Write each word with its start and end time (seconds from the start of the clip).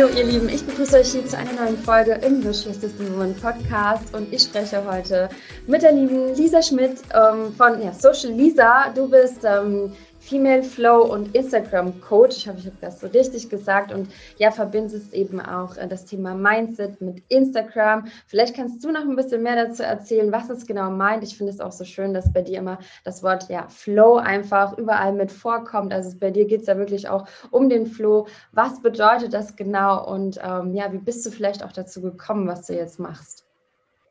Hallo 0.00 0.12
ihr 0.16 0.24
Lieben, 0.24 0.48
ich 0.48 0.64
begrüße 0.64 0.96
euch 0.96 1.12
hier 1.12 1.26
zu 1.26 1.36
einer 1.36 1.52
neuen 1.52 1.76
Folge 1.76 2.12
im 2.24 2.42
Wish 2.42 2.62
System 2.62 3.12
Woman 3.12 3.34
Podcast 3.34 4.14
und 4.14 4.32
ich 4.32 4.44
spreche 4.44 4.82
heute 4.90 5.28
mit 5.66 5.82
der 5.82 5.92
lieben 5.92 6.34
Lisa 6.34 6.62
Schmidt 6.62 7.02
ähm, 7.12 7.52
von 7.54 7.82
ja, 7.82 7.92
Social 7.92 8.32
Lisa. 8.32 8.88
Du 8.94 9.10
bist 9.10 9.44
ähm, 9.44 9.92
Female 10.20 10.62
Flow 10.62 11.02
und 11.02 11.34
Instagram 11.34 12.00
Coach. 12.00 12.36
Ich 12.36 12.48
hoffe, 12.48 12.58
ich 12.58 12.66
habe 12.66 12.76
das 12.80 13.00
so 13.00 13.06
richtig 13.08 13.48
gesagt. 13.48 13.90
Und 13.90 14.08
ja, 14.36 14.50
verbindest 14.50 15.12
eben 15.14 15.40
auch 15.40 15.76
äh, 15.76 15.88
das 15.88 16.04
Thema 16.04 16.34
Mindset 16.34 17.00
mit 17.00 17.22
Instagram. 17.28 18.06
Vielleicht 18.26 18.54
kannst 18.54 18.84
du 18.84 18.92
noch 18.92 19.00
ein 19.00 19.16
bisschen 19.16 19.42
mehr 19.42 19.56
dazu 19.56 19.82
erzählen, 19.82 20.30
was 20.30 20.50
es 20.50 20.66
genau 20.66 20.90
meint. 20.90 21.24
Ich 21.24 21.36
finde 21.36 21.52
es 21.52 21.60
auch 21.60 21.72
so 21.72 21.84
schön, 21.84 22.14
dass 22.14 22.32
bei 22.32 22.42
dir 22.42 22.58
immer 22.58 22.78
das 23.04 23.22
Wort 23.22 23.48
ja, 23.48 23.66
Flow 23.68 24.16
einfach 24.16 24.76
überall 24.78 25.12
mit 25.12 25.32
vorkommt. 25.32 25.92
Also 25.92 26.16
bei 26.18 26.30
dir 26.30 26.46
geht 26.46 26.60
es 26.60 26.66
ja 26.66 26.76
wirklich 26.76 27.08
auch 27.08 27.26
um 27.50 27.68
den 27.68 27.86
Flow. 27.86 28.26
Was 28.52 28.80
bedeutet 28.82 29.32
das 29.32 29.56
genau? 29.56 30.06
Und 30.06 30.38
ähm, 30.44 30.74
ja, 30.74 30.92
wie 30.92 30.98
bist 30.98 31.24
du 31.24 31.30
vielleicht 31.30 31.64
auch 31.64 31.72
dazu 31.72 32.02
gekommen, 32.02 32.46
was 32.46 32.66
du 32.66 32.74
jetzt 32.74 33.00
machst? 33.00 33.49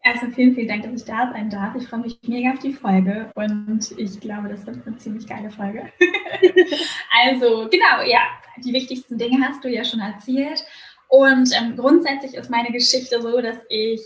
Erstmal 0.10 0.32
vielen, 0.32 0.56
vielen 0.56 0.68
Dank, 0.68 0.82
dass 0.82 1.02
ich 1.02 1.06
da 1.06 1.30
sein 1.32 1.52
darf. 1.52 1.76
Ich 1.76 1.88
freue 1.88 2.00
mich 2.00 2.18
mega 2.24 2.52
auf 2.52 2.58
die 2.58 2.74
Folge 2.74 3.30
und 3.36 3.92
ich 3.96 4.20
glaube, 4.20 4.50
das 4.50 4.66
wird 4.66 4.80
eine 4.88 4.98
ziemlich 4.98 5.28
geile 5.28 5.52
Folge. 5.52 5.88
also, 7.24 7.70
genau, 7.70 8.02
ja, 8.08 8.22
die 8.58 8.74
wichtigsten 8.74 9.20
Dinge 9.20 9.48
hast 9.48 9.64
du 9.64 9.70
ja 9.70 9.86
schon 9.86 10.00
erzählt. 10.00 10.66
Und 11.10 11.52
ähm, 11.56 11.76
grundsätzlich 11.76 12.34
ist 12.34 12.50
meine 12.50 12.72
Geschichte 12.72 13.22
so, 13.22 13.40
dass 13.40 13.58
ich 13.70 14.02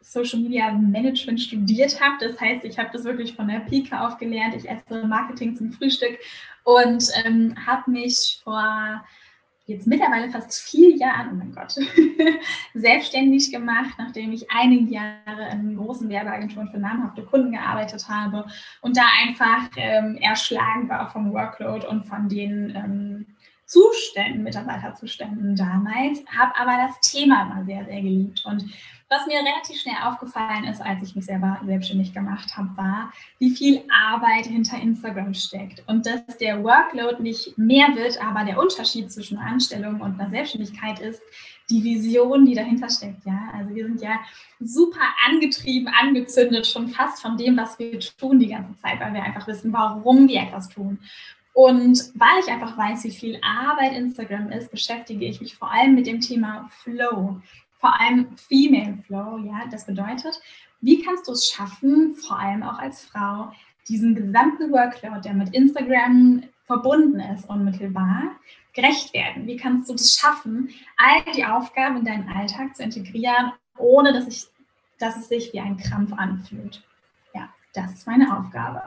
Social 0.00 0.40
Media 0.40 0.72
Management 0.72 1.40
studiert 1.40 2.00
habe. 2.00 2.16
Das 2.18 2.40
heißt, 2.40 2.64
ich 2.64 2.76
habe 2.76 2.90
das 2.92 3.04
wirklich 3.04 3.36
von 3.36 3.46
der 3.46 3.60
Pike 3.60 4.00
auf 4.00 4.18
gelernt. 4.18 4.56
Ich 4.56 4.68
esse 4.68 5.06
Marketing 5.06 5.54
zum 5.54 5.70
Frühstück 5.70 6.18
und 6.64 7.04
ähm, 7.24 7.54
habe 7.64 7.88
mich 7.92 8.40
vor 8.42 9.04
jetzt 9.68 9.86
mittlerweile 9.86 10.30
fast 10.30 10.58
vier 10.62 10.96
Jahren, 10.96 11.28
oh 11.30 11.34
mein 11.34 11.52
Gott, 11.52 11.74
selbstständig 12.74 13.52
gemacht, 13.52 13.94
nachdem 13.98 14.32
ich 14.32 14.50
einige 14.50 14.90
Jahre 14.94 15.50
in 15.52 15.76
großen 15.76 16.08
Werbeagenturen 16.08 16.70
für 16.70 16.78
namhafte 16.78 17.22
Kunden 17.22 17.52
gearbeitet 17.52 18.08
habe 18.08 18.46
und 18.80 18.96
da 18.96 19.02
einfach 19.22 19.68
ähm, 19.76 20.16
erschlagen 20.16 20.88
war 20.88 21.10
vom 21.10 21.34
Workload 21.34 21.86
und 21.86 22.06
von 22.06 22.30
den 22.30 22.74
ähm, 22.74 23.26
Zuständen, 23.68 24.42
Mitarbeiterzuständen 24.42 25.54
damals, 25.54 26.24
habe 26.36 26.56
aber 26.58 26.88
das 26.88 27.00
Thema 27.12 27.42
immer 27.42 27.64
sehr, 27.64 27.84
sehr 27.84 28.00
geliebt 28.00 28.44
und 28.44 28.64
was 29.10 29.26
mir 29.26 29.38
relativ 29.38 29.80
schnell 29.80 29.96
aufgefallen 30.04 30.64
ist, 30.64 30.82
als 30.82 31.02
ich 31.02 31.16
mich 31.16 31.24
selber 31.24 31.58
selbstständig 31.64 32.12
gemacht 32.12 32.54
habe, 32.58 32.68
war, 32.76 33.12
wie 33.38 33.50
viel 33.50 33.82
Arbeit 33.90 34.44
hinter 34.44 34.78
Instagram 34.78 35.32
steckt 35.32 35.82
und 35.86 36.04
dass 36.04 36.36
der 36.38 36.62
Workload 36.62 37.22
nicht 37.22 37.56
mehr 37.56 37.88
wird, 37.94 38.22
aber 38.22 38.44
der 38.44 38.58
Unterschied 38.58 39.10
zwischen 39.10 39.38
Anstellung 39.38 40.02
und 40.02 40.20
einer 40.20 40.28
Selbstständigkeit 40.28 41.00
ist 41.00 41.22
die 41.70 41.82
Vision, 41.82 42.44
die 42.44 42.54
dahinter 42.54 42.90
steckt. 42.90 43.24
Ja, 43.24 43.48
also 43.54 43.74
wir 43.74 43.86
sind 43.86 44.02
ja 44.02 44.20
super 44.60 45.00
angetrieben, 45.26 45.88
angezündet 45.88 46.66
schon 46.66 46.88
fast 46.88 47.22
von 47.22 47.38
dem, 47.38 47.56
was 47.56 47.78
wir 47.78 47.98
tun 48.00 48.38
die 48.38 48.48
ganze 48.48 48.76
Zeit, 48.80 49.00
weil 49.00 49.14
wir 49.14 49.22
einfach 49.22 49.46
wissen, 49.46 49.72
warum 49.72 50.28
wir 50.28 50.42
etwas 50.42 50.68
tun. 50.68 50.98
Und 51.58 52.12
weil 52.14 52.38
ich 52.38 52.52
einfach 52.52 52.78
weiß, 52.78 53.02
wie 53.02 53.10
viel 53.10 53.40
Arbeit 53.42 53.92
Instagram 53.92 54.52
ist, 54.52 54.70
beschäftige 54.70 55.24
ich 55.24 55.40
mich 55.40 55.56
vor 55.56 55.72
allem 55.72 55.96
mit 55.96 56.06
dem 56.06 56.20
Thema 56.20 56.68
Flow 56.70 57.40
vor 57.78 58.00
allem 58.00 58.36
Female 58.36 58.98
Flow, 59.06 59.38
ja, 59.38 59.66
das 59.70 59.86
bedeutet, 59.86 60.40
wie 60.80 61.02
kannst 61.02 61.26
du 61.26 61.32
es 61.32 61.50
schaffen, 61.50 62.14
vor 62.14 62.38
allem 62.38 62.62
auch 62.62 62.78
als 62.78 63.04
Frau, 63.04 63.52
diesen 63.88 64.14
gesamten 64.14 64.70
Workload, 64.70 65.20
der 65.22 65.34
mit 65.34 65.54
Instagram 65.54 66.44
verbunden 66.66 67.20
ist, 67.20 67.48
unmittelbar, 67.48 68.36
gerecht 68.74 69.14
werden? 69.14 69.46
Wie 69.46 69.56
kannst 69.56 69.88
du 69.88 69.94
das 69.94 70.14
schaffen, 70.14 70.70
all 70.96 71.32
die 71.34 71.44
Aufgaben 71.44 71.98
in 71.98 72.04
deinen 72.04 72.28
Alltag 72.28 72.76
zu 72.76 72.82
integrieren, 72.82 73.52
ohne 73.76 74.12
dass, 74.12 74.28
ich, 74.28 74.46
dass 74.98 75.16
es 75.16 75.28
sich 75.28 75.52
wie 75.52 75.60
ein 75.60 75.78
Krampf 75.78 76.12
anfühlt? 76.12 76.82
Ja, 77.34 77.48
das 77.72 77.92
ist 77.94 78.06
meine 78.06 78.36
Aufgabe. 78.38 78.82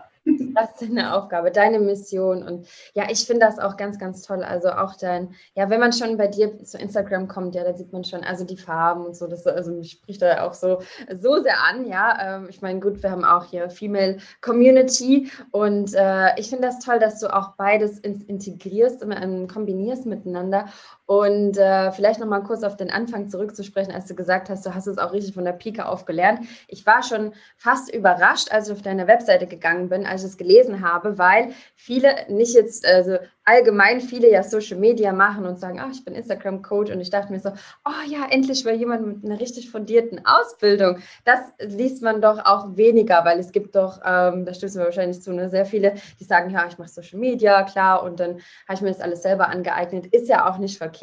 Das 0.53 0.71
ist 0.71 0.81
deine 0.81 1.15
Aufgabe, 1.15 1.51
deine 1.51 1.79
Mission. 1.79 2.43
Und 2.43 2.67
ja, 2.93 3.05
ich 3.09 3.25
finde 3.25 3.45
das 3.45 3.57
auch 3.59 3.77
ganz, 3.77 3.97
ganz 3.97 4.21
toll. 4.21 4.43
Also 4.43 4.69
auch 4.69 4.95
dein, 4.95 5.33
ja, 5.55 5.69
wenn 5.69 5.79
man 5.79 5.93
schon 5.93 6.17
bei 6.17 6.27
dir 6.27 6.63
zu 6.63 6.77
Instagram 6.77 7.27
kommt, 7.27 7.55
ja, 7.55 7.63
da 7.63 7.73
sieht 7.73 7.91
man 7.91 8.03
schon, 8.03 8.23
also 8.23 8.43
die 8.43 8.57
Farben 8.57 9.05
und 9.05 9.15
so, 9.15 9.27
das 9.27 9.47
also 9.47 9.71
mich 9.71 9.91
spricht 9.91 10.21
da 10.21 10.45
auch 10.45 10.53
so, 10.53 10.81
so 11.13 11.41
sehr 11.41 11.63
an, 11.63 11.87
ja. 11.87 12.37
Ähm, 12.37 12.47
ich 12.49 12.61
meine, 12.61 12.79
gut, 12.79 13.01
wir 13.01 13.11
haben 13.11 13.23
auch 13.23 13.45
hier 13.45 13.69
Female 13.69 14.17
Community 14.41 15.31
und 15.51 15.93
äh, 15.95 16.39
ich 16.39 16.49
finde 16.49 16.67
das 16.67 16.79
toll, 16.79 16.99
dass 16.99 17.19
du 17.19 17.33
auch 17.33 17.55
beides 17.55 17.99
in, 17.99 18.21
integrierst, 18.21 19.01
immer, 19.01 19.21
ähm, 19.21 19.47
kombinierst 19.47 20.05
miteinander. 20.05 20.65
Und 21.11 21.57
äh, 21.57 21.91
vielleicht 21.91 22.21
nochmal 22.21 22.41
kurz 22.41 22.63
auf 22.63 22.77
den 22.77 22.89
Anfang 22.89 23.27
zurückzusprechen, 23.27 23.93
als 23.93 24.05
du 24.05 24.15
gesagt 24.15 24.49
hast, 24.49 24.65
du 24.65 24.73
hast 24.73 24.87
es 24.87 24.97
auch 24.97 25.11
richtig 25.11 25.33
von 25.33 25.43
der 25.43 25.51
Pike 25.51 25.85
auf 25.85 26.05
gelernt. 26.05 26.39
Ich 26.69 26.85
war 26.85 27.03
schon 27.03 27.33
fast 27.57 27.93
überrascht, 27.93 28.49
als 28.49 28.69
ich 28.69 28.73
auf 28.73 28.81
deine 28.81 29.07
Webseite 29.07 29.45
gegangen 29.45 29.89
bin, 29.89 30.05
als 30.05 30.23
ich 30.23 30.29
es 30.29 30.37
gelesen 30.37 30.89
habe, 30.89 31.17
weil 31.17 31.49
viele 31.75 32.15
nicht 32.29 32.53
jetzt, 32.53 32.87
also 32.87 33.17
allgemein 33.43 34.01
viele 34.01 34.31
ja 34.31 34.43
Social 34.43 34.77
Media 34.77 35.11
machen 35.11 35.45
und 35.45 35.59
sagen, 35.59 35.79
ach, 35.81 35.91
ich 35.91 36.05
bin 36.05 36.13
Instagram-Coach 36.13 36.91
und 36.91 37.01
ich 37.01 37.09
dachte 37.09 37.31
mir 37.31 37.39
so, 37.39 37.49
oh 37.85 38.09
ja, 38.09 38.27
endlich 38.29 38.63
mal 38.63 38.75
jemand 38.75 39.05
mit 39.05 39.25
einer 39.25 39.39
richtig 39.39 39.69
fundierten 39.69 40.21
Ausbildung. 40.25 40.99
Das 41.25 41.39
liest 41.59 42.03
man 42.03 42.21
doch 42.21 42.45
auch 42.45 42.77
weniger, 42.77 43.25
weil 43.25 43.39
es 43.39 43.51
gibt 43.51 43.75
doch, 43.75 43.99
ähm, 44.05 44.45
da 44.45 44.53
stößt 44.53 44.75
man 44.75 44.85
wahrscheinlich 44.85 45.21
zu, 45.21 45.33
ne, 45.33 45.49
sehr 45.49 45.65
viele, 45.65 45.95
die 46.19 46.23
sagen, 46.23 46.51
ja, 46.51 46.65
ich 46.67 46.77
mache 46.77 46.89
Social 46.89 47.19
Media, 47.19 47.63
klar, 47.63 48.03
und 48.03 48.19
dann 48.19 48.35
habe 48.67 48.75
ich 48.75 48.81
mir 48.81 48.89
das 48.89 49.01
alles 49.01 49.23
selber 49.23 49.49
angeeignet. 49.49 50.05
Ist 50.07 50.29
ja 50.29 50.49
auch 50.49 50.57
nicht 50.57 50.77
verkehrt, 50.77 51.00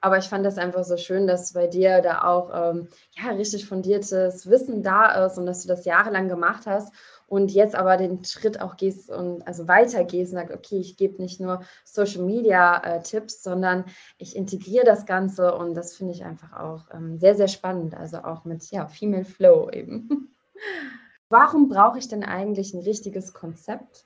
aber 0.00 0.18
ich 0.18 0.28
fand 0.28 0.44
das 0.44 0.58
einfach 0.58 0.84
so 0.84 0.96
schön, 0.96 1.26
dass 1.26 1.52
bei 1.52 1.66
dir 1.66 2.00
da 2.00 2.24
auch 2.24 2.50
ähm, 2.52 2.88
ja, 3.12 3.30
richtig 3.32 3.66
fundiertes 3.66 4.48
Wissen 4.48 4.82
da 4.82 5.26
ist 5.26 5.38
und 5.38 5.46
dass 5.46 5.62
du 5.62 5.68
das 5.68 5.84
jahrelang 5.84 6.28
gemacht 6.28 6.66
hast 6.66 6.92
und 7.30 7.52
jetzt 7.52 7.76
aber 7.76 7.96
den 7.96 8.24
Schritt 8.24 8.60
auch 8.60 8.76
gehst 8.76 9.08
und 9.08 9.46
also 9.46 9.68
weitergehst 9.68 10.32
und 10.32 10.38
sagst, 10.38 10.54
okay, 10.54 10.80
ich 10.80 10.96
gebe 10.96 11.22
nicht 11.22 11.40
nur 11.40 11.62
Social 11.84 12.22
Media 12.22 12.82
äh, 12.82 13.02
Tipps, 13.02 13.44
sondern 13.44 13.84
ich 14.18 14.34
integriere 14.34 14.84
das 14.84 15.06
Ganze 15.06 15.54
und 15.54 15.74
das 15.74 15.94
finde 15.94 16.12
ich 16.12 16.24
einfach 16.24 16.52
auch 16.58 16.92
ähm, 16.92 17.18
sehr, 17.18 17.36
sehr 17.36 17.46
spannend. 17.46 17.96
Also 17.96 18.18
auch 18.18 18.44
mit 18.44 18.68
ja, 18.72 18.88
Female 18.88 19.24
Flow 19.24 19.70
eben. 19.70 20.34
Warum 21.28 21.68
brauche 21.68 21.98
ich 21.98 22.08
denn 22.08 22.24
eigentlich 22.24 22.74
ein 22.74 22.82
richtiges 22.82 23.32
Konzept, 23.32 24.04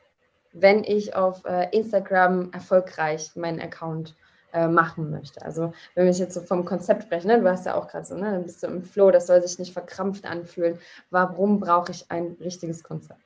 wenn 0.53 0.85
ich 0.85 1.17
auf 1.17 1.47
äh, 1.47 1.75
Instagram 1.75 2.53
erfolgreich 2.53 3.35
meinen 3.37 3.61
Account 3.61 4.15
äh, 4.55 4.69
machen 4.69 5.11
möchte. 5.11 5.43
Also 5.43 5.73
wenn 5.95 6.07
wir 6.07 6.13
jetzt 6.13 6.33
so 6.33 6.41
vom 6.41 6.65
Konzept 6.65 7.03
sprechen, 7.03 7.27
ne, 7.27 7.41
du 7.41 7.51
hast 7.51 7.67
ja 7.67 7.75
auch 7.75 7.89
gerade 7.89 8.07
so, 8.07 8.15
ne, 8.15 8.31
dann 8.31 8.45
bist 8.45 8.63
du 8.63 8.69
im 8.69 8.83
Flow, 8.83 9.11
das 9.11 9.27
soll 9.27 9.43
sich 9.43 9.59
nicht 9.59 9.73
verkrampft 9.73 10.25
anfühlen. 10.27 10.79
Warum 11.11 11.59
brauche 11.59 11.91
ich 11.91 12.11
ein 12.11 12.37
richtiges 12.41 12.85
Konzept? 12.85 13.21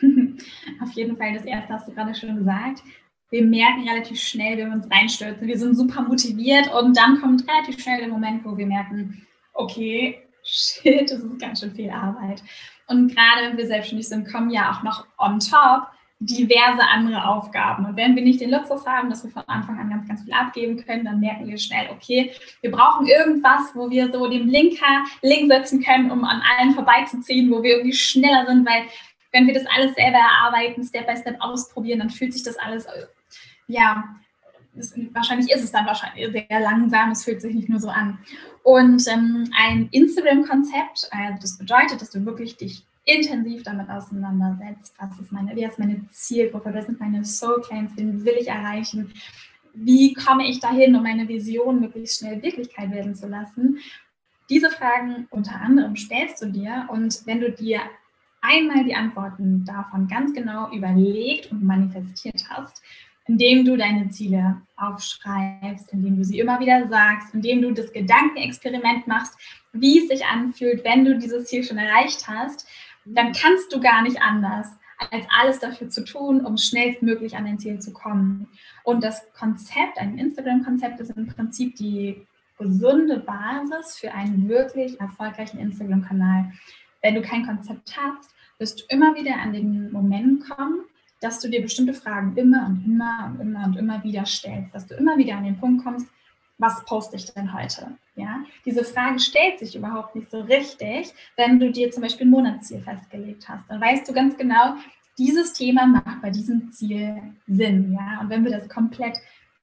Auf 0.82 0.92
jeden 0.92 1.16
Fall, 1.16 1.32
das 1.32 1.44
erste 1.44 1.72
hast 1.72 1.88
du 1.88 1.92
gerade 1.92 2.14
schon 2.14 2.36
gesagt. 2.36 2.82
Wir 3.30 3.44
merken 3.44 3.88
relativ 3.88 4.20
schnell, 4.20 4.58
wenn 4.58 4.68
wir 4.68 4.76
uns 4.76 4.90
reinstürzen. 4.90 5.46
Wir 5.46 5.58
sind 5.58 5.74
super 5.74 6.02
motiviert 6.02 6.72
und 6.72 6.96
dann 6.96 7.20
kommt 7.20 7.48
relativ 7.48 7.82
schnell 7.82 8.00
der 8.00 8.08
Moment, 8.08 8.44
wo 8.44 8.56
wir 8.56 8.66
merken, 8.66 9.26
okay, 9.54 10.22
shit, 10.44 11.10
das 11.10 11.20
ist 11.20 11.40
ganz 11.40 11.60
schön 11.60 11.72
viel 11.72 11.90
Arbeit. 11.90 12.42
Und 12.88 13.08
gerade 13.08 13.48
wenn 13.48 13.56
wir 13.56 13.66
selbstständig 13.66 14.06
sind, 14.06 14.30
kommen 14.30 14.50
ja 14.50 14.70
auch 14.70 14.82
noch 14.82 15.06
on 15.18 15.40
top 15.40 15.88
diverse 16.18 16.80
andere 16.80 17.28
Aufgaben. 17.28 17.84
Und 17.84 17.96
wenn 17.96 18.16
wir 18.16 18.22
nicht 18.22 18.40
den 18.40 18.50
Luxus 18.50 18.86
haben, 18.86 19.10
dass 19.10 19.22
wir 19.22 19.30
von 19.30 19.42
Anfang 19.48 19.78
an 19.78 19.90
ganz, 19.90 20.08
ganz 20.08 20.22
viel 20.22 20.32
abgeben 20.32 20.82
können, 20.84 21.04
dann 21.04 21.20
merken 21.20 21.46
wir 21.46 21.58
schnell, 21.58 21.88
okay, 21.90 22.32
wir 22.62 22.70
brauchen 22.70 23.06
irgendwas, 23.06 23.74
wo 23.74 23.90
wir 23.90 24.10
so 24.10 24.26
den 24.28 24.48
Blinker 24.48 25.04
Link 25.20 25.52
setzen 25.52 25.82
können, 25.82 26.10
um 26.10 26.24
an 26.24 26.42
allen 26.58 26.72
vorbeizuziehen, 26.72 27.50
wo 27.50 27.62
wir 27.62 27.76
irgendwie 27.76 27.96
schneller 27.96 28.46
sind, 28.46 28.66
weil 28.66 28.84
wenn 29.32 29.46
wir 29.46 29.52
das 29.52 29.66
alles 29.66 29.94
selber 29.94 30.18
erarbeiten, 30.18 30.82
Step 30.82 31.06
by 31.06 31.16
Step 31.16 31.36
ausprobieren, 31.40 31.98
dann 31.98 32.10
fühlt 32.10 32.32
sich 32.32 32.42
das 32.42 32.56
alles, 32.58 32.86
ja, 33.66 34.04
das, 34.74 34.94
wahrscheinlich 35.12 35.50
ist 35.52 35.64
es 35.64 35.72
dann 35.72 35.86
wahrscheinlich 35.86 36.30
sehr 36.32 36.60
langsam, 36.60 37.10
es 37.10 37.24
fühlt 37.24 37.42
sich 37.42 37.54
nicht 37.54 37.68
nur 37.68 37.80
so 37.80 37.88
an. 37.88 38.18
Und 38.62 39.06
ähm, 39.08 39.50
ein 39.56 39.88
Instagram-Konzept, 39.90 41.08
also 41.10 41.38
das 41.40 41.58
bedeutet, 41.58 42.00
dass 42.00 42.10
du 42.10 42.24
wirklich 42.24 42.56
dich 42.56 42.84
intensiv 43.06 43.62
damit 43.62 43.88
auseinandersetzt, 43.88 44.94
was 44.98 45.18
ist 45.18 45.32
meine, 45.32 45.54
wie 45.56 45.64
ist 45.64 45.78
meine 45.78 46.06
Zielgruppe, 46.10 46.74
was 46.74 46.86
sind 46.86 47.00
meine 47.00 47.24
Soul 47.24 47.62
Claims, 47.62 47.92
wen 47.96 48.24
will 48.24 48.34
ich 48.38 48.48
erreichen, 48.48 49.12
wie 49.72 50.12
komme 50.12 50.46
ich 50.48 50.60
dahin, 50.60 50.94
um 50.94 51.02
meine 51.02 51.28
Vision 51.28 51.80
möglichst 51.80 52.18
schnell 52.18 52.42
Wirklichkeit 52.42 52.90
werden 52.90 53.14
zu 53.14 53.28
lassen. 53.28 53.78
Diese 54.50 54.70
Fragen 54.70 55.28
unter 55.30 55.60
anderem 55.60 55.96
stellst 55.96 56.42
du 56.42 56.46
dir 56.46 56.86
und 56.88 57.26
wenn 57.26 57.40
du 57.40 57.50
dir 57.52 57.80
einmal 58.40 58.84
die 58.84 58.94
Antworten 58.94 59.64
davon 59.64 60.08
ganz 60.08 60.32
genau 60.34 60.70
überlegt 60.72 61.50
und 61.52 61.62
manifestiert 61.62 62.44
hast, 62.48 62.82
indem 63.28 63.64
du 63.64 63.76
deine 63.76 64.08
Ziele 64.08 64.62
aufschreibst, 64.76 65.92
indem 65.92 66.16
du 66.16 66.24
sie 66.24 66.38
immer 66.38 66.60
wieder 66.60 66.88
sagst, 66.88 67.34
indem 67.34 67.62
du 67.62 67.72
das 67.72 67.92
Gedankenexperiment 67.92 69.06
machst, 69.06 69.36
wie 69.72 69.98
es 69.98 70.08
sich 70.08 70.24
anfühlt, 70.24 70.84
wenn 70.84 71.04
du 71.04 71.18
dieses 71.18 71.46
Ziel 71.46 71.64
schon 71.64 71.78
erreicht 71.78 72.26
hast, 72.28 72.68
dann 73.06 73.32
kannst 73.32 73.72
du 73.72 73.80
gar 73.80 74.02
nicht 74.02 74.20
anders, 74.20 74.68
als 75.10 75.26
alles 75.28 75.58
dafür 75.60 75.88
zu 75.88 76.04
tun, 76.04 76.44
um 76.44 76.56
schnellstmöglich 76.56 77.36
an 77.36 77.44
dein 77.44 77.58
Ziel 77.58 77.78
zu 77.78 77.92
kommen. 77.92 78.48
Und 78.82 79.04
das 79.04 79.32
Konzept, 79.32 79.98
ein 79.98 80.18
Instagram-Konzept, 80.18 81.00
ist 81.00 81.10
im 81.10 81.26
Prinzip 81.26 81.76
die 81.76 82.26
gesunde 82.58 83.18
Basis 83.18 83.96
für 83.96 84.12
einen 84.12 84.48
wirklich 84.48 84.98
erfolgreichen 85.00 85.58
Instagram-Kanal. 85.58 86.52
Wenn 87.02 87.14
du 87.14 87.22
kein 87.22 87.46
Konzept 87.46 87.96
hast, 87.96 88.34
wirst 88.58 88.80
du 88.80 88.84
immer 88.88 89.14
wieder 89.14 89.36
an 89.36 89.52
den 89.52 89.92
Moment 89.92 90.48
kommen, 90.48 90.80
dass 91.20 91.40
du 91.40 91.48
dir 91.48 91.62
bestimmte 91.62 91.94
Fragen 91.94 92.36
immer 92.36 92.66
und 92.66 92.84
immer 92.84 93.30
und 93.30 93.40
immer 93.40 93.64
und 93.64 93.76
immer 93.76 94.02
wieder 94.02 94.24
stellst, 94.24 94.74
dass 94.74 94.86
du 94.86 94.94
immer 94.94 95.16
wieder 95.18 95.36
an 95.36 95.44
den 95.44 95.58
Punkt 95.58 95.84
kommst, 95.84 96.06
was 96.58 96.84
poste 96.84 97.16
ich 97.16 97.32
denn 97.32 97.52
heute? 97.52 97.96
Ja, 98.14 98.42
diese 98.64 98.84
Frage 98.84 99.18
stellt 99.18 99.58
sich 99.58 99.76
überhaupt 99.76 100.14
nicht 100.14 100.30
so 100.30 100.40
richtig, 100.40 101.12
wenn 101.36 101.60
du 101.60 101.70
dir 101.70 101.90
zum 101.90 102.02
Beispiel 102.02 102.26
ein 102.26 102.30
Monatsziel 102.30 102.80
festgelegt 102.80 103.48
hast. 103.48 103.68
Dann 103.68 103.80
weißt 103.80 104.08
du 104.08 104.12
ganz 104.12 104.36
genau, 104.36 104.74
dieses 105.18 105.52
Thema 105.52 105.86
macht 105.86 106.22
bei 106.22 106.30
diesem 106.30 106.70
Ziel 106.72 107.34
Sinn. 107.46 107.92
Ja, 107.92 108.20
und 108.20 108.30
wenn 108.30 108.44
wir 108.44 108.52
das 108.52 108.68
komplett 108.68 109.18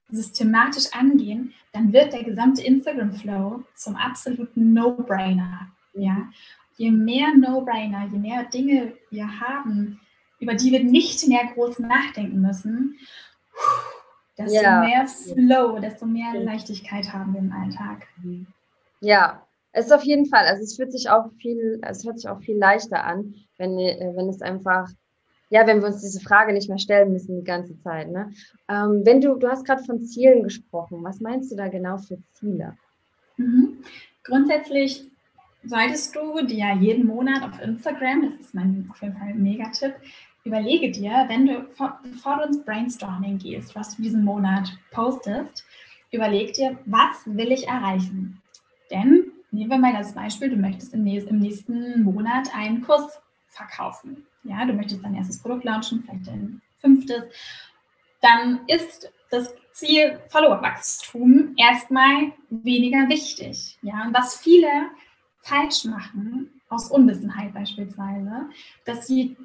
systematisch 0.08 0.92
angehen, 0.92 1.52
dann 1.72 1.92
wird 1.92 2.12
der 2.12 2.24
gesamte 2.24 2.62
Instagram-Flow 2.62 3.64
zum 3.74 3.96
absoluten 3.96 4.72
No-Brainer. 4.72 5.68
Ja, 5.94 6.28
je 6.76 6.90
mehr 6.90 7.34
No-Brainer, 7.36 8.08
je 8.12 8.18
mehr 8.18 8.44
Dinge 8.44 8.92
wir 9.10 9.40
haben, 9.40 10.00
über 10.38 10.54
die 10.54 10.72
wir 10.72 10.84
nicht 10.84 11.26
mehr 11.26 11.46
groß 11.54 11.78
nachdenken 11.80 12.40
müssen, 12.40 12.98
desto 14.38 14.62
ja. 14.62 14.80
mehr 14.80 15.06
Flow, 15.06 15.78
desto 15.78 16.06
mehr 16.06 16.34
Leichtigkeit 16.34 17.12
haben 17.12 17.34
wir 17.34 17.40
im 17.40 17.52
Alltag. 17.52 18.06
Ja, 19.00 19.42
es 19.72 19.86
ist 19.86 19.92
auf 19.92 20.04
jeden 20.04 20.26
Fall. 20.26 20.46
Also 20.46 20.62
es 20.62 20.76
fühlt 20.76 20.92
sich 20.92 21.08
auch 21.10 21.30
viel, 21.40 21.80
es 21.82 22.04
hört 22.04 22.18
sich 22.18 22.28
auch 22.28 22.40
viel 22.40 22.56
leichter 22.56 23.04
an, 23.04 23.34
wenn, 23.58 23.78
äh, 23.78 24.12
wenn 24.14 24.28
es 24.28 24.40
einfach, 24.40 24.88
ja, 25.50 25.66
wenn 25.66 25.80
wir 25.80 25.88
uns 25.88 26.00
diese 26.00 26.20
Frage 26.20 26.52
nicht 26.52 26.68
mehr 26.68 26.78
stellen 26.78 27.12
müssen 27.12 27.38
die 27.38 27.44
ganze 27.44 27.78
Zeit. 27.80 28.10
Ne? 28.10 28.32
Ähm, 28.68 29.02
wenn 29.04 29.20
du, 29.20 29.36
du 29.36 29.48
hast 29.48 29.64
gerade 29.64 29.84
von 29.84 30.02
Zielen 30.02 30.42
gesprochen. 30.42 31.02
Was 31.02 31.20
meinst 31.20 31.52
du 31.52 31.56
da 31.56 31.68
genau 31.68 31.98
für 31.98 32.18
Ziele? 32.34 32.76
Mhm. 33.36 33.78
Grundsätzlich 34.22 35.10
solltest 35.64 36.14
du 36.14 36.44
dir 36.46 36.58
ja 36.58 36.74
jeden 36.74 37.06
Monat 37.06 37.42
auf 37.42 37.60
Instagram, 37.60 38.30
das 38.30 38.40
ist 38.40 38.54
mein 38.54 38.88
auf 38.90 39.00
jeden 39.02 39.16
Fall 39.16 39.28
ein 39.28 39.42
Megatipp, 39.42 39.94
überlege 40.44 40.90
dir, 40.90 41.24
wenn 41.28 41.46
du, 41.46 41.66
bevor 42.02 42.36
du 42.36 42.42
ins 42.44 42.64
Brainstorming 42.64 43.38
gehst, 43.38 43.74
was 43.74 43.96
du 43.96 44.02
diesen 44.02 44.24
Monat 44.24 44.70
postest, 44.90 45.64
überleg 46.10 46.52
dir, 46.52 46.78
was 46.84 47.22
will 47.26 47.50
ich 47.50 47.66
erreichen? 47.66 48.40
Denn 48.90 49.32
nehmen 49.50 49.70
wir 49.70 49.78
mal 49.78 49.94
das 49.94 50.14
Beispiel, 50.14 50.50
du 50.50 50.56
möchtest 50.56 50.94
im 50.94 51.02
nächsten 51.02 52.02
Monat 52.02 52.54
einen 52.54 52.82
Kurs 52.82 53.18
verkaufen. 53.48 54.26
Ja, 54.42 54.64
du 54.64 54.74
möchtest 54.74 55.02
dein 55.02 55.14
erstes 55.14 55.40
Produkt 55.40 55.64
launchen, 55.64 56.02
vielleicht 56.02 56.26
dein 56.26 56.60
fünftes. 56.80 57.22
Dann 58.20 58.60
ist 58.66 59.10
das 59.30 59.54
Ziel 59.72 60.20
Followerwachstum 60.28 61.54
erstmal 61.56 62.32
weniger 62.50 63.08
wichtig. 63.08 63.78
Ja, 63.82 64.04
und 64.06 64.14
was 64.14 64.36
viele 64.36 64.68
falsch 65.40 65.84
machen, 65.84 66.50
aus 66.68 66.90
Unwissenheit 66.90 67.54
beispielsweise, 67.54 68.48
dass 68.84 69.06
sie 69.06 69.36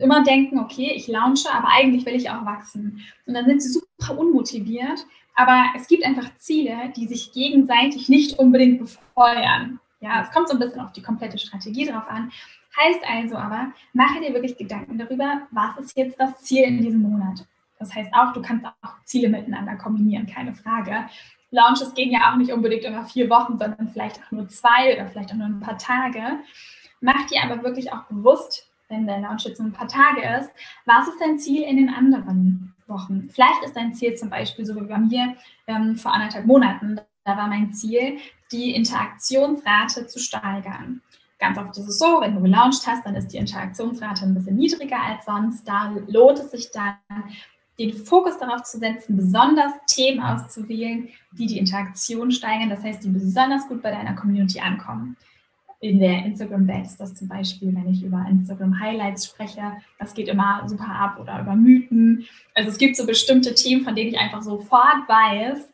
immer 0.00 0.22
denken, 0.22 0.58
okay, 0.58 0.92
ich 0.94 1.08
launche, 1.08 1.52
aber 1.52 1.68
eigentlich 1.68 2.04
will 2.06 2.14
ich 2.14 2.30
auch 2.30 2.44
wachsen. 2.44 3.02
Und 3.26 3.34
dann 3.34 3.46
sind 3.46 3.62
sie 3.62 3.70
super 3.70 4.18
unmotiviert, 4.18 5.06
aber 5.34 5.66
es 5.76 5.86
gibt 5.88 6.04
einfach 6.04 6.34
Ziele, 6.36 6.92
die 6.96 7.06
sich 7.06 7.32
gegenseitig 7.32 8.08
nicht 8.08 8.38
unbedingt 8.38 8.80
befeuern. 8.80 9.80
Ja, 10.00 10.22
es 10.22 10.30
kommt 10.30 10.48
so 10.48 10.54
ein 10.54 10.60
bisschen 10.60 10.80
auf 10.80 10.92
die 10.92 11.02
komplette 11.02 11.38
Strategie 11.38 11.86
drauf 11.86 12.08
an. 12.08 12.30
Heißt 12.76 13.00
also 13.08 13.36
aber, 13.36 13.72
mache 13.92 14.20
dir 14.20 14.32
wirklich 14.32 14.56
Gedanken 14.56 14.98
darüber, 14.98 15.42
was 15.50 15.78
ist 15.78 15.96
jetzt 15.96 16.20
das 16.20 16.38
Ziel 16.42 16.64
in 16.64 16.80
diesem 16.80 17.02
Monat. 17.02 17.44
Das 17.78 17.94
heißt 17.94 18.12
auch, 18.12 18.32
du 18.32 18.42
kannst 18.42 18.66
auch 18.66 18.94
Ziele 19.04 19.28
miteinander 19.28 19.76
kombinieren, 19.76 20.26
keine 20.26 20.54
Frage. 20.54 21.06
Launches 21.50 21.94
gehen 21.94 22.10
ja 22.10 22.30
auch 22.30 22.36
nicht 22.36 22.52
unbedingt 22.52 22.84
immer 22.84 23.04
vier 23.04 23.30
Wochen, 23.30 23.58
sondern 23.58 23.88
vielleicht 23.88 24.20
auch 24.20 24.30
nur 24.30 24.48
zwei 24.48 24.94
oder 24.94 25.06
vielleicht 25.06 25.30
auch 25.30 25.36
nur 25.36 25.46
ein 25.46 25.60
paar 25.60 25.78
Tage. 25.78 26.20
Mach 27.00 27.26
dir 27.26 27.42
aber 27.42 27.62
wirklich 27.62 27.92
auch 27.92 28.04
bewusst, 28.04 28.67
wenn 28.88 29.06
der 29.06 29.20
Launch 29.20 29.44
jetzt 29.44 29.60
ein 29.60 29.72
paar 29.72 29.88
Tage 29.88 30.22
ist, 30.40 30.50
was 30.86 31.08
ist 31.08 31.20
dein 31.20 31.38
Ziel 31.38 31.62
in 31.62 31.76
den 31.76 31.88
anderen 31.90 32.74
Wochen? 32.86 33.28
Vielleicht 33.30 33.62
ist 33.64 33.76
dein 33.76 33.94
Ziel 33.94 34.14
zum 34.14 34.30
Beispiel, 34.30 34.64
so 34.64 34.74
wie 34.76 34.86
bei 34.86 34.98
mir 34.98 35.36
ähm, 35.66 35.96
vor 35.96 36.12
anderthalb 36.12 36.46
Monaten, 36.46 37.00
da 37.24 37.36
war 37.36 37.48
mein 37.48 37.72
Ziel, 37.72 38.18
die 38.50 38.74
Interaktionsrate 38.74 40.06
zu 40.06 40.18
steigern. 40.18 41.02
Ganz 41.38 41.58
oft 41.58 41.76
ist 41.76 41.88
es 41.88 41.98
so, 41.98 42.20
wenn 42.20 42.34
du 42.34 42.40
gelauncht 42.40 42.86
hast, 42.86 43.04
dann 43.06 43.14
ist 43.14 43.28
die 43.28 43.36
Interaktionsrate 43.36 44.24
ein 44.24 44.34
bisschen 44.34 44.56
niedriger 44.56 45.00
als 45.00 45.24
sonst. 45.24 45.68
Da 45.68 45.94
lohnt 46.08 46.38
es 46.38 46.50
sich 46.50 46.70
dann, 46.72 46.96
den 47.78 47.92
Fokus 47.92 48.38
darauf 48.38 48.64
zu 48.64 48.78
setzen, 48.78 49.16
besonders 49.16 49.72
Themen 49.86 50.20
auszuwählen, 50.20 51.08
die 51.32 51.46
die 51.46 51.58
Interaktion 51.58 52.32
steigern, 52.32 52.70
das 52.70 52.82
heißt, 52.82 53.04
die 53.04 53.10
besonders 53.10 53.68
gut 53.68 53.82
bei 53.82 53.92
deiner 53.92 54.16
Community 54.16 54.58
ankommen 54.58 55.16
in 55.80 56.00
der 56.00 56.24
Instagram-Welt 56.24 56.86
ist 56.86 56.98
das 56.98 57.14
zum 57.14 57.28
Beispiel, 57.28 57.74
wenn 57.74 57.88
ich 57.88 58.02
über 58.02 58.26
Instagram-Highlights 58.28 59.26
spreche, 59.26 59.62
das 59.98 60.12
geht 60.14 60.28
immer 60.28 60.62
super 60.66 60.90
ab 60.90 61.18
oder 61.20 61.40
über 61.40 61.54
Mythen. 61.54 62.26
Also 62.54 62.70
es 62.70 62.78
gibt 62.78 62.96
so 62.96 63.06
bestimmte 63.06 63.54
Themen, 63.54 63.84
von 63.84 63.94
denen 63.94 64.10
ich 64.10 64.18
einfach 64.18 64.42
sofort 64.42 65.08
weiß, 65.08 65.68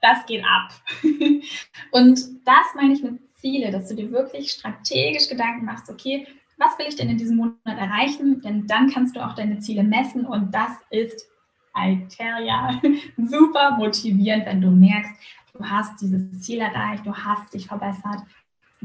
das 0.00 0.26
geht 0.26 0.44
ab. 0.44 0.70
Und 1.90 2.20
das 2.46 2.66
meine 2.74 2.94
ich 2.94 3.02
mit 3.02 3.20
Ziele, 3.36 3.70
dass 3.70 3.88
du 3.88 3.94
dir 3.94 4.10
wirklich 4.10 4.50
strategisch 4.50 5.28
Gedanken 5.28 5.66
machst, 5.66 5.90
okay, 5.90 6.26
was 6.56 6.78
will 6.78 6.86
ich 6.88 6.96
denn 6.96 7.10
in 7.10 7.18
diesem 7.18 7.36
Monat 7.36 7.56
erreichen? 7.66 8.40
Denn 8.40 8.66
dann 8.66 8.88
kannst 8.90 9.16
du 9.16 9.24
auch 9.24 9.34
deine 9.34 9.58
Ziele 9.58 9.82
messen 9.82 10.24
und 10.24 10.54
das 10.54 10.70
ist 10.90 11.26
Alteria 11.74 12.80
super 13.16 13.76
motivierend, 13.76 14.46
wenn 14.46 14.60
du 14.60 14.70
merkst, 14.70 15.12
du 15.52 15.64
hast 15.64 16.00
dieses 16.00 16.40
Ziel 16.40 16.60
erreicht, 16.60 17.04
du 17.04 17.14
hast 17.14 17.52
dich 17.52 17.66
verbessert 17.66 18.22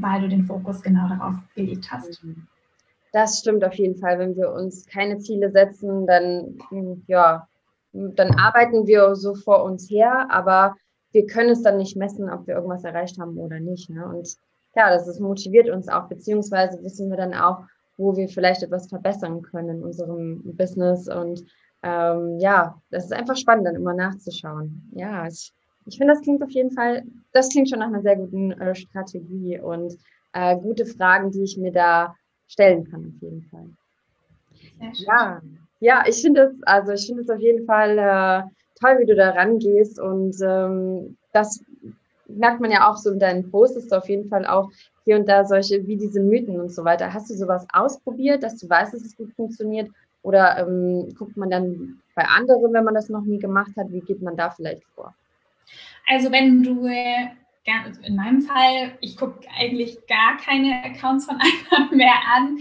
weil 0.01 0.21
du 0.21 0.29
den 0.29 0.43
Fokus 0.43 0.81
genau 0.81 1.07
darauf 1.07 1.35
gelegt 1.55 1.91
hast. 1.91 2.21
Das 3.11 3.39
stimmt 3.39 3.63
auf 3.63 3.73
jeden 3.73 3.97
Fall. 3.97 4.19
Wenn 4.19 4.35
wir 4.35 4.51
uns 4.51 4.85
keine 4.85 5.17
Ziele 5.17 5.51
setzen, 5.51 6.05
dann, 6.05 6.59
ja, 7.07 7.47
dann 7.93 8.35
arbeiten 8.35 8.85
wir 8.87 9.15
so 9.15 9.33
vor 9.35 9.63
uns 9.63 9.89
her, 9.89 10.27
aber 10.29 10.75
wir 11.11 11.25
können 11.25 11.49
es 11.49 11.63
dann 11.63 11.77
nicht 11.77 11.97
messen, 11.97 12.29
ob 12.29 12.45
wir 12.45 12.55
irgendwas 12.55 12.83
erreicht 12.83 13.19
haben 13.19 13.37
oder 13.37 13.59
nicht. 13.59 13.89
Ne? 13.89 14.05
Und 14.05 14.35
ja, 14.75 14.89
das 14.91 15.07
ist, 15.07 15.19
motiviert 15.19 15.69
uns 15.69 15.87
auch, 15.87 16.07
beziehungsweise 16.07 16.83
wissen 16.83 17.09
wir 17.09 17.17
dann 17.17 17.33
auch, 17.33 17.63
wo 17.97 18.15
wir 18.15 18.29
vielleicht 18.29 18.63
etwas 18.63 18.87
verbessern 18.87 19.41
können 19.41 19.77
in 19.77 19.83
unserem 19.83 20.41
Business. 20.55 21.09
Und 21.09 21.43
ähm, 21.81 22.37
ja, 22.39 22.79
das 22.91 23.05
ist 23.05 23.13
einfach 23.13 23.35
spannend, 23.35 23.65
dann 23.65 23.75
immer 23.75 23.93
nachzuschauen. 23.93 24.89
Ja, 24.93 25.27
ich 25.27 25.51
ich 25.89 25.97
finde, 25.97 26.13
das 26.13 26.21
klingt 26.21 26.43
auf 26.43 26.51
jeden 26.51 26.71
Fall, 26.71 27.03
das 27.33 27.49
klingt 27.49 27.69
schon 27.69 27.79
nach 27.79 27.87
einer 27.87 28.01
sehr 28.01 28.15
guten 28.15 28.51
äh, 28.51 28.75
Strategie 28.75 29.59
und 29.59 29.97
äh, 30.33 30.55
gute 30.57 30.85
Fragen, 30.85 31.31
die 31.31 31.43
ich 31.43 31.57
mir 31.57 31.71
da 31.71 32.15
stellen 32.47 32.89
kann, 32.89 33.13
auf 33.15 33.21
jeden 33.21 33.43
Fall. 33.43 33.65
Ja, 34.93 35.41
ja, 35.79 36.03
ich 36.07 36.21
finde 36.21 36.41
es, 36.43 36.63
also 36.63 36.91
ich 36.91 37.05
finde 37.07 37.23
es 37.23 37.29
auf 37.29 37.39
jeden 37.39 37.65
Fall 37.65 37.97
äh, 37.97 38.43
toll, 38.79 38.99
wie 38.99 39.05
du 39.05 39.15
da 39.15 39.31
rangehst 39.31 39.99
und 39.99 40.35
ähm, 40.41 41.17
das 41.33 41.63
merkt 42.27 42.61
man 42.61 42.71
ja 42.71 42.89
auch 42.89 42.97
so 42.97 43.11
in 43.11 43.19
deinen 43.19 43.49
Posts, 43.49 43.91
auf 43.91 44.07
jeden 44.09 44.29
Fall 44.29 44.45
auch 44.45 44.69
hier 45.05 45.17
und 45.17 45.27
da 45.27 45.45
solche 45.45 45.87
wie 45.87 45.97
diese 45.97 46.21
Mythen 46.21 46.59
und 46.59 46.71
so 46.71 46.83
weiter. 46.83 47.11
Hast 47.13 47.29
du 47.29 47.33
sowas 47.33 47.65
ausprobiert, 47.73 48.43
dass 48.43 48.57
du 48.57 48.69
weißt, 48.69 48.93
dass 48.93 49.01
es 49.01 49.17
gut 49.17 49.31
funktioniert? 49.33 49.89
Oder 50.21 50.59
ähm, 50.59 51.15
guckt 51.17 51.37
man 51.37 51.49
dann 51.49 52.01
bei 52.13 52.23
anderen, 52.25 52.73
wenn 52.73 52.83
man 52.83 52.93
das 52.93 53.09
noch 53.09 53.23
nie 53.23 53.39
gemacht 53.39 53.71
hat, 53.77 53.91
wie 53.91 54.01
geht 54.01 54.21
man 54.21 54.35
da 54.35 54.49
vielleicht 54.51 54.83
vor? 54.95 55.15
Also 56.09 56.31
wenn 56.31 56.63
du 56.63 56.87
in 58.03 58.15
meinem 58.15 58.41
Fall, 58.41 58.97
ich 58.99 59.15
gucke 59.15 59.47
eigentlich 59.57 59.97
gar 60.07 60.37
keine 60.37 60.83
Accounts 60.83 61.25
von 61.25 61.39
anderen 61.71 61.97
mehr 61.97 62.15
an. 62.35 62.59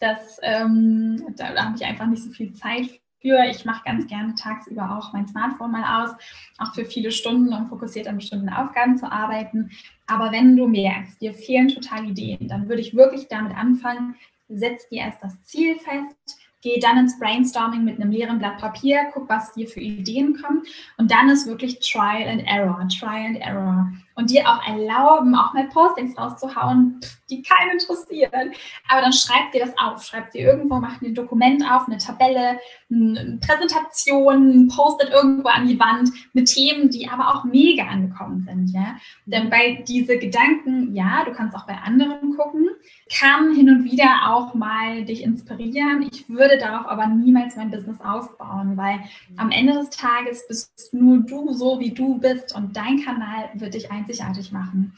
Das, 0.00 0.38
ähm, 0.42 1.24
da, 1.36 1.52
da 1.54 1.66
habe 1.66 1.76
ich 1.76 1.84
einfach 1.84 2.06
nicht 2.06 2.22
so 2.22 2.30
viel 2.30 2.52
Zeit 2.52 2.88
für. 3.20 3.44
Ich 3.50 3.64
mache 3.64 3.84
ganz 3.84 4.06
gerne 4.06 4.34
tagsüber 4.34 4.96
auch 4.96 5.12
mein 5.12 5.26
Smartphone 5.26 5.72
mal 5.72 6.02
aus, 6.02 6.14
auch 6.58 6.74
für 6.74 6.84
viele 6.84 7.10
Stunden, 7.10 7.52
um 7.52 7.66
fokussiert 7.68 8.06
an 8.06 8.16
bestimmten 8.16 8.48
Aufgaben 8.48 8.96
zu 8.96 9.10
arbeiten. 9.10 9.70
Aber 10.06 10.32
wenn 10.32 10.56
du 10.56 10.68
merkst, 10.68 11.20
dir 11.20 11.34
fehlen 11.34 11.68
total 11.68 12.08
Ideen, 12.08 12.48
dann 12.48 12.68
würde 12.68 12.80
ich 12.80 12.94
wirklich 12.94 13.28
damit 13.28 13.56
anfangen, 13.56 14.14
setz 14.48 14.88
dir 14.88 15.02
erst 15.02 15.22
das 15.22 15.42
Ziel 15.44 15.76
fest, 15.78 16.47
Geh 16.68 16.80
dann 16.80 16.98
ins 16.98 17.18
Brainstorming 17.18 17.82
mit 17.82 17.98
einem 17.98 18.10
leeren 18.10 18.38
Blatt 18.38 18.58
Papier, 18.58 19.08
guck, 19.14 19.26
was 19.30 19.52
dir 19.54 19.66
für 19.66 19.80
Ideen 19.80 20.38
kommen. 20.38 20.64
Und 20.98 21.10
dann 21.10 21.30
ist 21.30 21.46
wirklich 21.46 21.78
Trial 21.80 22.28
and 22.28 22.46
Error, 22.46 22.86
Trial 22.88 23.24
and 23.28 23.40
Error. 23.40 23.90
Und 24.18 24.30
dir 24.30 24.48
auch 24.48 24.66
erlauben, 24.66 25.36
auch 25.36 25.54
mal 25.54 25.68
Postings 25.68 26.18
rauszuhauen, 26.18 26.98
die 27.30 27.40
keinen 27.40 27.78
interessieren. 27.78 28.52
Aber 28.88 29.00
dann 29.00 29.12
schreib 29.12 29.52
dir 29.52 29.64
das 29.64 29.78
auf. 29.78 30.02
Schreib 30.02 30.32
dir 30.32 30.40
irgendwo, 30.40 30.80
mach 30.80 31.00
ein 31.00 31.14
Dokument 31.14 31.62
auf, 31.62 31.86
eine 31.86 31.98
Tabelle, 31.98 32.58
eine 32.90 33.38
Präsentation, 33.40 34.66
postet 34.74 35.10
irgendwo 35.10 35.46
an 35.46 35.68
die 35.68 35.78
Wand 35.78 36.10
mit 36.32 36.52
Themen, 36.52 36.90
die 36.90 37.08
aber 37.08 37.28
auch 37.28 37.44
mega 37.44 37.84
angekommen 37.84 38.40
sind. 38.40 38.70
Ja? 38.72 38.96
Denn 39.26 39.50
bei 39.50 39.84
diese 39.86 40.18
Gedanken, 40.18 40.96
ja, 40.96 41.24
du 41.24 41.30
kannst 41.30 41.56
auch 41.56 41.66
bei 41.68 41.76
anderen 41.76 42.36
gucken, 42.36 42.70
kann 43.16 43.54
hin 43.54 43.70
und 43.70 43.84
wieder 43.84 44.08
auch 44.26 44.52
mal 44.54 45.04
dich 45.04 45.22
inspirieren. 45.22 46.08
Ich 46.10 46.28
würde 46.28 46.58
darauf 46.58 46.88
aber 46.88 47.06
niemals 47.06 47.54
mein 47.54 47.70
Business 47.70 48.00
aufbauen, 48.00 48.76
weil 48.76 48.98
am 49.36 49.52
Ende 49.52 49.74
des 49.74 49.90
Tages 49.90 50.44
bist 50.48 50.92
nur 50.92 51.18
du 51.18 51.52
so, 51.52 51.78
wie 51.78 51.92
du 51.92 52.18
bist 52.18 52.56
und 52.56 52.76
dein 52.76 53.00
Kanal 53.04 53.50
wird 53.54 53.74
dich 53.74 53.92
einzigartig 53.92 54.07
einzigartig 54.08 54.52
machen. 54.52 54.94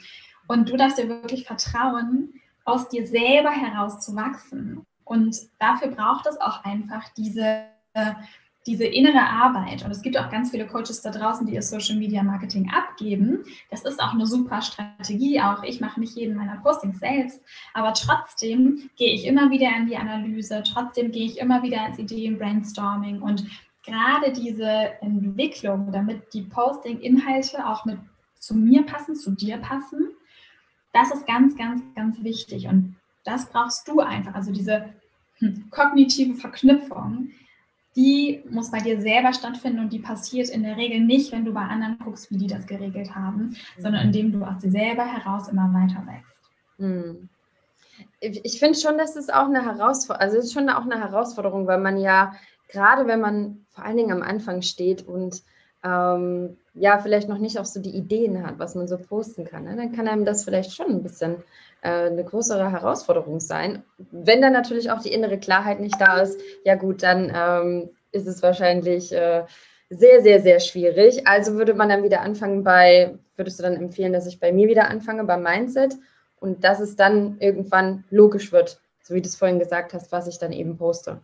Und 0.46 0.68
du 0.68 0.76
darfst 0.76 0.98
dir 0.98 1.08
wirklich 1.08 1.46
vertrauen, 1.46 2.34
aus 2.64 2.88
dir 2.88 3.06
selber 3.06 3.50
heraus 3.50 4.00
zu 4.00 4.14
wachsen. 4.16 4.84
Und 5.04 5.36
dafür 5.58 5.88
braucht 5.88 6.26
es 6.26 6.40
auch 6.40 6.64
einfach 6.64 7.08
diese, 7.16 7.64
diese 8.66 8.84
innere 8.84 9.22
Arbeit. 9.22 9.84
Und 9.84 9.90
es 9.90 10.02
gibt 10.02 10.18
auch 10.18 10.30
ganz 10.30 10.50
viele 10.50 10.66
Coaches 10.66 11.02
da 11.02 11.10
draußen, 11.10 11.46
die 11.46 11.54
ihr 11.54 11.62
Social 11.62 11.96
Media 11.96 12.22
Marketing 12.22 12.70
abgeben. 12.70 13.44
Das 13.70 13.84
ist 13.84 14.00
auch 14.00 14.12
eine 14.12 14.26
super 14.26 14.62
Strategie. 14.62 15.40
Auch 15.40 15.62
ich 15.62 15.80
mache 15.80 16.00
nicht 16.00 16.16
jeden 16.16 16.36
meiner 16.36 16.58
Postings 16.58 17.00
selbst. 17.00 17.42
Aber 17.74 17.92
trotzdem 17.92 18.90
gehe 18.96 19.14
ich 19.14 19.26
immer 19.26 19.50
wieder 19.50 19.68
in 19.76 19.86
die 19.86 19.96
Analyse. 19.96 20.62
Trotzdem 20.64 21.10
gehe 21.10 21.26
ich 21.26 21.38
immer 21.38 21.62
wieder 21.62 21.86
ins 21.86 21.98
Ideen-Brainstorming. 21.98 23.22
Und 23.22 23.46
gerade 23.84 24.32
diese 24.32 25.00
Entwicklung, 25.00 25.90
damit 25.90 26.32
die 26.34 26.42
Posting-Inhalte 26.42 27.66
auch 27.66 27.84
mit 27.84 27.98
zu 28.40 28.56
mir 28.56 28.84
passen, 28.84 29.14
zu 29.14 29.30
dir 29.30 29.58
passen, 29.58 30.08
das 30.92 31.12
ist 31.12 31.26
ganz, 31.26 31.56
ganz, 31.56 31.82
ganz 31.94 32.22
wichtig. 32.24 32.66
Und 32.66 32.96
das 33.24 33.48
brauchst 33.50 33.86
du 33.86 34.00
einfach. 34.00 34.34
Also 34.34 34.52
diese 34.52 34.86
hm, 35.36 35.70
kognitive 35.70 36.34
Verknüpfung, 36.34 37.30
die 37.94 38.42
muss 38.50 38.70
bei 38.70 38.78
dir 38.78 39.00
selber 39.00 39.32
stattfinden 39.32 39.80
und 39.80 39.92
die 39.92 39.98
passiert 39.98 40.48
in 40.48 40.62
der 40.62 40.76
Regel 40.76 41.00
nicht, 41.00 41.30
wenn 41.30 41.44
du 41.44 41.52
bei 41.52 41.62
anderen 41.62 41.98
guckst, 41.98 42.30
wie 42.30 42.38
die 42.38 42.46
das 42.46 42.66
geregelt 42.66 43.14
haben, 43.14 43.56
sondern 43.78 44.06
indem 44.06 44.32
du 44.32 44.44
aus 44.44 44.58
dir 44.58 44.70
selber 44.70 45.04
heraus 45.04 45.48
immer 45.48 45.72
weiter 45.72 46.04
wächst. 46.06 46.50
Hm. 46.78 47.28
Ich 48.20 48.58
finde 48.58 48.78
schon, 48.78 48.96
dass 48.96 49.16
es 49.16 49.28
auch 49.28 49.46
eine 49.46 49.64
Herausforderung, 49.64 50.22
also 50.22 50.38
es 50.38 50.46
ist 50.46 50.52
schon 50.54 50.70
auch 50.70 50.84
eine 50.84 50.98
Herausforderung, 50.98 51.66
weil 51.66 51.80
man 51.80 51.98
ja 51.98 52.34
gerade 52.70 53.06
wenn 53.06 53.20
man 53.20 53.66
vor 53.70 53.84
allen 53.84 53.96
Dingen 53.96 54.12
am 54.12 54.22
Anfang 54.22 54.62
steht 54.62 55.06
und 55.06 55.42
ähm, 55.84 56.56
ja, 56.74 56.98
vielleicht 56.98 57.28
noch 57.28 57.38
nicht 57.38 57.58
auch 57.58 57.64
so 57.64 57.80
die 57.80 57.96
Ideen 57.96 58.46
hat, 58.46 58.58
was 58.58 58.74
man 58.74 58.86
so 58.86 58.98
posten 58.98 59.44
kann, 59.44 59.64
ne? 59.64 59.76
dann 59.76 59.92
kann 59.92 60.08
einem 60.08 60.24
das 60.24 60.44
vielleicht 60.44 60.72
schon 60.72 60.86
ein 60.86 61.02
bisschen 61.02 61.36
äh, 61.82 62.06
eine 62.06 62.24
größere 62.24 62.70
Herausforderung 62.70 63.40
sein. 63.40 63.82
Wenn 64.10 64.42
dann 64.42 64.52
natürlich 64.52 64.90
auch 64.90 65.00
die 65.00 65.12
innere 65.12 65.38
Klarheit 65.38 65.80
nicht 65.80 66.00
da 66.00 66.20
ist, 66.20 66.40
ja 66.64 66.74
gut, 66.74 67.02
dann 67.02 67.32
ähm, 67.34 67.90
ist 68.12 68.26
es 68.26 68.42
wahrscheinlich 68.42 69.12
äh, 69.12 69.44
sehr, 69.88 70.22
sehr, 70.22 70.40
sehr 70.40 70.60
schwierig. 70.60 71.26
Also 71.26 71.54
würde 71.54 71.74
man 71.74 71.88
dann 71.88 72.04
wieder 72.04 72.20
anfangen 72.20 72.62
bei, 72.62 73.18
würdest 73.36 73.58
du 73.58 73.62
dann 73.62 73.76
empfehlen, 73.76 74.12
dass 74.12 74.26
ich 74.26 74.38
bei 74.38 74.52
mir 74.52 74.68
wieder 74.68 74.88
anfange 74.88 75.24
beim 75.24 75.42
Mindset 75.42 75.96
und 76.38 76.64
dass 76.64 76.80
es 76.80 76.96
dann 76.96 77.38
irgendwann 77.40 78.04
logisch 78.10 78.52
wird, 78.52 78.80
so 79.02 79.14
wie 79.14 79.22
du 79.22 79.28
es 79.28 79.36
vorhin 79.36 79.58
gesagt 79.58 79.92
hast, 79.94 80.12
was 80.12 80.28
ich 80.28 80.38
dann 80.38 80.52
eben 80.52 80.78
poste. 80.78 81.20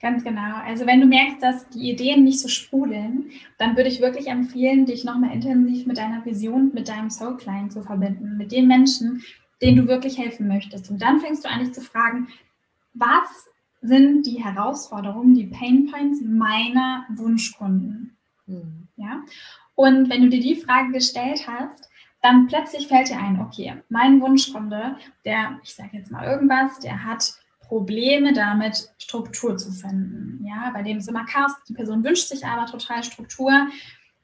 Ganz 0.00 0.24
genau. 0.24 0.56
Also 0.64 0.86
wenn 0.86 1.00
du 1.00 1.06
merkst, 1.06 1.42
dass 1.42 1.68
die 1.70 1.90
Ideen 1.90 2.24
nicht 2.24 2.40
so 2.40 2.48
sprudeln, 2.48 3.30
dann 3.58 3.76
würde 3.76 3.88
ich 3.88 4.00
wirklich 4.00 4.28
empfehlen, 4.28 4.86
dich 4.86 5.04
nochmal 5.04 5.32
intensiv 5.32 5.86
mit 5.86 5.98
deiner 5.98 6.24
Vision, 6.24 6.72
mit 6.74 6.88
deinem 6.88 7.10
Soul 7.10 7.36
Client 7.36 7.72
zu 7.72 7.82
verbinden, 7.82 8.36
mit 8.36 8.52
den 8.52 8.66
Menschen, 8.66 9.22
denen 9.62 9.78
du 9.78 9.86
wirklich 9.86 10.18
helfen 10.18 10.48
möchtest. 10.48 10.90
Und 10.90 11.00
dann 11.00 11.20
fängst 11.20 11.44
du 11.44 11.48
an, 11.48 11.60
dich 11.60 11.72
zu 11.72 11.80
fragen, 11.80 12.28
was 12.92 13.48
sind 13.82 14.26
die 14.26 14.42
Herausforderungen, 14.42 15.34
die 15.34 15.46
Pain 15.46 15.86
Points 15.90 16.20
meiner 16.22 17.04
Wunschkunden? 17.10 18.16
Mhm. 18.46 18.88
Ja. 18.96 19.22
Und 19.74 20.08
wenn 20.08 20.22
du 20.22 20.28
dir 20.28 20.40
die 20.40 20.56
Frage 20.56 20.92
gestellt 20.92 21.46
hast, 21.46 21.90
dann 22.22 22.46
plötzlich 22.46 22.88
fällt 22.88 23.10
dir 23.10 23.18
ein, 23.18 23.40
okay, 23.40 23.82
mein 23.90 24.20
Wunschkunde, 24.20 24.96
der, 25.26 25.60
ich 25.62 25.74
sage 25.74 25.98
jetzt 25.98 26.10
mal 26.10 26.24
irgendwas, 26.24 26.78
der 26.80 27.04
hat 27.04 27.34
Probleme 27.68 28.32
damit, 28.32 28.90
Struktur 28.98 29.56
zu 29.56 29.72
finden. 29.72 30.44
Ja, 30.46 30.70
bei 30.72 30.82
dem 30.82 30.98
ist 30.98 31.08
immer 31.08 31.24
Chaos. 31.26 31.52
Die 31.68 31.74
Person 31.74 32.04
wünscht 32.04 32.28
sich 32.28 32.44
aber 32.44 32.66
total 32.66 33.02
Struktur. 33.02 33.68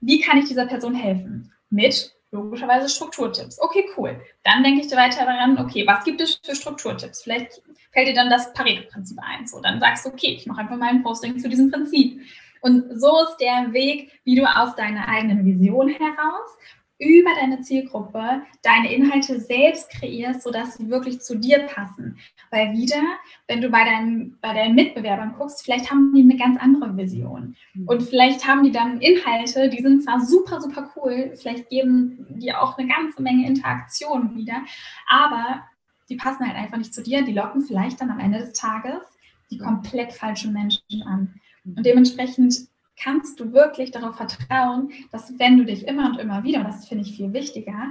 Wie 0.01 0.21
kann 0.21 0.39
ich 0.39 0.47
dieser 0.47 0.67
Person 0.67 0.95
helfen? 0.95 1.53
Mit 1.69 2.15
logischerweise 2.31 2.89
Strukturtipps. 2.89 3.61
Okay, 3.61 3.85
cool. 3.97 4.21
Dann 4.45 4.63
denke 4.63 4.85
ich 4.85 4.93
weiter 4.93 5.25
daran, 5.25 5.59
okay, 5.59 5.87
was 5.87 6.05
gibt 6.05 6.21
es 6.21 6.41
für 6.43 6.55
Strukturtipps? 6.55 7.23
Vielleicht 7.23 7.61
fällt 7.93 8.09
dir 8.09 8.15
dann 8.15 8.31
das 8.31 8.53
Pareto-Prinzip 8.53 9.19
ein. 9.21 9.47
So, 9.47 9.61
dann 9.61 9.81
sagst 9.81 10.05
du, 10.05 10.11
okay, 10.11 10.35
ich 10.39 10.47
mache 10.47 10.61
einfach 10.61 10.77
mal 10.77 10.91
ein 10.91 11.03
Posting 11.03 11.39
zu 11.39 11.49
diesem 11.49 11.71
Prinzip. 11.71 12.21
Und 12.61 13.01
so 13.01 13.25
ist 13.25 13.39
der 13.39 13.73
Weg, 13.73 14.13
wie 14.25 14.37
du 14.37 14.45
aus 14.45 14.77
deiner 14.77 15.09
eigenen 15.09 15.45
Vision 15.45 15.89
heraus 15.89 16.57
über 17.01 17.31
deine 17.35 17.61
Zielgruppe 17.63 18.43
deine 18.63 18.93
Inhalte 18.93 19.41
selbst 19.41 19.91
kreierst, 19.91 20.43
sodass 20.43 20.75
sie 20.75 20.89
wirklich 20.89 21.21
zu 21.21 21.39
dir 21.39 21.61
passen. 21.61 22.19
Weil 22.51 22.73
wieder, 22.75 23.03
wenn 23.49 23.61
du 23.61 23.71
bei 23.71 23.85
deinen, 23.85 24.39
bei 24.41 24.53
deinen 24.53 24.75
Mitbewerbern 24.75 25.35
guckst, 25.37 25.65
vielleicht 25.65 25.91
haben 25.91 26.13
die 26.15 26.23
eine 26.23 26.37
ganz 26.37 26.61
andere 26.61 26.97
Vision. 26.97 27.57
Mhm. 27.75 27.89
Und 27.89 28.03
vielleicht 28.03 28.47
haben 28.47 28.63
die 28.63 28.73
dann 28.73 29.01
Inhalte, 29.01 29.71
die 29.71 29.83
sind 29.83 30.05
zwar 30.05 30.21
super, 30.21 30.61
super 30.61 30.93
cool, 30.95 31.33
vielleicht 31.35 31.71
geben 31.71 32.27
die 32.29 32.53
auch 32.53 32.77
eine 32.77 32.89
ganze 32.89 33.23
Menge 33.23 33.47
Interaktion 33.47 34.37
wieder, 34.37 34.63
aber 35.09 35.65
die 36.11 36.17
passen 36.17 36.47
halt 36.47 36.57
einfach 36.57 36.77
nicht 36.77 36.93
zu 36.93 37.03
dir. 37.03 37.23
Die 37.23 37.33
locken 37.33 37.63
vielleicht 37.63 38.01
dann 38.01 38.11
am 38.11 38.19
Ende 38.19 38.41
des 38.41 38.53
Tages 38.53 39.01
die 39.51 39.59
komplett 39.59 40.13
falschen 40.13 40.53
Menschen 40.53 41.03
an. 41.05 41.41
Und 41.65 41.79
mhm. 41.79 41.83
dementsprechend 41.83 42.69
kannst 43.03 43.41
du 43.41 43.53
wirklich 43.53 43.91
darauf 43.91 44.17
vertrauen, 44.17 44.91
dass 45.11 45.39
wenn 45.39 45.59
du 45.59 45.65
dich 45.65 45.87
immer 45.87 46.07
und 46.07 46.19
immer 46.19 46.45
wieder, 46.45 46.61
und 46.61 46.67
das 46.67 46.87
finde 46.87 47.05
ich 47.05 47.17
viel 47.17 47.33
wichtiger, 47.33 47.87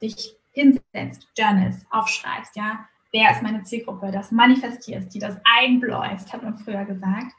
dich 0.00 0.36
hinsetzt, 0.52 1.28
journalst, 1.36 1.86
aufschreibst, 1.90 2.56
ja, 2.56 2.86
wer 3.12 3.30
ist 3.30 3.42
meine 3.42 3.62
Zielgruppe, 3.64 4.10
das 4.10 4.30
manifestierst, 4.30 5.14
die 5.14 5.18
das 5.18 5.36
einbläust, 5.44 6.32
hat 6.32 6.42
man 6.42 6.56
früher 6.56 6.84
gesagt, 6.84 7.32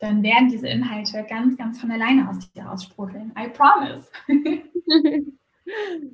dann 0.00 0.22
werden 0.22 0.48
diese 0.48 0.68
Inhalte 0.68 1.24
ganz, 1.28 1.56
ganz 1.56 1.80
von 1.80 1.90
alleine 1.90 2.28
aus 2.28 2.52
dir 2.52 2.64
raussprudeln. 2.64 3.32
I 3.38 3.48
promise. 3.48 4.08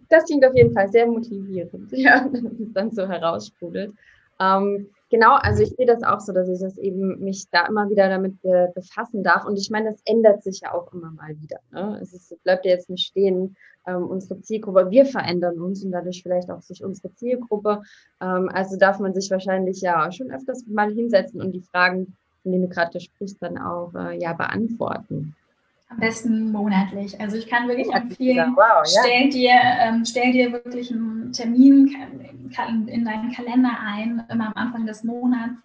Das 0.08 0.26
klingt 0.26 0.46
auf 0.46 0.54
jeden 0.54 0.72
Fall 0.72 0.88
sehr 0.90 1.08
motivierend, 1.08 1.90
ja, 1.92 2.28
dass 2.28 2.42
es 2.42 2.72
dann 2.72 2.92
so 2.92 3.08
heraussprudelt. 3.08 3.92
Ähm, 4.38 4.88
Genau, 5.10 5.34
also 5.34 5.64
ich 5.64 5.70
sehe 5.70 5.86
das 5.86 6.04
auch 6.04 6.20
so, 6.20 6.32
dass 6.32 6.48
ich 6.48 6.60
das 6.60 6.78
eben 6.78 7.18
mich 7.18 7.50
da 7.50 7.66
immer 7.66 7.90
wieder 7.90 8.08
damit 8.08 8.40
be 8.42 8.70
befassen 8.74 9.24
darf. 9.24 9.44
Und 9.44 9.58
ich 9.58 9.68
meine, 9.68 9.90
das 9.90 10.00
ändert 10.04 10.44
sich 10.44 10.60
ja 10.60 10.72
auch 10.72 10.92
immer 10.92 11.10
mal 11.10 11.36
wieder. 11.40 11.58
Ne? 11.72 11.98
Es 12.00 12.12
ist, 12.12 12.40
bleibt 12.44 12.64
ja 12.64 12.70
jetzt 12.70 12.88
nicht 12.88 13.06
stehen, 13.06 13.56
ähm, 13.88 14.06
unsere 14.06 14.40
Zielgruppe. 14.40 14.90
Wir 14.90 15.06
verändern 15.06 15.60
uns 15.60 15.84
und 15.84 15.90
dadurch 15.90 16.22
vielleicht 16.22 16.48
auch 16.48 16.62
sich 16.62 16.84
unsere 16.84 17.12
Zielgruppe. 17.14 17.82
Ähm, 18.20 18.48
also 18.52 18.76
darf 18.76 19.00
man 19.00 19.12
sich 19.12 19.28
wahrscheinlich 19.32 19.80
ja 19.80 20.12
schon 20.12 20.30
öfters 20.30 20.64
mal 20.68 20.92
hinsetzen 20.92 21.40
und 21.40 21.52
die 21.52 21.62
Fragen, 21.62 22.16
von 22.44 22.52
denen 22.52 22.68
du 22.68 22.68
gerade 22.68 23.00
sprichst, 23.00 23.42
dann 23.42 23.58
auch 23.58 23.92
äh, 23.94 24.16
ja 24.16 24.32
beantworten. 24.32 25.34
Am 25.90 25.98
besten 25.98 26.52
monatlich. 26.52 27.20
Also 27.20 27.36
ich 27.36 27.48
kann 27.48 27.66
wirklich 27.66 27.92
empfehlen, 27.92 28.52
wow, 28.54 28.84
ja. 28.84 29.02
stell, 29.02 29.28
dir, 29.28 29.52
ähm, 29.80 30.04
stell 30.06 30.32
dir 30.32 30.52
wirklich 30.52 30.90
einen 30.92 31.32
Termin 31.32 31.94
in 32.86 33.04
deinen 33.04 33.32
Kalender 33.32 33.76
ein, 33.84 34.22
immer 34.30 34.46
am 34.46 34.52
Anfang 34.54 34.86
des 34.86 35.02
Monats. 35.04 35.60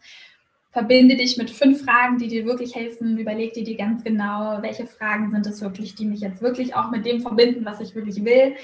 Verbinde 0.72 1.16
dich 1.16 1.38
mit 1.38 1.52
fünf 1.52 1.84
Fragen, 1.86 2.18
die 2.18 2.28
dir 2.28 2.46
wirklich 2.46 2.76
helfen. 2.76 3.18
Überleg 3.18 3.54
dir 3.54 3.64
die 3.64 3.78
ganz 3.78 4.04
genau, 4.04 4.62
welche 4.62 4.88
Fragen 4.88 5.32
sind 5.32 5.46
es 5.46 5.62
wirklich, 5.62 5.96
die 5.96 6.06
mich 6.06 6.22
jetzt 6.22 6.42
wirklich 6.42 6.76
auch 6.76 6.92
mit 6.92 7.06
dem 7.06 7.22
verbinden, 7.22 7.64
was 7.64 7.80
ich 7.80 7.96
wirklich 7.96 8.26
will 8.26 8.56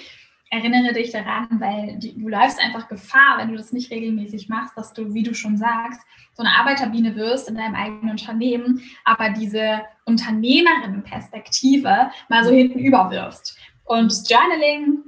erinnere 0.51 0.93
dich 0.93 1.12
daran, 1.12 1.48
weil 1.60 1.98
die, 1.98 2.13
du 2.13 2.27
läufst 2.27 2.60
einfach 2.60 2.88
Gefahr, 2.89 3.38
wenn 3.38 3.50
du 3.50 3.55
das 3.55 3.72
nicht 3.72 3.89
regelmäßig 3.89 4.50
machst, 4.50 4.77
dass 4.77 4.93
du, 4.93 5.13
wie 5.13 5.24
du 5.24 5.34
schon 5.34 5.55
sagst, 5.58 6.01
so 6.34 6.43
eine 6.43 6.58
Arbeiterbiene 6.58 7.15
wirst 7.15 7.50
in 7.50 7.55
deinem 7.55 7.74
eigenen 7.74 8.12
Unternehmen, 8.12 8.84
aber 9.05 9.29
diese 9.29 9.81
Unternehmerinnenperspektive 10.05 12.12
mal 12.29 12.43
so 12.43 12.51
hinten 12.51 12.79
überwirfst. 12.79 13.58
Und 13.86 14.13
Journaling, 14.29 15.03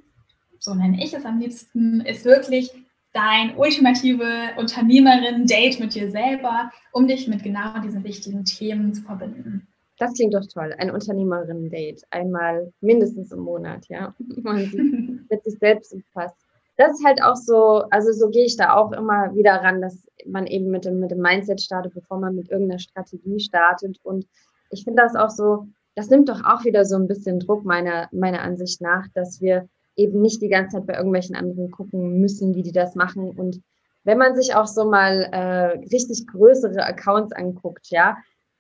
so 0.60 0.74
nenne 0.74 1.04
ich 1.04 1.14
es 1.14 1.26
am 1.26 1.40
liebsten, 1.40 2.00
ist 2.02 2.24
wirklich 2.24 2.72
dein 3.12 3.58
ultimative 3.58 4.52
Unternehmerin-Date 4.58 5.80
mit 5.80 5.94
dir 5.94 6.10
selber, 6.10 6.72
um 6.94 7.08
dich 7.08 7.28
mit 7.28 7.44
genau 7.44 7.80
diesen 7.80 8.06
wichtigen 8.06 8.46
Themen 8.46 8.94
zu 8.94 9.02
verbinden. 9.04 9.68
Das 9.98 10.14
klingt 10.14 10.34
doch 10.34 10.46
toll. 10.48 10.74
Ein 10.78 10.92
Unternehmerinnen-Date. 10.92 12.04
Einmal 12.10 12.74
mindestens 12.82 13.32
im 13.32 13.40
Monat, 13.40 13.88
ja. 13.90 14.16
Man 14.42 15.26
mit 15.30 15.44
sich 15.44 15.58
selbst 15.60 15.96
befasst. 15.96 16.36
Das 16.78 16.94
ist 16.94 17.06
halt 17.06 17.22
auch 17.22 17.36
so, 17.36 17.84
also 17.92 18.12
so 18.12 18.30
gehe 18.30 18.46
ich 18.46 18.58
da 18.58 18.76
auch 18.76 18.92
immer 18.94 19.36
wieder 19.36 19.54
ran, 19.54 19.82
dass 19.82 20.08
man 20.26 20.48
eben 20.48 20.72
mit 20.72 20.86
dem, 20.86 21.00
mit 21.00 21.12
dem 21.12 21.20
Mindset 21.20 21.62
startet, 21.62 21.94
bevor 21.94 22.18
man 22.18 22.36
mit 22.36 22.50
irgendeiner 22.50 22.80
Strategie 22.80 23.40
startet. 23.40 24.00
Und 24.04 24.26
ich 24.72 24.84
finde 24.84 25.04
das 25.04 25.16
auch 25.16 25.30
so, 25.30 25.68
das 25.96 26.10
nimmt 26.10 26.30
doch 26.30 26.44
auch 26.44 26.66
wieder 26.66 26.86
so 26.86 26.96
ein 26.96 27.08
bisschen 27.08 27.40
Druck 27.40 27.64
meiner, 27.64 28.10
meiner 28.12 28.42
Ansicht 28.42 28.82
nach, 28.82 29.08
dass 29.14 29.40
wir 29.40 29.70
eben 29.96 30.22
nicht 30.22 30.42
die 30.42 30.50
ganze 30.50 30.78
Zeit 30.78 30.88
bei 30.88 30.96
irgendwelchen 30.96 31.36
anderen 31.36 31.70
gucken 31.70 32.20
müssen, 32.20 32.56
wie 32.56 32.64
die 32.64 32.72
das 32.72 32.96
machen. 32.96 33.30
Und 33.30 33.62
wenn 34.04 34.18
man 34.18 34.36
sich 34.36 34.56
auch 34.56 34.68
so 34.68 34.90
mal 34.90 35.30
äh, 35.32 35.78
richtig 35.94 36.26
größere 36.28 36.84
Accounts 36.84 37.32
anguckt, 37.32 37.88
ja, 37.90 38.18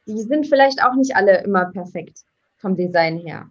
die 0.07 0.21
sind 0.21 0.47
vielleicht 0.47 0.83
auch 0.83 0.95
nicht 0.95 1.15
alle 1.15 1.43
immer 1.43 1.65
perfekt 1.65 2.19
vom 2.57 2.75
Design 2.75 3.17
her. 3.17 3.47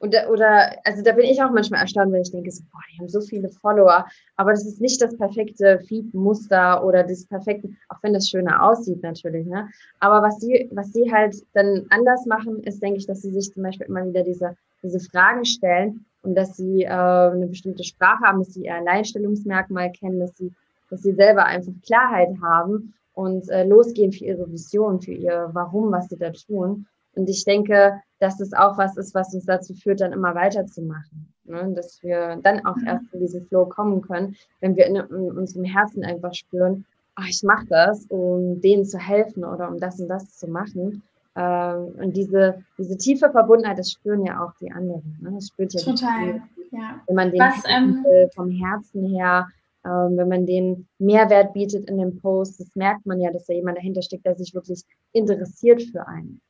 Und, 0.00 0.14
oder, 0.30 0.76
also 0.84 1.02
da 1.02 1.10
bin 1.12 1.24
ich 1.24 1.42
auch 1.42 1.50
manchmal 1.50 1.80
erstaunt, 1.80 2.12
wenn 2.12 2.22
ich 2.22 2.30
denke, 2.30 2.52
so, 2.52 2.62
boah, 2.70 2.80
die 2.92 3.00
haben 3.00 3.08
so 3.08 3.20
viele 3.20 3.48
Follower, 3.48 4.06
aber 4.36 4.52
das 4.52 4.64
ist 4.64 4.80
nicht 4.80 5.02
das 5.02 5.16
perfekte 5.16 5.80
Feed-Muster 5.80 6.84
oder 6.84 7.02
das 7.02 7.24
perfekte, 7.24 7.70
auch 7.88 7.98
wenn 8.02 8.12
das 8.12 8.28
schöner 8.28 8.62
aussieht 8.62 9.02
natürlich, 9.02 9.46
ne? 9.46 9.68
Aber 9.98 10.22
was 10.22 10.38
sie, 10.38 10.68
was 10.72 10.92
sie 10.92 11.12
halt 11.12 11.34
dann 11.52 11.86
anders 11.90 12.26
machen, 12.26 12.62
ist, 12.62 12.80
denke 12.80 12.98
ich, 12.98 13.06
dass 13.06 13.22
sie 13.22 13.32
sich 13.32 13.52
zum 13.52 13.64
Beispiel 13.64 13.88
immer 13.88 14.06
wieder 14.06 14.22
diese, 14.22 14.56
diese 14.84 15.00
Fragen 15.00 15.44
stellen, 15.44 16.04
und 16.22 16.34
dass 16.34 16.56
sie 16.56 16.82
äh, 16.82 16.88
eine 16.88 17.46
bestimmte 17.46 17.84
Sprache 17.84 18.24
haben, 18.24 18.40
dass 18.40 18.54
sie 18.54 18.64
ihr 18.64 18.74
Alleinstellungsmerkmal 18.74 19.92
kennen, 19.92 20.20
dass 20.20 20.36
sie, 20.36 20.52
dass 20.90 21.02
sie 21.02 21.12
selber 21.12 21.44
einfach 21.44 21.72
Klarheit 21.84 22.30
haben 22.42 22.94
und 23.18 23.48
äh, 23.48 23.64
losgehen 23.64 24.12
für 24.12 24.26
ihre 24.26 24.48
Vision, 24.48 25.00
für 25.00 25.10
ihr 25.10 25.50
Warum, 25.52 25.90
was 25.90 26.08
sie 26.08 26.16
da 26.16 26.30
tun. 26.30 26.86
Und 27.16 27.28
ich 27.28 27.44
denke, 27.44 28.00
dass 28.20 28.38
es 28.38 28.52
auch 28.52 28.78
was 28.78 28.96
ist, 28.96 29.12
was 29.12 29.34
uns 29.34 29.44
dazu 29.44 29.74
führt, 29.74 30.00
dann 30.00 30.12
immer 30.12 30.36
weiterzumachen. 30.36 31.26
Ne? 31.42 31.72
Dass 31.74 32.00
wir 32.04 32.38
dann 32.44 32.64
auch 32.64 32.76
mhm. 32.76 32.86
erst 32.86 33.12
in 33.12 33.18
diesen 33.18 33.44
Flow 33.46 33.66
kommen 33.66 34.02
können, 34.02 34.36
wenn 34.60 34.76
wir 34.76 34.86
in, 34.86 34.94
in 34.94 35.32
unserem 35.36 35.64
Herzen 35.64 36.04
einfach 36.04 36.32
spüren, 36.32 36.84
ach, 37.16 37.26
ich 37.28 37.42
mache 37.42 37.66
das, 37.68 38.06
um 38.08 38.60
denen 38.60 38.84
zu 38.84 38.98
helfen 38.98 39.44
oder 39.44 39.68
um 39.68 39.80
das 39.80 39.98
und 39.98 40.06
das 40.06 40.38
zu 40.38 40.46
machen. 40.46 41.02
Ähm, 41.34 41.96
und 42.00 42.16
diese, 42.16 42.62
diese 42.78 42.96
tiefe 42.98 43.30
Verbundenheit, 43.32 43.80
das 43.80 43.90
spüren 43.90 44.24
ja 44.24 44.44
auch 44.44 44.52
die 44.60 44.70
anderen. 44.70 45.18
Ne? 45.20 45.32
Das 45.34 45.48
spürt 45.48 45.74
ja 45.74 45.80
Total, 45.80 46.40
ja. 46.70 47.00
Wenn 47.08 47.16
man 47.16 47.32
den 47.32 47.40
Was, 47.40 47.64
ähm, 47.68 48.06
vom 48.32 48.50
Herzen 48.52 49.06
her, 49.06 49.48
ähm, 49.84 50.16
wenn 50.16 50.28
man 50.28 50.46
den 50.46 50.88
Mehrwert 50.98 51.52
bietet 51.52 51.88
in 51.88 51.98
dem 51.98 52.18
Post, 52.20 52.60
das 52.60 52.74
merkt 52.74 53.06
man 53.06 53.20
ja, 53.20 53.30
dass 53.32 53.46
da 53.46 53.54
jemand 53.54 53.78
dahinter 53.78 54.02
steckt, 54.02 54.26
der 54.26 54.36
sich 54.36 54.54
wirklich 54.54 54.82
interessiert 55.12 55.82
für 55.82 56.06
einen. 56.06 56.40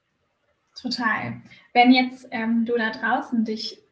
Total. 0.80 1.40
Wenn 1.74 1.92
jetzt 1.92 2.28
ähm, 2.30 2.64
du 2.64 2.76
da 2.76 2.90
draußen 2.90 3.44
dich 3.44 3.82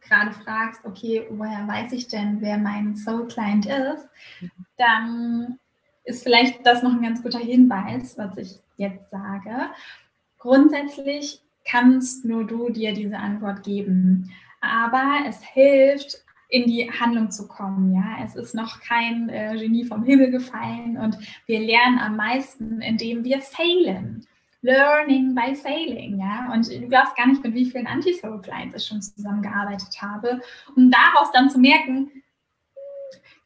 gerade 0.00 0.32
fragst, 0.32 0.84
okay, 0.84 1.26
woher 1.30 1.66
weiß 1.66 1.92
ich 1.92 2.08
denn, 2.08 2.40
wer 2.40 2.58
mein 2.58 2.96
Soul 2.96 3.26
Client 3.26 3.66
ist, 3.66 4.08
mhm. 4.40 4.50
dann 4.76 5.58
ist 6.04 6.22
vielleicht 6.22 6.64
das 6.66 6.82
noch 6.82 6.92
ein 6.92 7.02
ganz 7.02 7.22
guter 7.22 7.38
Hinweis, 7.38 8.16
was 8.18 8.36
ich 8.36 8.60
jetzt 8.76 9.10
sage. 9.10 9.70
Grundsätzlich 10.38 11.40
kannst 11.64 12.24
nur 12.24 12.46
du 12.46 12.68
dir 12.68 12.92
diese 12.92 13.16
Antwort 13.16 13.62
geben. 13.62 14.30
Aber 14.60 15.26
es 15.26 15.42
hilft, 15.42 16.23
in 16.54 16.66
die 16.66 16.88
Handlung 16.88 17.32
zu 17.32 17.48
kommen. 17.48 17.92
Ja, 17.92 18.24
es 18.24 18.36
ist 18.36 18.54
noch 18.54 18.80
kein 18.80 19.28
äh, 19.28 19.56
Genie 19.58 19.84
vom 19.84 20.04
Himmel 20.04 20.30
gefallen 20.30 20.96
und 20.96 21.18
wir 21.46 21.58
lernen 21.58 21.98
am 21.98 22.16
meisten, 22.16 22.80
indem 22.80 23.24
wir 23.24 23.40
failen. 23.40 24.24
Learning 24.62 25.34
by 25.34 25.54
failing, 25.54 26.20
ja. 26.20 26.50
Und 26.52 26.70
du 26.70 26.88
glaubst 26.88 27.16
gar 27.16 27.26
nicht, 27.26 27.42
mit 27.42 27.54
wie 27.54 27.66
vielen 27.66 27.88
Anti-Soul-Clients 27.88 28.76
ich 28.76 28.86
schon 28.86 29.02
zusammengearbeitet 29.02 30.00
habe, 30.00 30.40
um 30.76 30.90
daraus 30.90 31.32
dann 31.32 31.50
zu 31.50 31.58
merken, 31.58 32.10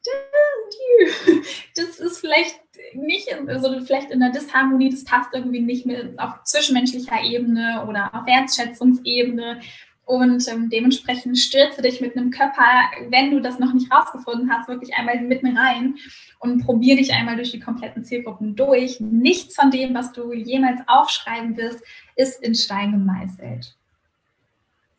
das 1.77 1.99
ist 1.99 2.21
vielleicht 2.21 2.61
nicht, 2.95 3.29
also 3.49 3.81
vielleicht 3.85 4.11
in 4.11 4.21
der 4.21 4.31
Disharmonie, 4.31 4.91
das 4.91 5.05
passt 5.05 5.35
irgendwie 5.35 5.61
nicht 5.61 5.87
mehr 5.87 6.11
auf 6.19 6.45
zwischenmenschlicher 6.45 7.23
Ebene 7.23 7.85
oder 7.89 8.15
auf 8.15 8.27
Wertschätzungsebene. 8.27 9.61
Und 10.09 10.49
ähm, 10.49 10.71
dementsprechend 10.71 11.37
stürze 11.37 11.83
dich 11.83 12.01
mit 12.01 12.17
einem 12.17 12.31
Körper, 12.31 12.63
wenn 13.11 13.31
du 13.31 13.43
das 13.43 13.59
noch 13.59 13.75
nicht 13.75 13.93
rausgefunden 13.93 14.51
hast, 14.51 14.67
wirklich 14.67 14.95
einmal 14.95 15.21
mitten 15.21 15.55
rein 15.55 15.97
und 16.39 16.65
probier 16.65 16.97
dich 16.97 17.13
einmal 17.13 17.37
durch 17.37 17.51
die 17.51 17.61
kompletten 17.61 18.05
Zielgruppen 18.05 18.57
durch. 18.57 19.01
Nichts 19.01 19.55
von 19.55 19.71
dem, 19.71 19.93
was 19.93 20.13
du 20.13 20.33
jemals 20.33 20.81
aufschreiben 20.87 21.59
wirst, 21.59 21.85
ist 22.17 22.43
in 22.43 22.55
Stein 22.55 22.93
gemeißelt. 22.93 23.77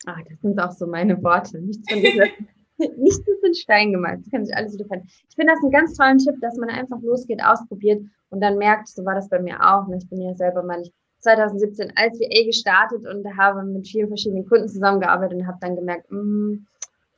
Ah, 0.06 0.18
das 0.30 0.40
sind 0.42 0.60
auch 0.60 0.74
so 0.74 0.86
meine 0.86 1.24
Worte. 1.24 1.58
Nichts 1.60 1.92
Nichts 2.78 3.28
ist 3.28 3.44
in 3.44 3.56
Stein 3.56 3.92
gemalt. 3.92 4.20
Das 4.22 4.30
kann 4.30 4.46
sich 4.46 4.56
alles 4.56 4.76
wieder 4.76 4.86
verändern. 4.86 5.10
Ich 5.28 5.36
finde 5.36 5.54
das 5.54 5.64
einen 5.64 5.72
ganz 5.72 5.98
tollen 5.98 6.20
Tipp, 6.20 6.36
dass 6.40 6.56
man 6.58 6.70
einfach 6.70 7.02
losgeht, 7.02 7.44
ausprobiert 7.44 8.04
und 8.30 8.42
dann 8.42 8.60
merkt, 8.60 8.88
so 8.90 9.04
war 9.06 9.16
das 9.16 9.28
bei 9.28 9.40
mir 9.40 9.58
auch. 9.60 9.88
Ne? 9.88 9.98
Ich 9.98 10.08
bin 10.08 10.22
ja 10.22 10.36
selber 10.36 10.62
mal 10.62 10.84
2017 11.20 11.94
als 11.96 12.20
VA 12.20 12.46
gestartet 12.46 13.06
und 13.06 13.38
habe 13.38 13.64
mit 13.64 13.88
vielen 13.88 14.08
verschiedenen 14.08 14.48
Kunden 14.48 14.70
zusammengearbeitet 14.70 15.40
und 15.40 15.48
habe 15.48 15.58
dann 15.62 15.76
gemerkt, 15.76 16.10
mh, 16.12 16.22
mm, 16.22 16.68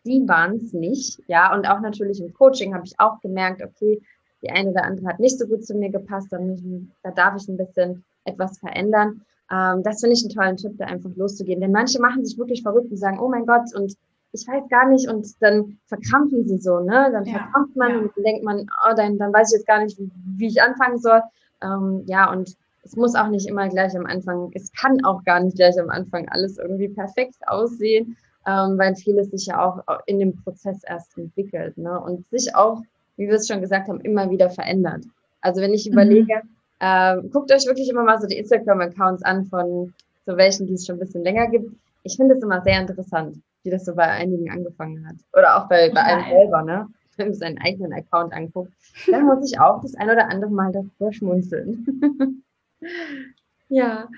die 0.05 0.27
waren 0.27 0.55
es 0.55 0.73
nicht. 0.73 1.21
Ja, 1.27 1.53
und 1.53 1.67
auch 1.67 1.79
natürlich 1.79 2.19
im 2.19 2.33
Coaching 2.33 2.73
habe 2.73 2.85
ich 2.85 2.99
auch 2.99 3.19
gemerkt, 3.21 3.61
okay, 3.63 4.01
die 4.41 4.49
eine 4.49 4.71
oder 4.71 4.83
andere 4.83 5.07
hat 5.07 5.19
nicht 5.19 5.37
so 5.37 5.45
gut 5.45 5.63
zu 5.63 5.75
mir 5.75 5.89
gepasst, 5.89 6.27
dann, 6.31 6.91
da 7.03 7.11
darf 7.11 7.35
ich 7.39 7.47
ein 7.47 7.57
bisschen 7.57 8.03
etwas 8.25 8.57
verändern. 8.57 9.21
Ähm, 9.51 9.83
das 9.83 10.01
finde 10.01 10.15
ich 10.15 10.23
einen 10.23 10.33
tollen 10.33 10.57
Tipp, 10.57 10.77
da 10.77 10.85
einfach 10.85 11.11
loszugehen. 11.15 11.61
Denn 11.61 11.71
manche 11.71 12.01
machen 12.01 12.25
sich 12.25 12.37
wirklich 12.37 12.63
verrückt 12.63 12.89
und 12.89 12.97
sagen, 12.97 13.19
oh 13.19 13.29
mein 13.29 13.45
Gott, 13.45 13.73
und 13.75 13.95
ich 14.33 14.47
weiß 14.47 14.69
gar 14.69 14.87
nicht 14.87 15.09
und 15.09 15.27
dann 15.41 15.77
verkrampfen 15.87 16.47
sie 16.47 16.57
so, 16.57 16.79
ne? 16.79 17.09
Dann 17.11 17.25
ja, 17.25 17.33
verkrampft 17.33 17.75
man 17.75 17.91
ja. 17.91 17.97
und 17.99 18.11
denkt 18.25 18.43
man, 18.43 18.61
oh, 18.61 18.93
dann, 18.95 19.17
dann 19.17 19.33
weiß 19.33 19.51
ich 19.51 19.59
jetzt 19.59 19.67
gar 19.67 19.83
nicht, 19.83 19.99
wie, 19.99 20.09
wie 20.37 20.47
ich 20.47 20.61
anfangen 20.61 20.97
soll. 20.97 21.21
Ähm, 21.61 22.03
ja, 22.07 22.31
und 22.31 22.55
es 22.84 22.96
muss 22.96 23.15
auch 23.15 23.28
nicht 23.28 23.48
immer 23.48 23.70
gleich 23.70 23.96
am 23.96 24.06
Anfang, 24.06 24.52
es 24.54 24.72
kann 24.72 25.04
auch 25.06 25.24
gar 25.24 25.39
nicht 25.39 25.56
gleich 25.58 25.80
am 25.80 25.89
Anfang 25.89 26.28
alles 26.30 26.58
irgendwie 26.58 26.89
perfekt 26.89 27.36
aussehen, 27.48 28.17
ähm, 28.48 28.78
weil 28.78 28.96
vieles 28.96 29.30
sich 29.30 29.46
ja 29.48 29.63
auch 29.63 29.84
in 30.06 30.20
dem 30.20 30.36
Prozess 30.36 30.84
erst 30.84 31.17
entwickelt 31.17 31.78
ne? 31.78 32.00
und 32.00 32.28
sich 32.30 32.56
auch, 32.56 32.82
wie 33.17 33.28
wir 33.28 33.36
es 33.36 33.48
schon 33.48 33.62
gesagt 33.62 33.88
haben, 33.88 34.02
immer 34.02 34.30
wieder 34.30 34.50
verändert. 34.50 35.04
Also 35.41 35.62
wenn 35.62 35.74
ich 35.74 35.86
mhm. 35.86 35.94
überlege, 35.94 36.41
äh, 36.80 37.17
guckt 37.30 37.52
euch 37.52 37.65
wirklich 37.65 37.89
immer 37.89 38.04
mal 38.04 38.20
so 38.20 38.28
die 38.28 38.38
Instagram-Accounts 38.38 39.24
an 39.24 39.46
von 39.46 39.94
so 40.26 40.38
welchen, 40.38 40.67
die 40.67 40.74
es 40.74 40.86
schon 40.86 40.98
ein 40.98 41.00
bisschen 41.00 41.24
länger 41.24 41.48
gibt. 41.48 41.72
Ich 42.04 42.15
finde 42.15 42.36
es 42.36 42.44
immer 42.44 42.62
sehr 42.62 42.80
interessant 42.80 43.38
wie 43.63 43.70
das 43.70 43.86
so 43.86 43.96
bei 43.96 44.04
einigen 44.04 44.50
angefangen 44.50 45.08
hat. 45.08 45.15
Oder 45.34 45.58
auch 45.58 45.67
bei, 45.67 45.89
bei 45.89 46.02
einem 46.02 46.30
selber, 46.30 46.63
ne? 46.63 46.88
Wenn 47.17 47.28
man 47.28 47.36
seinen 47.36 47.58
eigenen 47.60 47.94
Account 47.94 48.34
anguckt, 48.34 48.72
dann 49.12 49.26
muss 49.26 49.52
ich 49.52 49.60
auch 49.60 49.82
das 49.82 49.96
ein 49.96 50.10
oder 50.10 50.30
andere 50.30 50.50
Mal 50.50 50.72
davor 50.72 51.12
schmunzeln. 51.12 52.44
ja. 53.70 54.10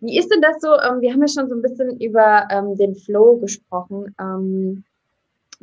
Wie 0.00 0.18
ist 0.18 0.30
denn 0.30 0.40
das 0.40 0.60
so? 0.60 0.68
Ähm, 0.74 1.00
wir 1.00 1.12
haben 1.12 1.20
ja 1.20 1.28
schon 1.28 1.48
so 1.48 1.56
ein 1.56 1.62
bisschen 1.62 2.00
über 2.00 2.46
ähm, 2.50 2.76
den 2.76 2.94
Flow 2.94 3.36
gesprochen. 3.38 4.14
Ähm, 4.20 4.84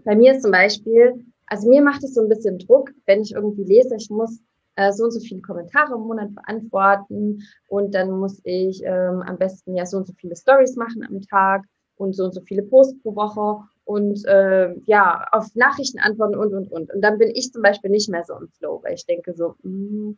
bei 0.04 0.16
mir 0.16 0.34
ist 0.34 0.42
zum 0.42 0.52
Beispiel, 0.52 1.24
also 1.48 1.70
mir 1.70 1.82
macht 1.82 2.04
es 2.04 2.14
so 2.14 2.22
ein 2.22 2.30
bisschen 2.30 2.60
Druck, 2.60 2.92
wenn 3.06 3.22
ich 3.22 3.34
irgendwie 3.34 3.64
lese, 3.64 3.96
ich 3.96 4.10
muss 4.10 4.42
äh, 4.76 4.92
so 4.92 5.06
und 5.06 5.12
so 5.12 5.22
viele 5.22 5.42
Kommentare 5.42 5.94
im 5.96 6.02
Monat 6.02 6.36
beantworten 6.36 7.44
und 7.70 7.96
dann 7.96 8.12
muss 8.12 8.42
ich 8.44 8.86
am 8.86 9.38
besten 9.38 9.74
ja 9.74 9.86
so 9.86 9.98
und 9.98 10.08
so 10.08 10.14
viele 10.18 10.36
Stories 10.36 10.76
machen 10.76 11.06
am 11.08 11.22
Tag 11.22 11.64
und 11.96 12.14
so 12.14 12.26
und 12.26 12.34
so 12.34 12.42
viele 12.42 12.64
Posts 12.64 13.02
pro 13.02 13.16
Woche 13.16 13.64
und 13.86 14.26
äh, 14.26 14.74
ja, 14.86 15.26
auf 15.32 15.56
Nachrichten 15.56 16.00
antworten 16.00 16.36
und, 16.36 16.54
und, 16.54 16.72
und. 16.72 16.94
Und 16.94 17.02
dann 17.02 17.18
bin 17.18 17.30
ich 17.34 17.52
zum 17.52 17.62
Beispiel 17.62 17.92
nicht 17.92 18.10
mehr 18.10 18.24
so 18.26 18.34
im 18.36 18.50
Flow, 18.50 18.82
weil 18.84 18.96
ich 18.96 19.06
denke 19.06 19.34
so, 19.34 19.56
mh, 19.64 19.90
hm, 19.90 20.18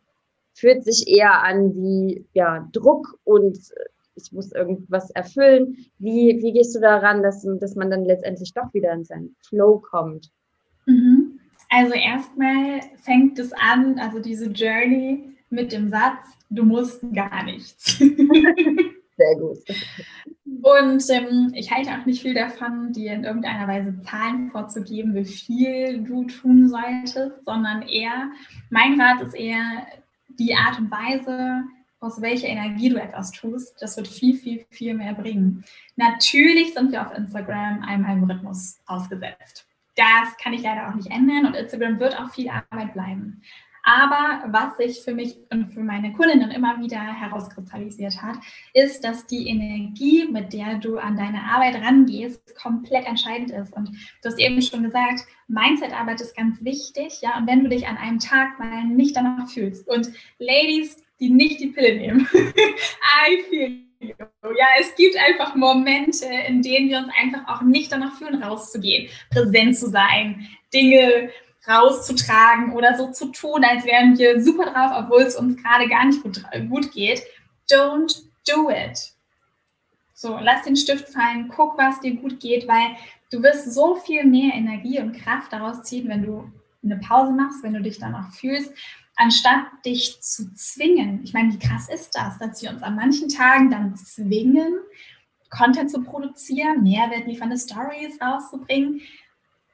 fühlt 0.58 0.84
sich 0.84 1.06
eher 1.08 1.42
an 1.42 1.74
wie 1.74 2.26
ja, 2.34 2.68
Druck 2.72 3.18
und 3.24 3.58
ich 4.14 4.32
muss 4.32 4.52
irgendwas 4.52 5.10
erfüllen. 5.10 5.76
Wie, 5.98 6.38
wie 6.42 6.52
gehst 6.52 6.74
du 6.74 6.80
daran, 6.80 7.22
dass, 7.22 7.46
dass 7.60 7.76
man 7.76 7.90
dann 7.90 8.04
letztendlich 8.04 8.52
doch 8.52 8.72
wieder 8.74 8.92
in 8.92 9.04
seinen 9.04 9.36
Flow 9.40 9.78
kommt? 9.78 10.30
Mhm. 10.86 11.38
Also 11.70 11.94
erstmal 11.94 12.80
fängt 13.02 13.38
es 13.38 13.52
an, 13.52 13.98
also 13.98 14.20
diese 14.20 14.46
Journey 14.46 15.36
mit 15.50 15.72
dem 15.72 15.88
Satz, 15.90 16.24
du 16.50 16.64
musst 16.64 17.02
gar 17.14 17.44
nichts. 17.44 17.98
Sehr 19.18 19.36
gut. 19.36 19.58
Und 20.62 21.04
ähm, 21.10 21.52
ich 21.54 21.70
halte 21.70 21.90
auch 21.90 22.06
nicht 22.06 22.22
viel 22.22 22.34
davon, 22.34 22.92
dir 22.92 23.12
in 23.12 23.24
irgendeiner 23.24 23.66
Weise 23.66 24.00
Zahlen 24.02 24.50
vorzugeben, 24.50 25.14
wie 25.14 25.24
viel 25.24 26.04
du 26.04 26.24
tun 26.24 26.68
solltest, 26.68 27.44
sondern 27.44 27.82
eher, 27.82 28.30
mein 28.70 29.00
Rat 29.00 29.20
ist 29.22 29.34
eher 29.34 29.86
die 30.38 30.54
Art 30.54 30.78
und 30.78 30.90
Weise, 30.90 31.64
aus 32.00 32.20
welcher 32.20 32.48
Energie 32.48 32.88
du 32.90 33.00
etwas 33.00 33.32
tust. 33.32 33.80
Das 33.80 33.96
wird 33.96 34.08
viel, 34.08 34.36
viel, 34.36 34.64
viel 34.70 34.94
mehr 34.94 35.14
bringen. 35.14 35.64
Natürlich 35.96 36.74
sind 36.74 36.92
wir 36.92 37.04
auf 37.04 37.16
Instagram 37.16 37.82
einem 37.82 38.04
Algorithmus 38.04 38.78
ausgesetzt. 38.86 39.66
Das 39.96 40.36
kann 40.40 40.52
ich 40.52 40.62
leider 40.62 40.88
auch 40.88 40.94
nicht 40.94 41.10
ändern 41.10 41.46
und 41.46 41.56
Instagram 41.56 41.98
wird 41.98 42.18
auch 42.18 42.30
viel 42.30 42.48
Arbeit 42.48 42.92
bleiben. 42.92 43.42
Aber 43.88 44.42
was 44.48 44.76
sich 44.76 45.00
für 45.02 45.14
mich 45.14 45.38
und 45.48 45.70
für 45.70 45.80
meine 45.80 46.12
Kundinnen 46.12 46.50
immer 46.50 46.78
wieder 46.78 47.00
herauskristallisiert 47.00 48.20
hat, 48.20 48.36
ist, 48.74 49.02
dass 49.02 49.26
die 49.26 49.48
Energie, 49.48 50.28
mit 50.30 50.52
der 50.52 50.74
du 50.74 50.98
an 50.98 51.16
deine 51.16 51.42
Arbeit 51.44 51.76
rangehst, 51.76 52.54
komplett 52.54 53.06
entscheidend 53.06 53.50
ist. 53.50 53.72
Und 53.74 53.88
du 53.88 54.28
hast 54.28 54.38
eben 54.38 54.60
schon 54.60 54.82
gesagt, 54.82 55.22
Mindset-Arbeit 55.46 56.20
ist 56.20 56.36
ganz 56.36 56.62
wichtig. 56.62 57.22
Ja, 57.22 57.38
und 57.38 57.46
wenn 57.46 57.64
du 57.64 57.70
dich 57.70 57.86
an 57.86 57.96
einem 57.96 58.18
Tag 58.18 58.58
mal 58.58 58.84
nicht 58.84 59.16
danach 59.16 59.48
fühlst 59.48 59.88
und 59.88 60.10
Ladies, 60.38 61.02
die 61.18 61.30
nicht 61.30 61.58
die 61.58 61.68
Pille 61.68 61.96
nehmen, 61.96 62.28
I 62.34 63.42
feel 63.48 63.88
ja, 64.00 64.66
es 64.78 64.94
gibt 64.94 65.16
einfach 65.16 65.56
Momente, 65.56 66.26
in 66.46 66.62
denen 66.62 66.88
wir 66.88 66.98
uns 66.98 67.08
einfach 67.20 67.48
auch 67.48 67.62
nicht 67.62 67.90
danach 67.90 68.16
fühlen, 68.16 68.40
rauszugehen, 68.40 69.08
präsent 69.30 69.76
zu 69.76 69.88
sein, 69.88 70.46
Dinge 70.72 71.30
rauszutragen 71.68 72.72
oder 72.72 72.96
so 72.96 73.10
zu 73.10 73.26
tun, 73.26 73.64
als 73.64 73.84
wären 73.84 74.16
wir 74.16 74.42
super 74.42 74.66
drauf, 74.66 74.92
obwohl 75.04 75.22
es 75.22 75.36
uns 75.36 75.62
gerade 75.62 75.88
gar 75.88 76.06
nicht 76.06 76.22
gut, 76.22 76.42
gut 76.70 76.92
geht. 76.92 77.22
Don't 77.70 78.22
do 78.46 78.70
it. 78.70 79.12
So, 80.14 80.38
lass 80.40 80.62
den 80.62 80.76
Stift 80.76 81.10
fallen, 81.10 81.48
guck, 81.48 81.78
was 81.78 82.00
dir 82.00 82.16
gut 82.16 82.40
geht, 82.40 82.66
weil 82.66 82.96
du 83.30 83.42
wirst 83.42 83.72
so 83.72 83.96
viel 83.96 84.24
mehr 84.24 84.54
Energie 84.54 84.98
und 84.98 85.12
Kraft 85.12 85.52
daraus 85.52 85.82
ziehen, 85.82 86.08
wenn 86.08 86.24
du 86.24 86.50
eine 86.82 86.96
Pause 86.96 87.32
machst, 87.32 87.62
wenn 87.62 87.74
du 87.74 87.82
dich 87.82 87.98
danach 87.98 88.32
fühlst, 88.32 88.72
anstatt 89.16 89.66
dich 89.84 90.20
zu 90.20 90.52
zwingen. 90.54 91.22
Ich 91.24 91.34
meine, 91.34 91.52
wie 91.52 91.58
krass 91.58 91.88
ist 91.88 92.16
das, 92.16 92.38
dass 92.38 92.62
wir 92.62 92.70
uns 92.70 92.82
an 92.82 92.96
manchen 92.96 93.28
Tagen 93.28 93.70
dann 93.70 93.94
zwingen, 93.96 94.78
Content 95.50 95.90
zu 95.90 96.02
produzieren, 96.02 96.82
Mehrwert 96.82 97.26
liefernde 97.26 97.58
Stories 97.58 98.20
rauszubringen. 98.20 99.00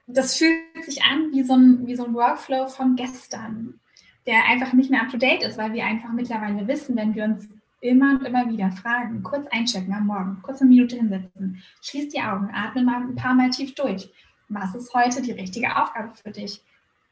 Das 0.06 0.36
fühlt 0.36 0.84
sich 0.84 1.02
an 1.02 1.32
wie 1.32 1.42
so 1.42 1.54
ein, 1.54 1.86
wie 1.86 1.96
so 1.96 2.04
ein 2.04 2.14
Workflow 2.14 2.68
von 2.68 2.96
gestern, 2.96 3.80
der 4.26 4.44
einfach 4.44 4.72
nicht 4.72 4.90
mehr 4.90 5.02
up 5.02 5.10
to 5.10 5.16
date 5.16 5.42
ist, 5.42 5.56
weil 5.56 5.72
wir 5.72 5.84
einfach 5.84 6.12
mittlerweile 6.12 6.66
wissen, 6.68 6.96
wenn 6.96 7.14
wir 7.14 7.24
uns 7.24 7.48
immer 7.80 8.12
und 8.12 8.24
immer 8.24 8.48
wieder 8.48 8.70
fragen, 8.72 9.22
kurz 9.22 9.46
einchecken 9.48 9.92
am 9.92 10.06
Morgen, 10.06 10.40
kurz 10.42 10.60
eine 10.60 10.70
Minute 10.70 10.96
hinsetzen, 10.96 11.62
schließ 11.82 12.08
die 12.08 12.20
Augen, 12.20 12.50
atme 12.54 12.82
mal 12.82 13.02
ein 13.02 13.14
paar 13.14 13.34
Mal 13.34 13.50
tief 13.50 13.74
durch. 13.74 14.10
Was 14.48 14.74
ist 14.74 14.94
heute 14.94 15.22
die 15.22 15.32
richtige 15.32 15.76
Aufgabe 15.76 16.14
für 16.14 16.30
dich? 16.30 16.62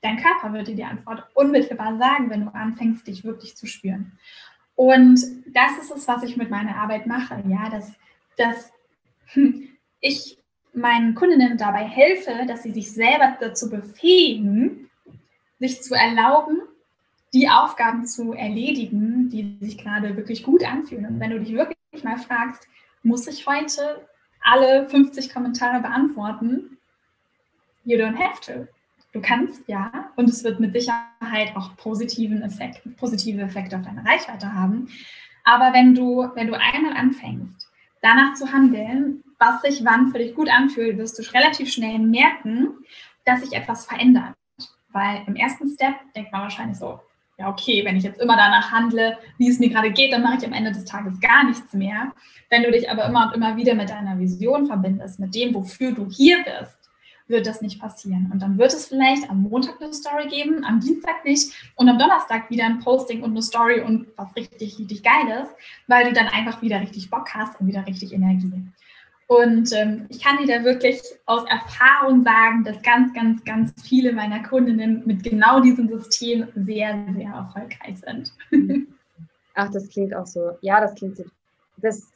Dein 0.00 0.16
Körper 0.16 0.52
wird 0.52 0.68
dir 0.68 0.74
die 0.74 0.84
Antwort 0.84 1.24
unmittelbar 1.34 1.96
sagen, 1.98 2.30
wenn 2.30 2.44
du 2.44 2.54
anfängst, 2.54 3.06
dich 3.06 3.22
wirklich 3.22 3.56
zu 3.56 3.66
spüren. 3.66 4.18
Und 4.74 5.20
das 5.54 5.78
ist 5.80 5.90
es, 5.94 6.08
was 6.08 6.22
ich 6.22 6.36
mit 6.36 6.50
meiner 6.50 6.76
Arbeit 6.76 7.06
mache, 7.06 7.42
ja, 7.46 7.68
dass, 7.68 7.92
dass 8.36 8.72
ich 10.00 10.41
meinen 10.72 11.14
Kundinnen 11.14 11.58
dabei 11.58 11.84
helfe, 11.84 12.46
dass 12.46 12.62
sie 12.62 12.72
sich 12.72 12.92
selber 12.92 13.36
dazu 13.40 13.68
befähigen, 13.68 14.90
sich 15.58 15.82
zu 15.82 15.94
erlauben, 15.94 16.62
die 17.34 17.48
Aufgaben 17.48 18.06
zu 18.06 18.32
erledigen, 18.32 19.30
die 19.30 19.56
sich 19.60 19.78
gerade 19.78 20.16
wirklich 20.16 20.42
gut 20.42 20.64
anfühlen. 20.64 21.06
Und 21.06 21.20
wenn 21.20 21.30
du 21.30 21.40
dich 21.40 21.52
wirklich 21.52 22.04
mal 22.04 22.18
fragst, 22.18 22.66
muss 23.02 23.26
ich 23.26 23.46
heute 23.46 24.06
alle 24.42 24.88
50 24.88 25.32
Kommentare 25.32 25.80
beantworten? 25.80 26.78
You 27.84 27.98
don't 27.98 28.18
have 28.18 28.40
to. 28.40 28.66
Du 29.12 29.20
kannst 29.20 29.68
ja, 29.68 30.10
und 30.16 30.28
es 30.28 30.42
wird 30.42 30.58
mit 30.58 30.72
Sicherheit 30.72 31.54
auch 31.54 31.76
positiven 31.76 32.42
Effekt, 32.42 32.80
positive 32.96 33.42
Effekte 33.42 33.76
auf 33.76 33.82
deine 33.82 34.04
Reichweite 34.04 34.52
haben. 34.52 34.88
Aber 35.44 35.72
wenn 35.72 35.94
du, 35.94 36.30
wenn 36.34 36.46
du 36.46 36.54
einmal 36.58 36.96
anfängst, 36.96 37.68
danach 38.00 38.34
zu 38.34 38.50
handeln, 38.50 39.22
was 39.42 39.60
sich 39.62 39.84
wann 39.84 40.12
für 40.12 40.18
dich 40.18 40.34
gut 40.34 40.48
anfühlt, 40.48 40.98
wirst 40.98 41.18
du 41.18 41.22
relativ 41.32 41.72
schnell 41.72 41.98
merken, 41.98 42.68
dass 43.24 43.40
sich 43.40 43.52
etwas 43.52 43.86
verändert. 43.86 44.34
Weil 44.92 45.22
im 45.26 45.34
ersten 45.34 45.68
Step 45.68 45.94
denkt 46.14 46.32
man 46.32 46.42
wahrscheinlich 46.42 46.78
so, 46.78 47.00
ja, 47.38 47.48
okay, 47.48 47.84
wenn 47.84 47.96
ich 47.96 48.04
jetzt 48.04 48.20
immer 48.20 48.36
danach 48.36 48.70
handle, 48.70 49.18
wie 49.38 49.48
es 49.48 49.58
mir 49.58 49.70
gerade 49.70 49.90
geht, 49.90 50.12
dann 50.12 50.22
mache 50.22 50.36
ich 50.38 50.46
am 50.46 50.52
Ende 50.52 50.70
des 50.70 50.84
Tages 50.84 51.18
gar 51.20 51.44
nichts 51.44 51.72
mehr. 51.72 52.12
Wenn 52.50 52.62
du 52.62 52.70
dich 52.70 52.88
aber 52.88 53.06
immer 53.06 53.26
und 53.26 53.34
immer 53.34 53.56
wieder 53.56 53.74
mit 53.74 53.90
deiner 53.90 54.18
Vision 54.18 54.66
verbindest, 54.66 55.18
mit 55.18 55.34
dem, 55.34 55.54
wofür 55.54 55.92
du 55.92 56.08
hier 56.08 56.44
bist, 56.44 56.76
wird 57.26 57.46
das 57.46 57.62
nicht 57.62 57.80
passieren. 57.80 58.30
Und 58.32 58.42
dann 58.42 58.58
wird 58.58 58.72
es 58.72 58.86
vielleicht 58.86 59.28
am 59.28 59.42
Montag 59.42 59.80
eine 59.80 59.92
Story 59.92 60.28
geben, 60.28 60.64
am 60.64 60.78
Dienstag 60.78 61.24
nicht 61.24 61.52
und 61.76 61.88
am 61.88 61.98
Donnerstag 61.98 62.48
wieder 62.50 62.66
ein 62.66 62.78
Posting 62.78 63.22
und 63.22 63.30
eine 63.30 63.42
Story 63.42 63.80
und 63.80 64.06
was 64.16 64.36
richtig, 64.36 64.78
richtig 64.78 65.02
geil 65.02 65.42
ist, 65.42 65.50
weil 65.88 66.04
du 66.04 66.12
dann 66.12 66.28
einfach 66.28 66.62
wieder 66.62 66.80
richtig 66.80 67.10
Bock 67.10 67.34
hast 67.34 67.60
und 67.60 67.66
wieder 67.66 67.86
richtig 67.86 68.12
Energie. 68.12 68.52
Und 69.32 69.72
ähm, 69.72 70.06
ich 70.10 70.22
kann 70.22 70.36
dir 70.36 70.58
da 70.58 70.64
wirklich 70.64 71.00
aus 71.24 71.44
Erfahrung 71.48 72.22
sagen, 72.22 72.64
dass 72.64 72.82
ganz, 72.82 73.14
ganz, 73.14 73.42
ganz 73.44 73.72
viele 73.82 74.12
meiner 74.12 74.42
Kundinnen 74.42 75.02
mit 75.06 75.22
genau 75.22 75.60
diesem 75.60 75.88
System 75.88 76.48
sehr, 76.54 77.06
sehr 77.16 77.30
erfolgreich 77.30 77.98
sind. 78.04 78.32
Ach, 79.54 79.70
das 79.70 79.88
klingt 79.88 80.14
auch 80.14 80.26
so. 80.26 80.50
Ja, 80.60 80.82
das 80.82 80.94
klingt 80.96 81.16
so. 81.16 81.24
Das 81.78 82.10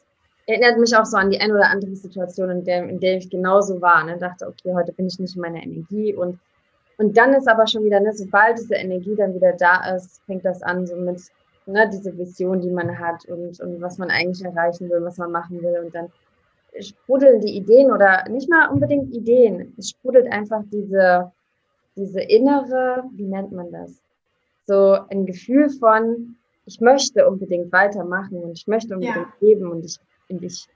erinnert 0.45 0.77
mich 0.77 0.95
auch 0.95 1.05
so 1.05 1.17
an 1.17 1.31
die 1.31 1.39
ein 1.39 1.51
oder 1.51 1.69
andere 1.69 1.95
Situation, 1.95 2.51
in 2.51 2.63
der, 2.63 2.87
in 2.87 2.99
der 2.99 3.17
ich 3.17 3.29
genauso 3.31 3.81
war. 3.81 4.03
Ne? 4.03 4.17
Dachte, 4.19 4.47
okay, 4.47 4.73
heute 4.75 4.93
bin 4.93 5.07
ich 5.07 5.17
nicht 5.17 5.35
in 5.35 5.41
meiner 5.41 5.63
Energie. 5.63 6.13
Und, 6.13 6.39
und 6.97 7.17
dann 7.17 7.33
ist 7.33 7.47
aber 7.47 7.65
schon 7.65 7.83
wieder, 7.83 7.99
ne, 7.99 8.13
sobald 8.13 8.59
diese 8.59 8.75
Energie 8.75 9.15
dann 9.15 9.33
wieder 9.33 9.53
da 9.53 9.95
ist, 9.95 10.21
fängt 10.27 10.45
das 10.45 10.61
an, 10.61 10.85
so 10.85 10.95
mit 10.95 11.19
ne, 11.65 11.89
diese 11.91 12.15
Vision, 12.15 12.61
die 12.61 12.69
man 12.69 12.99
hat 12.99 13.25
und, 13.25 13.59
und 13.59 13.81
was 13.81 13.97
man 13.97 14.11
eigentlich 14.11 14.45
erreichen 14.45 14.87
will, 14.89 15.03
was 15.03 15.17
man 15.17 15.31
machen 15.31 15.63
will. 15.63 15.81
Und 15.83 15.95
dann 15.95 16.11
sprudeln 16.79 17.41
die 17.41 17.55
Ideen 17.55 17.91
oder 17.91 18.27
nicht 18.29 18.49
mal 18.49 18.69
unbedingt 18.69 19.13
Ideen. 19.13 19.73
Es 19.77 19.89
sprudelt 19.89 20.31
einfach 20.31 20.63
diese, 20.71 21.31
diese 21.95 22.21
innere, 22.21 23.03
wie 23.13 23.27
nennt 23.27 23.51
man 23.51 23.71
das? 23.71 24.01
So 24.65 24.97
ein 25.09 25.25
Gefühl 25.25 25.69
von, 25.69 26.35
ich 26.65 26.81
möchte 26.81 27.27
unbedingt 27.27 27.71
weitermachen 27.71 28.43
und 28.43 28.57
ich 28.57 28.67
möchte 28.67 28.93
unbedingt 28.93 29.15
ja. 29.15 29.33
geben 29.39 29.71
und 29.71 29.85
ich, 29.85 29.97
und 30.29 30.43
ich, 30.43 30.67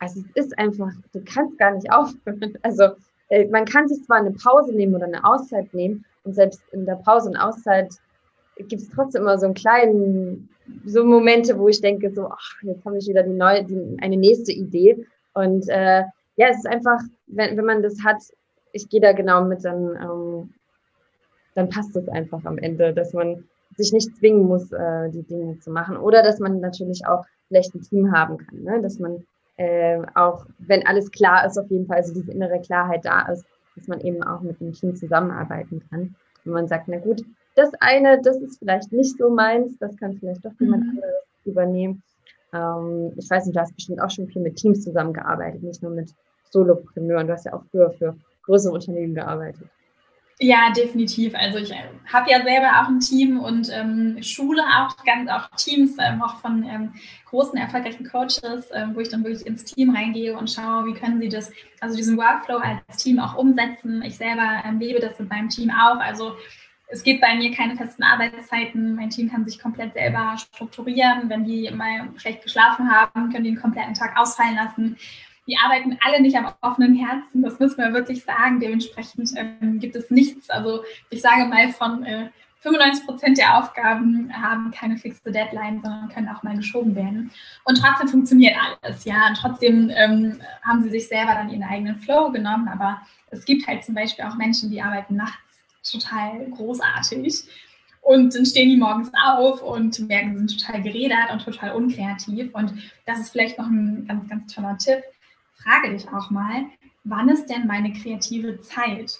also 0.00 0.20
es 0.34 0.46
ist 0.46 0.58
einfach, 0.58 0.90
du 1.12 1.22
kannst 1.24 1.58
gar 1.58 1.72
nicht 1.72 1.90
aufhören. 1.92 2.54
Also 2.62 2.90
äh, 3.28 3.46
man 3.48 3.64
kann 3.64 3.88
sich 3.88 4.02
zwar 4.04 4.18
eine 4.18 4.32
Pause 4.32 4.72
nehmen 4.74 4.94
oder 4.94 5.06
eine 5.06 5.24
Auszeit 5.24 5.72
nehmen 5.72 6.04
und 6.24 6.34
selbst 6.34 6.62
in 6.72 6.86
der 6.86 6.96
Pause 6.96 7.30
und 7.30 7.36
Auszeit 7.36 7.94
gibt 8.56 8.82
es 8.82 8.90
trotzdem 8.90 9.22
immer 9.22 9.38
so 9.38 9.46
einen 9.46 9.54
kleinen, 9.54 10.48
so 10.84 11.04
Momente, 11.04 11.58
wo 11.58 11.68
ich 11.68 11.80
denke, 11.80 12.12
so, 12.12 12.26
ach, 12.26 12.62
jetzt 12.62 12.84
habe 12.84 12.98
ich 12.98 13.06
wieder 13.06 13.22
die 13.22 13.32
neue, 13.32 13.64
die, 13.64 13.96
eine 14.00 14.16
nächste 14.16 14.52
Idee. 14.52 15.06
Und 15.34 15.68
äh, 15.68 16.04
ja, 16.36 16.48
es 16.48 16.58
ist 16.58 16.66
einfach, 16.66 17.00
wenn, 17.26 17.56
wenn 17.56 17.64
man 17.64 17.82
das 17.82 18.02
hat, 18.04 18.22
ich 18.72 18.88
gehe 18.88 19.00
da 19.00 19.12
genau 19.12 19.44
mit, 19.44 19.64
dann, 19.64 19.96
ähm, 20.00 20.54
dann 21.54 21.68
passt 21.68 21.96
es 21.96 22.08
einfach 22.08 22.44
am 22.44 22.58
Ende, 22.58 22.92
dass 22.92 23.12
man 23.12 23.44
sich 23.76 23.92
nicht 23.92 24.16
zwingen 24.16 24.44
muss, 24.44 24.72
äh, 24.72 25.10
die 25.10 25.22
Dinge 25.22 25.58
zu 25.60 25.70
machen. 25.70 25.96
Oder 25.96 26.22
dass 26.22 26.38
man 26.38 26.60
natürlich 26.60 27.06
auch 27.06 27.24
vielleicht 27.48 27.74
ein 27.74 27.82
Team 27.82 28.12
haben 28.12 28.38
kann, 28.38 28.62
ne? 28.62 28.82
dass 28.82 28.98
man 28.98 29.24
äh, 29.56 30.00
auch, 30.14 30.46
wenn 30.58 30.86
alles 30.86 31.10
klar 31.10 31.44
ist, 31.46 31.58
auf 31.58 31.70
jeden 31.70 31.86
Fall, 31.86 31.98
also 31.98 32.14
diese 32.14 32.32
innere 32.32 32.60
Klarheit 32.60 33.04
da 33.04 33.22
ist, 33.32 33.44
dass 33.76 33.88
man 33.88 34.00
eben 34.00 34.22
auch 34.22 34.40
mit 34.40 34.60
einem 34.60 34.72
Team 34.72 34.94
zusammenarbeiten 34.96 35.82
kann. 35.90 36.14
Wenn 36.44 36.52
man 36.52 36.68
sagt, 36.68 36.88
na 36.88 36.98
gut, 36.98 37.24
das 37.54 37.72
eine, 37.80 38.20
das 38.22 38.36
ist 38.38 38.58
vielleicht 38.58 38.92
nicht 38.92 39.18
so 39.18 39.30
meins, 39.30 39.76
das 39.78 39.96
kann 39.96 40.16
vielleicht 40.18 40.44
doch 40.44 40.52
jemand 40.60 40.84
mhm. 40.84 40.90
anderes 40.90 41.24
übernehmen. 41.44 42.02
Ähm, 42.52 43.12
ich 43.16 43.28
weiß 43.28 43.46
nicht, 43.46 43.56
du 43.56 43.60
hast 43.60 43.74
bestimmt 43.74 44.00
auch 44.00 44.10
schon 44.10 44.28
viel 44.28 44.42
mit 44.42 44.56
Teams 44.56 44.82
zusammengearbeitet, 44.82 45.62
nicht 45.62 45.82
nur 45.82 45.92
mit 45.92 46.14
Solopreneuren. 46.50 47.26
Du 47.26 47.32
hast 47.32 47.46
ja 47.46 47.54
auch 47.54 47.64
früher 47.70 47.90
für 47.92 48.16
größere 48.44 48.72
Unternehmen 48.72 49.14
gearbeitet. 49.14 49.68
Ja, 50.40 50.70
definitiv. 50.72 51.34
Also 51.34 51.58
ich 51.58 51.72
äh, 51.72 51.82
habe 52.12 52.30
ja 52.30 52.42
selber 52.44 52.68
auch 52.80 52.88
ein 52.88 53.00
Team 53.00 53.40
und 53.40 53.70
ähm, 53.72 54.22
schule 54.22 54.62
auch 54.62 54.96
ganz 55.04 55.28
auch 55.28 55.50
Teams, 55.56 55.96
ähm, 55.98 56.22
auch 56.22 56.36
von 56.36 56.62
ähm, 56.62 56.92
großen, 57.28 57.58
erfolgreichen 57.58 58.08
Coaches, 58.08 58.68
ähm, 58.72 58.94
wo 58.94 59.00
ich 59.00 59.08
dann 59.08 59.24
wirklich 59.24 59.44
ins 59.44 59.64
Team 59.64 59.90
reingehe 59.90 60.36
und 60.36 60.48
schaue, 60.48 60.86
wie 60.86 60.94
können 60.94 61.20
sie 61.20 61.28
das, 61.28 61.50
also 61.80 61.96
diesen 61.96 62.16
Workflow 62.16 62.58
als 62.58 63.02
Team 63.02 63.18
auch 63.18 63.36
umsetzen. 63.36 64.00
Ich 64.02 64.16
selber 64.16 64.62
ähm, 64.64 64.78
lebe 64.78 65.00
das 65.00 65.18
mit 65.18 65.28
meinem 65.28 65.48
Team 65.48 65.70
auch. 65.70 65.98
Also 65.98 66.36
es 66.90 67.02
gibt 67.02 67.20
bei 67.20 67.34
mir 67.34 67.54
keine 67.54 67.76
festen 67.76 68.02
Arbeitszeiten. 68.02 68.94
Mein 68.94 69.10
Team 69.10 69.30
kann 69.30 69.44
sich 69.44 69.58
komplett 69.58 69.92
selber 69.92 70.36
strukturieren. 70.38 71.28
Wenn 71.28 71.44
die 71.44 71.70
mal 71.70 72.08
schlecht 72.16 72.42
geschlafen 72.42 72.90
haben, 72.90 73.30
können 73.30 73.44
die 73.44 73.50
den 73.50 73.60
kompletten 73.60 73.94
Tag 73.94 74.18
ausfallen 74.18 74.56
lassen. 74.56 74.96
Die 75.46 75.56
arbeiten 75.56 75.98
alle 76.04 76.20
nicht 76.20 76.36
am 76.36 76.52
offenen 76.60 76.94
Herzen, 76.94 77.42
das 77.42 77.58
müssen 77.58 77.78
wir 77.78 77.94
wirklich 77.94 78.22
sagen. 78.22 78.60
Dementsprechend 78.60 79.30
ähm, 79.36 79.78
gibt 79.80 79.96
es 79.96 80.10
nichts. 80.10 80.50
Also 80.50 80.82
ich 81.08 81.22
sage 81.22 81.46
mal, 81.46 81.68
von 81.70 82.04
äh, 82.04 82.28
95 82.60 83.06
Prozent 83.06 83.38
der 83.38 83.56
Aufgaben 83.56 84.30
haben 84.32 84.70
keine 84.72 84.96
fixe 84.96 85.30
Deadline, 85.30 85.80
sondern 85.82 86.08
können 86.08 86.28
auch 86.28 86.42
mal 86.42 86.56
geschoben 86.56 86.94
werden. 86.94 87.30
Und 87.64 87.80
trotzdem 87.80 88.08
funktioniert 88.08 88.56
alles, 88.82 89.04
ja. 89.04 89.28
Und 89.28 89.36
trotzdem 89.36 89.90
ähm, 89.94 90.40
haben 90.62 90.82
sie 90.82 90.90
sich 90.90 91.08
selber 91.08 91.34
dann 91.34 91.50
ihren 91.50 91.62
eigenen 91.62 91.96
Flow 91.96 92.30
genommen. 92.30 92.68
Aber 92.68 93.00
es 93.30 93.44
gibt 93.44 93.66
halt 93.66 93.84
zum 93.84 93.94
Beispiel 93.94 94.24
auch 94.24 94.36
Menschen, 94.36 94.70
die 94.70 94.82
arbeiten 94.82 95.16
nachts 95.16 95.47
total 95.90 96.46
großartig. 96.50 97.44
Und 98.00 98.34
dann 98.34 98.46
stehen 98.46 98.70
die 98.70 98.76
morgens 98.76 99.10
auf 99.22 99.62
und 99.62 99.98
merken, 100.08 100.32
sie 100.32 100.46
sind 100.46 100.60
total 100.60 100.82
gerädert 100.82 101.30
und 101.32 101.44
total 101.44 101.74
unkreativ. 101.74 102.54
Und 102.54 102.72
das 103.06 103.20
ist 103.20 103.30
vielleicht 103.30 103.58
noch 103.58 103.66
ein 103.66 104.06
ganz, 104.06 104.28
ganz 104.28 104.54
toller 104.54 104.78
Tipp. 104.78 105.02
Frage 105.62 105.90
dich 105.90 106.08
auch 106.08 106.30
mal, 106.30 106.66
wann 107.04 107.28
ist 107.28 107.46
denn 107.46 107.66
meine 107.66 107.92
kreative 107.92 108.60
Zeit? 108.60 109.18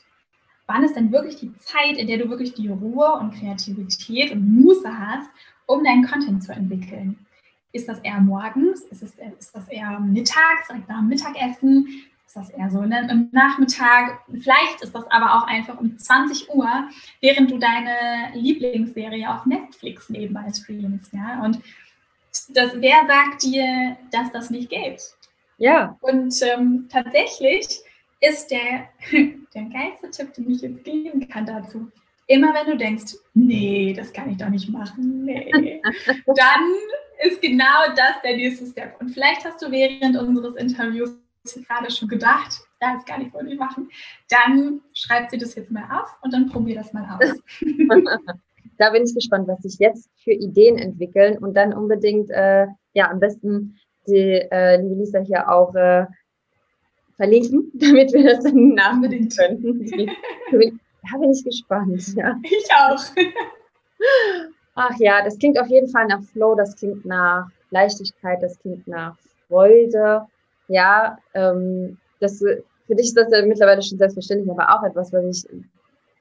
Wann 0.67 0.85
ist 0.85 0.97
denn 0.97 1.13
wirklich 1.13 1.37
die 1.37 1.55
Zeit, 1.59 1.97
in 1.97 2.07
der 2.07 2.19
du 2.19 2.29
wirklich 2.29 2.55
die 2.55 2.69
Ruhe 2.69 3.13
und 3.15 3.35
Kreativität 3.35 4.33
und 4.33 4.55
Muße 4.55 4.99
hast, 4.99 5.29
um 5.67 5.83
deinen 5.83 6.07
Content 6.07 6.43
zu 6.43 6.53
entwickeln? 6.53 7.27
Ist 7.73 7.89
das 7.89 7.99
eher 8.01 8.21
morgens? 8.21 8.83
Ist, 8.83 9.03
ist 9.03 9.55
das 9.55 9.69
eher 9.69 10.01
mittags, 10.01 10.69
direkt 10.69 10.89
nach 10.89 11.01
dem 11.01 11.09
Mittagessen? 11.09 11.89
Ist 12.29 12.37
das 12.37 12.51
eher 12.51 12.71
so 12.71 12.83
ne? 12.83 13.09
im 13.11 13.31
Nachmittag. 13.33 14.21
Vielleicht 14.29 14.83
ist 14.83 14.95
das 14.95 15.11
aber 15.11 15.35
auch 15.35 15.47
einfach 15.47 15.81
um 15.81 15.97
20 15.97 16.51
Uhr, 16.51 16.69
während 17.23 17.51
du 17.51 17.59
deine 17.59 18.35
Lieblingsserie 18.35 19.31
auf 19.31 19.47
Netflix 19.47 20.11
nebenbei 20.11 20.53
streamst. 20.53 21.11
Ja? 21.15 21.43
Und 21.43 21.61
das, 22.51 22.73
wer 22.75 23.07
sagt 23.07 23.43
dir, 23.45 23.97
dass 24.13 24.31
das 24.31 24.51
nicht 24.51 24.69
geht? 24.69 25.01
Ja. 25.57 25.97
Und 26.03 26.35
ähm, 26.43 26.87
tatsächlich 26.93 27.67
ist 28.21 28.51
der, 28.51 28.91
der 29.55 29.63
geilste 29.63 30.11
Tipp, 30.11 30.35
den 30.35 30.51
ich 30.51 30.61
jetzt 30.61 30.85
geben 30.85 31.27
kann 31.29 31.47
dazu, 31.47 31.91
immer 32.27 32.53
wenn 32.53 32.67
du 32.67 32.77
denkst, 32.77 33.15
nee, 33.33 33.95
das 33.97 34.13
kann 34.13 34.31
ich 34.31 34.37
doch 34.37 34.51
nicht 34.51 34.69
machen, 34.69 35.25
nee, 35.25 35.81
dann 36.27 36.75
ist 37.25 37.41
genau 37.41 37.87
das 37.97 38.21
der 38.23 38.37
nächste 38.37 38.67
Step. 38.67 39.01
Und 39.01 39.09
vielleicht 39.09 39.47
hast 39.47 39.63
du 39.63 39.71
während 39.71 40.19
unseres 40.19 40.57
Interviews 40.57 41.17
gerade 41.45 41.91
schon 41.91 42.09
gedacht, 42.09 42.61
ja, 42.81 42.95
das 42.95 43.05
gar 43.05 43.19
nicht 43.19 43.33
ich 43.35 43.59
machen, 43.59 43.91
dann 44.29 44.81
schreibt 44.93 45.31
sie 45.31 45.39
das 45.39 45.55
jetzt 45.55 45.71
mal 45.71 45.85
auf 45.91 46.17
und 46.23 46.33
dann 46.33 46.49
probier 46.49 46.77
das 46.77 46.93
mal 46.93 47.19
aus. 47.19 47.35
da 48.79 48.91
bin 48.91 49.05
ich 49.05 49.15
gespannt, 49.15 49.49
was 49.49 49.61
sich 49.63 49.79
jetzt 49.79 50.11
für 50.23 50.33
Ideen 50.33 50.79
entwickeln 50.79 51.39
und 51.39 51.55
dann 51.55 51.75
unbedingt, 51.75 52.31
äh, 52.31 52.67
ja, 52.93 53.11
am 53.11 53.21
besten 53.21 53.79
die 54.07 54.47
äh, 54.51 54.81
liebe 54.81 54.95
Lisa 54.95 55.21
hier 55.21 55.51
auch 55.51 55.75
äh, 55.75 56.07
verlinken, 57.17 57.71
damit 57.75 58.13
wir 58.13 58.25
das 58.25 58.45
dann 58.45 58.75
nachdenken 58.75 59.29
können. 59.29 60.11
da 61.13 61.19
bin 61.19 61.33
ich 61.33 61.45
gespannt. 61.45 62.15
Ja. 62.15 62.37
Ich 62.43 62.69
auch. 62.75 63.03
Ach 64.75 64.95
ja, 64.99 65.25
das 65.25 65.39
klingt 65.39 65.59
auf 65.59 65.67
jeden 65.69 65.89
Fall 65.89 66.07
nach 66.07 66.23
Flow, 66.23 66.55
das 66.55 66.77
klingt 66.77 67.05
nach 67.05 67.49
Leichtigkeit, 67.71 68.43
das 68.43 68.59
klingt 68.61 68.87
nach 68.87 69.17
Freude. 69.49 70.27
Ja, 70.69 71.19
ähm, 71.35 71.99
das, 72.21 72.39
für 72.39 72.95
dich 72.95 73.07
ist 73.07 73.17
das 73.17 73.31
ja 73.31 73.45
mittlerweile 73.45 73.83
schon 73.83 73.99
selbstverständlich, 73.99 74.51
aber 74.51 74.75
auch 74.75 74.83
etwas, 74.85 75.13
was 75.13 75.47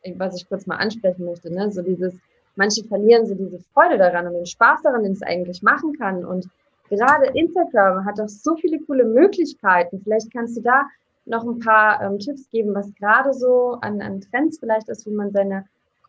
ich, 0.03 0.17
was 0.17 0.35
ich 0.35 0.47
kurz 0.47 0.65
mal 0.65 0.77
ansprechen 0.77 1.25
möchte. 1.25 1.53
Ne? 1.53 1.71
So 1.71 1.81
dieses, 1.81 2.15
manche 2.55 2.83
verlieren 2.85 3.25
so 3.25 3.35
diese 3.35 3.59
Freude 3.73 3.97
daran 3.97 4.27
und 4.27 4.33
den 4.33 4.45
Spaß 4.45 4.81
daran, 4.83 5.03
den 5.03 5.13
es 5.13 5.21
eigentlich 5.21 5.61
machen 5.61 5.93
kann. 5.97 6.25
Und 6.25 6.47
gerade 6.89 7.27
Instagram 7.33 8.05
hat 8.05 8.19
doch 8.19 8.29
so 8.29 8.55
viele 8.55 8.79
coole 8.81 9.05
Möglichkeiten. 9.05 10.01
Vielleicht 10.03 10.31
kannst 10.31 10.57
du 10.57 10.61
da 10.61 10.87
noch 11.25 11.45
ein 11.45 11.59
paar 11.59 12.01
ähm, 12.01 12.19
Tipps 12.19 12.49
geben, 12.49 12.73
was 12.73 12.93
gerade 12.95 13.33
so 13.33 13.77
an, 13.81 14.01
an 14.01 14.21
Trends 14.21 14.59
vielleicht 14.59 14.87
ist, 14.87 15.05
wie 15.05 15.11
man 15.11 15.31
seine 15.31 15.65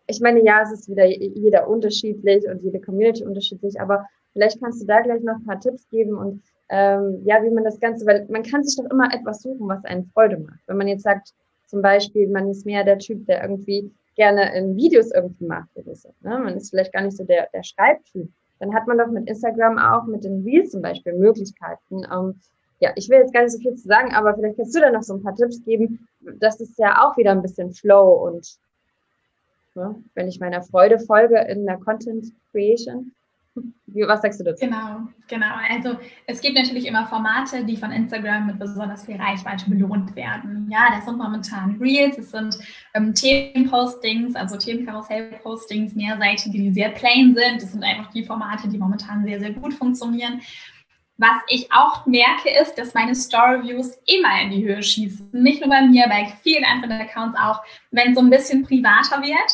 ich 0.09 0.20
meine, 0.20 0.42
ja, 0.42 0.62
es 0.62 0.72
ist 0.72 0.88
wieder 0.88 1.05
jeder 1.05 1.68
unterschiedlich 1.68 2.48
und 2.48 2.62
jede 2.62 2.81
Community 2.81 3.24
unterschiedlich, 3.24 3.79
aber 3.79 4.07
vielleicht 4.33 4.59
kannst 4.61 4.81
du 4.83 4.87
da 4.87 5.01
gleich 5.03 5.22
noch 5.22 5.37
ein 5.37 5.44
paar 5.44 5.61
Tipps 5.61 5.87
geben 5.90 6.16
und 6.16 6.42
ähm, 6.68 7.22
ja, 7.24 7.42
wie 7.42 7.50
man 7.50 7.64
das 7.64 7.81
Ganze, 7.81 8.07
weil 8.07 8.26
man 8.28 8.42
kann 8.42 8.64
sich 8.64 8.76
doch 8.76 8.90
immer 8.90 9.12
etwas 9.12 9.42
suchen, 9.42 9.68
was 9.68 9.85
einen 9.85 10.07
Freude 10.07 10.38
macht. 10.38 10.61
Wenn 10.66 10.76
man 10.76 10.88
jetzt 10.88 11.02
sagt, 11.02 11.33
zum 11.66 11.83
Beispiel, 11.83 12.28
man 12.28 12.48
ist 12.48 12.66
mehr 12.66 12.85
der 12.85 12.98
Typ, 12.98 13.26
der 13.26 13.42
irgendwie 13.42 13.90
gerne 14.16 14.54
in 14.57 14.76
Videos 14.76 15.11
irgendwie 15.12 15.46
macht 15.46 15.68
oder 15.74 15.94
so. 15.94 16.11
Ne? 16.22 16.38
Man 16.38 16.57
ist 16.57 16.70
vielleicht 16.70 16.92
gar 16.92 17.02
nicht 17.02 17.16
so 17.16 17.24
der, 17.24 17.48
der 17.52 17.62
Schreibtyp. 17.62 18.28
Dann 18.59 18.74
hat 18.74 18.87
man 18.87 18.98
doch 18.98 19.09
mit 19.09 19.28
Instagram 19.28 19.78
auch 19.78 20.04
mit 20.07 20.24
den 20.24 20.42
Reels 20.42 20.70
zum 20.70 20.83
Beispiel 20.83 21.12
Möglichkeiten. 21.12 22.02
Ähm, 22.12 22.40
ja, 22.81 22.90
ich 22.96 23.09
will 23.09 23.18
jetzt 23.18 23.33
gar 23.33 23.42
nicht 23.42 23.52
so 23.52 23.59
viel 23.59 23.74
zu 23.74 23.87
sagen, 23.87 24.14
aber 24.14 24.35
vielleicht 24.35 24.57
kannst 24.57 24.74
du 24.74 24.81
da 24.81 24.90
noch 24.90 25.02
so 25.02 25.14
ein 25.14 25.22
paar 25.22 25.37
Tipps 25.37 25.64
geben. 25.64 26.09
Das 26.40 26.61
ist 26.61 26.78
ja 26.78 27.07
auch 27.07 27.16
wieder 27.16 27.33
ein 27.33 27.42
bisschen 27.42 27.72
Flow 27.72 28.26
und 28.26 28.59
Ne? 29.78 29.94
Wenn 30.14 30.28
ich 30.28 30.40
meiner 30.40 30.62
Freude 30.62 30.98
folge 30.98 31.38
in 31.48 31.64
der 31.64 31.78
Content 31.78 32.33
Creation. 32.50 33.12
Was 33.87 34.23
sagst 34.23 34.40
du 34.40 34.44
dazu? 34.44 34.64
Genau, 34.64 35.09
genau. 35.29 35.55
Also 35.71 35.97
es 36.27 36.40
gibt 36.40 36.57
natürlich 36.57 36.87
immer 36.87 37.07
Formate, 37.07 37.64
die 37.64 37.77
von 37.77 37.90
Instagram 37.90 38.47
mit 38.47 38.59
besonders 38.59 39.07
viel 39.07 39.16
Reichweite 39.16 39.68
belohnt 39.68 40.14
werden. 40.14 40.68
Ja, 40.71 40.88
das 40.94 41.05
sind 41.07 41.18
momentan 41.18 41.79
Reels, 41.81 42.18
es 42.18 42.31
sind 42.31 42.57
ähm, 42.94 43.14
Themenpostings, 43.14 44.35
also 44.37 44.57
Themenkarussell-Postings, 44.57 45.94
mehrseitige, 45.94 46.59
die 46.59 46.73
sehr 46.73 46.90
plain 46.90 47.35
sind. 47.35 47.62
Das 47.62 47.73
sind 47.73 47.83
einfach 47.83 48.11
die 48.12 48.25
Formate, 48.25 48.68
die 48.68 48.79
momentan 48.79 49.25
sehr, 49.25 49.40
sehr 49.40 49.53
gut 49.53 49.75
funktionieren. 49.75 50.40
Was 51.21 51.38
ich 51.49 51.73
auch 51.73 52.07
merke, 52.07 52.49
ist, 52.62 52.77
dass 52.77 52.94
meine 52.94 53.14
Story-Views 53.14 53.99
immer 54.07 54.40
in 54.40 54.51
die 54.51 54.64
Höhe 54.64 54.81
schießen. 54.81 55.31
Nicht 55.33 55.61
nur 55.61 55.68
bei 55.68 55.83
mir, 55.83 56.07
bei 56.09 56.33
vielen 56.42 56.64
anderen 56.64 57.01
Accounts 57.01 57.37
auch, 57.37 57.61
wenn 57.90 58.11
es 58.11 58.14
so 58.14 58.21
ein 58.21 58.31
bisschen 58.31 58.62
privater 58.62 59.21
wird, 59.21 59.51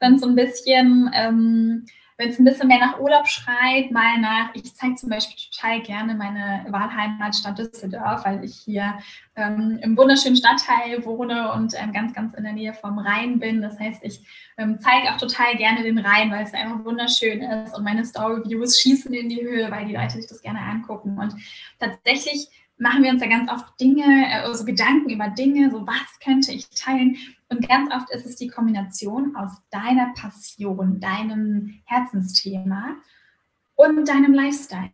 wenn 0.00 0.14
es 0.14 0.22
so 0.22 0.28
ein 0.28 0.34
bisschen 0.34 1.10
ähm, 1.14 1.84
wenn 2.16 2.30
es 2.30 2.38
ein 2.38 2.44
bisschen 2.44 2.68
mehr 2.68 2.78
nach 2.78 3.00
Urlaub 3.00 3.26
schreit, 3.26 3.90
mal 3.90 4.18
nach, 4.20 4.54
ich 4.54 4.74
zeige 4.74 4.94
zum 4.94 5.08
Beispiel 5.08 5.36
total 5.50 5.80
gerne 5.82 6.14
meine 6.14 6.64
Wahlheimatstadt 6.68 7.58
Düsseldorf, 7.58 8.24
weil 8.24 8.44
ich 8.44 8.56
hier 8.56 8.98
ähm, 9.34 9.80
im 9.82 9.96
wunderschönen 9.96 10.36
Stadtteil 10.36 11.04
wohne 11.04 11.52
und 11.52 11.74
ähm, 11.76 11.92
ganz, 11.92 12.14
ganz 12.14 12.34
in 12.34 12.44
der 12.44 12.52
Nähe 12.52 12.72
vom 12.72 12.98
Rhein 12.98 13.40
bin. 13.40 13.62
Das 13.62 13.80
heißt, 13.80 14.04
ich 14.04 14.20
ähm, 14.58 14.78
zeige 14.80 15.12
auch 15.12 15.18
total 15.18 15.56
gerne 15.56 15.82
den 15.82 15.98
Rhein, 15.98 16.30
weil 16.30 16.44
es 16.44 16.54
einfach 16.54 16.84
wunderschön 16.84 17.42
ist 17.42 17.76
und 17.76 17.82
meine 17.82 18.04
Story-Views 18.04 18.80
schießen 18.80 19.12
in 19.12 19.28
die 19.28 19.42
Höhe, 19.42 19.68
weil 19.72 19.86
die 19.86 19.94
Leute 19.94 20.14
sich 20.14 20.28
das 20.28 20.40
gerne 20.40 20.60
angucken. 20.60 21.18
Und 21.18 21.34
tatsächlich 21.80 22.48
machen 22.76 23.02
wir 23.02 23.10
uns 23.10 23.22
ja 23.22 23.28
ganz 23.28 23.50
oft 23.50 23.80
Dinge, 23.80 24.42
also 24.42 24.64
Gedanken 24.64 25.10
über 25.10 25.28
Dinge, 25.28 25.70
so 25.70 25.86
was 25.86 26.18
könnte 26.22 26.52
ich 26.52 26.68
teilen. 26.70 27.16
Und 27.48 27.68
ganz 27.68 27.92
oft 27.94 28.10
ist 28.10 28.26
es 28.26 28.36
die 28.36 28.48
Kombination 28.48 29.36
aus 29.36 29.52
deiner 29.70 30.12
Passion, 30.14 31.00
deinem 31.00 31.80
Herzensthema 31.84 32.96
und 33.76 34.08
deinem 34.08 34.34
Lifestyle. 34.34 34.90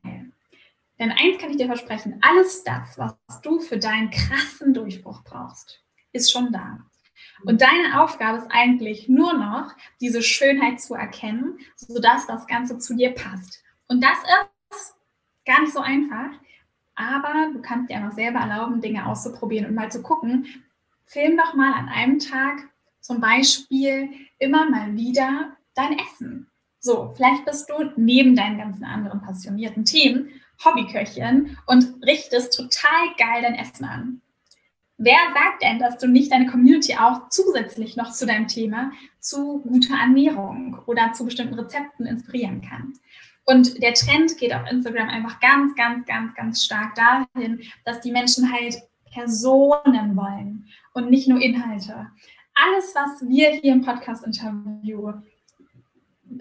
Denn 0.99 1.12
eins 1.12 1.38
kann 1.38 1.51
ich 1.51 1.57
dir 1.57 1.66
versprechen, 1.66 2.19
alles 2.21 2.62
das, 2.62 2.99
was 2.99 3.16
du 3.43 3.61
für 3.61 3.79
deinen 3.79 4.11
krassen 4.11 4.75
Durchbruch 4.75 5.25
brauchst, 5.25 5.83
ist 6.12 6.31
schon 6.31 6.53
da. 6.53 6.79
Und 7.45 7.62
deine 7.62 8.03
Aufgabe 8.03 8.38
ist 8.38 8.49
eigentlich 8.51 9.09
nur 9.09 9.33
noch, 9.33 9.75
diese 10.01 10.23
Schönheit 10.23 10.81
zu 10.81 10.95
erkennen, 10.95 11.59
sodass 11.77 12.27
das 12.27 12.47
Ganze 12.47 12.79
zu 12.79 12.95
dir 12.95 13.14
passt. 13.14 13.62
Und 13.88 14.05
das 14.05 14.19
ist 14.71 14.95
gar 15.47 15.62
nicht 15.62 15.73
so 15.73 15.81
einfach, 15.81 16.31
aber 17.01 17.53
du 17.53 17.63
kannst 17.63 17.91
dir 17.91 17.97
einfach 17.97 18.13
selber 18.13 18.41
erlauben, 18.41 18.81
Dinge 18.81 19.07
auszuprobieren 19.07 19.67
und 19.67 19.75
mal 19.75 19.91
zu 19.91 20.03
gucken, 20.03 20.47
film 21.07 21.37
doch 21.37 21.55
mal 21.55 21.73
an 21.73 21.89
einem 21.89 22.19
Tag 22.19 22.69
zum 23.01 23.21
Beispiel 23.21 24.11
immer 24.39 24.69
mal 24.69 24.95
wieder 24.97 25.57
dein 25.75 25.99
Essen. 25.99 26.47
So, 26.79 27.13
vielleicht 27.17 27.45
bist 27.45 27.69
du 27.71 27.91
neben 27.97 28.37
deinen 28.37 28.59
ganzen 28.59 28.85
anderen 28.85 29.21
passionierten 29.21 29.85
Themen 29.85 30.29
Hobbyköchin 30.65 31.57
und 31.67 32.05
richtest 32.05 32.57
total 32.57 33.15
geil 33.17 33.43
dein 33.43 33.55
Essen 33.55 33.85
an. 33.85 34.21
Wer 34.99 35.17
sagt 35.33 35.63
denn, 35.63 35.79
dass 35.79 35.97
du 35.97 36.07
nicht 36.07 36.31
deine 36.31 36.47
Community 36.47 36.95
auch 36.97 37.31
zusätzlich 37.31 37.97
noch 37.97 38.13
zu 38.13 38.27
deinem 38.27 38.49
Thema 38.49 38.93
zu 39.19 39.61
guter 39.61 39.95
Ernährung 39.95 40.79
oder 40.85 41.15
zu 41.15 41.25
bestimmten 41.25 41.55
Rezepten 41.55 42.05
inspirieren 42.05 42.61
kann? 42.61 42.93
Und 43.44 43.83
der 43.83 43.94
Trend 43.94 44.37
geht 44.38 44.55
auf 44.55 44.70
Instagram 44.70 45.09
einfach 45.09 45.40
ganz, 45.40 45.74
ganz, 45.74 46.07
ganz, 46.07 46.35
ganz 46.35 46.62
stark 46.62 46.94
dahin, 46.94 47.61
dass 47.85 48.00
die 48.00 48.12
Menschen 48.12 48.53
halt 48.53 48.76
Personen 49.12 50.16
wollen 50.16 50.66
und 50.94 51.11
nicht 51.11 51.29
nur 51.29 51.40
Inhalte. 51.40 52.07
Alles, 52.55 52.94
was 52.94 53.29
wir 53.29 53.50
hier 53.50 53.72
im 53.72 53.83
Podcast-Interview 53.83 55.12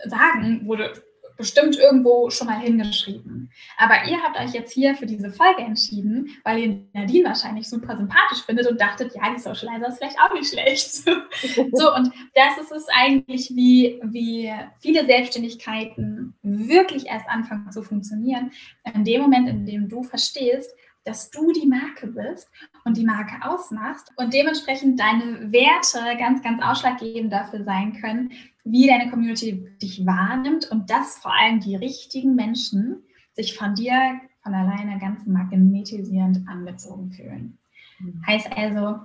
sagen, 0.05 0.65
wurde 0.65 1.01
bestimmt 1.39 1.77
irgendwo 1.77 2.29
schon 2.29 2.47
mal 2.47 2.59
hingeschrieben. 2.59 3.49
Aber 3.77 3.95
ihr 4.09 4.21
habt 4.21 4.37
euch 4.37 4.53
jetzt 4.53 4.73
hier 4.73 4.93
für 4.93 5.05
diese 5.05 5.31
Folge 5.31 5.61
entschieden, 5.61 6.29
weil 6.43 6.59
ihr 6.59 6.81
Nadine 6.93 7.29
wahrscheinlich 7.29 7.69
super 7.69 7.95
sympathisch 7.95 8.43
findet 8.45 8.67
und 8.67 8.79
dachtet, 8.79 9.15
ja, 9.15 9.33
die 9.33 9.39
Socializer 9.39 9.87
ist 9.87 9.97
vielleicht 9.99 10.19
auch 10.19 10.33
nicht 10.33 10.51
schlecht. 10.51 10.91
so, 11.71 11.95
und 11.95 12.11
das 12.35 12.57
ist 12.61 12.73
es 12.73 12.87
eigentlich, 12.93 13.51
wie, 13.55 14.01
wie 14.03 14.53
viele 14.79 15.05
Selbstständigkeiten 15.05 16.35
wirklich 16.43 17.07
erst 17.07 17.29
anfangen 17.29 17.71
zu 17.71 17.83
funktionieren. 17.83 18.51
In 18.93 19.05
dem 19.05 19.21
Moment, 19.21 19.47
in 19.47 19.65
dem 19.65 19.87
du 19.87 20.03
verstehst, 20.03 20.75
dass 21.05 21.31
du 21.31 21.51
die 21.53 21.65
Marke 21.65 22.07
bist 22.07 22.49
und 22.83 22.97
die 22.97 23.05
Marke 23.05 23.35
ausmachst 23.43 24.11
und 24.17 24.33
dementsprechend 24.33 24.99
deine 24.99 25.51
Werte 25.53 26.17
ganz, 26.19 26.43
ganz 26.43 26.61
ausschlaggebend 26.61 27.31
dafür 27.31 27.63
sein 27.63 27.93
können, 27.99 28.31
wie 28.71 28.87
deine 28.87 29.09
Community 29.09 29.65
dich 29.81 30.05
wahrnimmt 30.05 30.69
und 30.71 30.89
dass 30.89 31.17
vor 31.17 31.33
allem 31.33 31.59
die 31.59 31.75
richtigen 31.75 32.35
Menschen 32.35 33.03
sich 33.33 33.57
von 33.57 33.75
dir 33.75 34.19
von 34.43 34.53
alleine 34.53 34.99
ganz 34.99 35.25
magnetisierend 35.25 36.47
angezogen 36.47 37.11
fühlen. 37.11 37.57
Mhm. 37.99 38.23
Heißt 38.25 38.49
also, 38.55 38.99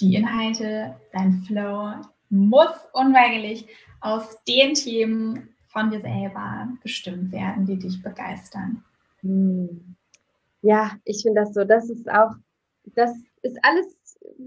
die 0.00 0.14
Inhalte, 0.14 0.96
dein 1.12 1.42
Flow 1.42 1.92
muss 2.30 2.70
unweigerlich 2.92 3.66
aus 4.00 4.42
den 4.44 4.74
Themen 4.74 5.48
von 5.68 5.90
dir 5.90 6.00
selber 6.00 6.68
bestimmt 6.82 7.32
werden, 7.32 7.66
die 7.66 7.78
dich 7.78 8.02
begeistern. 8.02 8.82
Mhm 9.22 9.96
ja, 10.66 10.90
ich 11.04 11.22
finde 11.22 11.42
das 11.42 11.54
so, 11.54 11.64
das 11.64 11.88
ist 11.88 12.10
auch, 12.10 12.32
das 12.94 13.12
ist 13.42 13.56
alles 13.62 13.86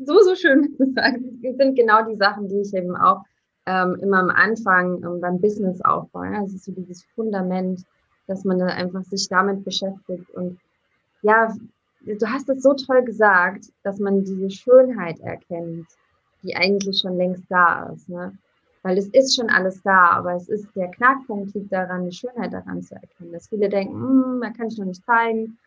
so, 0.06 0.20
so 0.22 0.36
schön 0.36 0.74
zu 0.78 0.92
sagen. 0.94 1.42
Das 1.42 1.56
sind 1.56 1.76
genau 1.76 2.04
die 2.04 2.18
Sachen, 2.18 2.48
die 2.48 2.60
ich 2.60 2.74
eben 2.74 2.96
auch 2.96 3.24
ähm, 3.70 3.96
immer 4.02 4.20
am 4.20 4.30
Anfang 4.30 5.04
ähm, 5.04 5.22
beim 5.22 5.40
Business 5.40 5.82
aufbaue. 5.82 6.28
Ja? 6.28 6.42
Das 6.42 6.54
ist 6.54 6.66
so 6.66 6.72
dieses 6.72 7.04
Fundament, 7.16 7.86
dass 8.28 8.44
man 8.44 8.60
dann 8.60 8.70
einfach 8.70 9.04
sich 9.04 9.28
damit 9.30 9.64
beschäftigt. 9.64 10.30
Und 10.32 10.60
ja, 11.22 11.54
du 12.06 12.28
hast 12.28 12.50
es 12.50 12.64
so 12.64 12.74
toll 12.74 13.04
gesagt, 13.04 13.66
dass 13.84 14.00
man 14.00 14.24
diese 14.24 14.50
Schönheit 14.50 15.20
erkennt, 15.20 15.88
die 16.44 16.56
eigentlich 16.56 17.00
schon 17.00 17.18
längst 17.18 17.44
da 17.50 17.90
ist. 17.94 18.10
Ne? 18.10 18.38
Weil 18.82 18.98
es 18.98 19.08
ist 19.10 19.36
schon 19.36 19.50
alles 19.50 19.82
da, 19.84 20.12
aber 20.12 20.36
es 20.36 20.48
ist 20.48 20.68
der 20.76 20.90
Knackpunkt 20.90 21.54
liegt 21.54 21.72
daran, 21.72 22.10
die 22.10 22.16
Schönheit 22.16 22.54
daran 22.54 22.82
zu 22.82 22.96
erkennen. 22.96 23.34
Dass 23.34 23.50
viele 23.50 23.70
denken, 23.70 23.94
hm, 23.94 24.42
da 24.42 24.50
kann 24.52 24.68
ich 24.68 24.78
noch 24.78 24.86
nicht 24.86 25.06
zeigen 25.06 25.58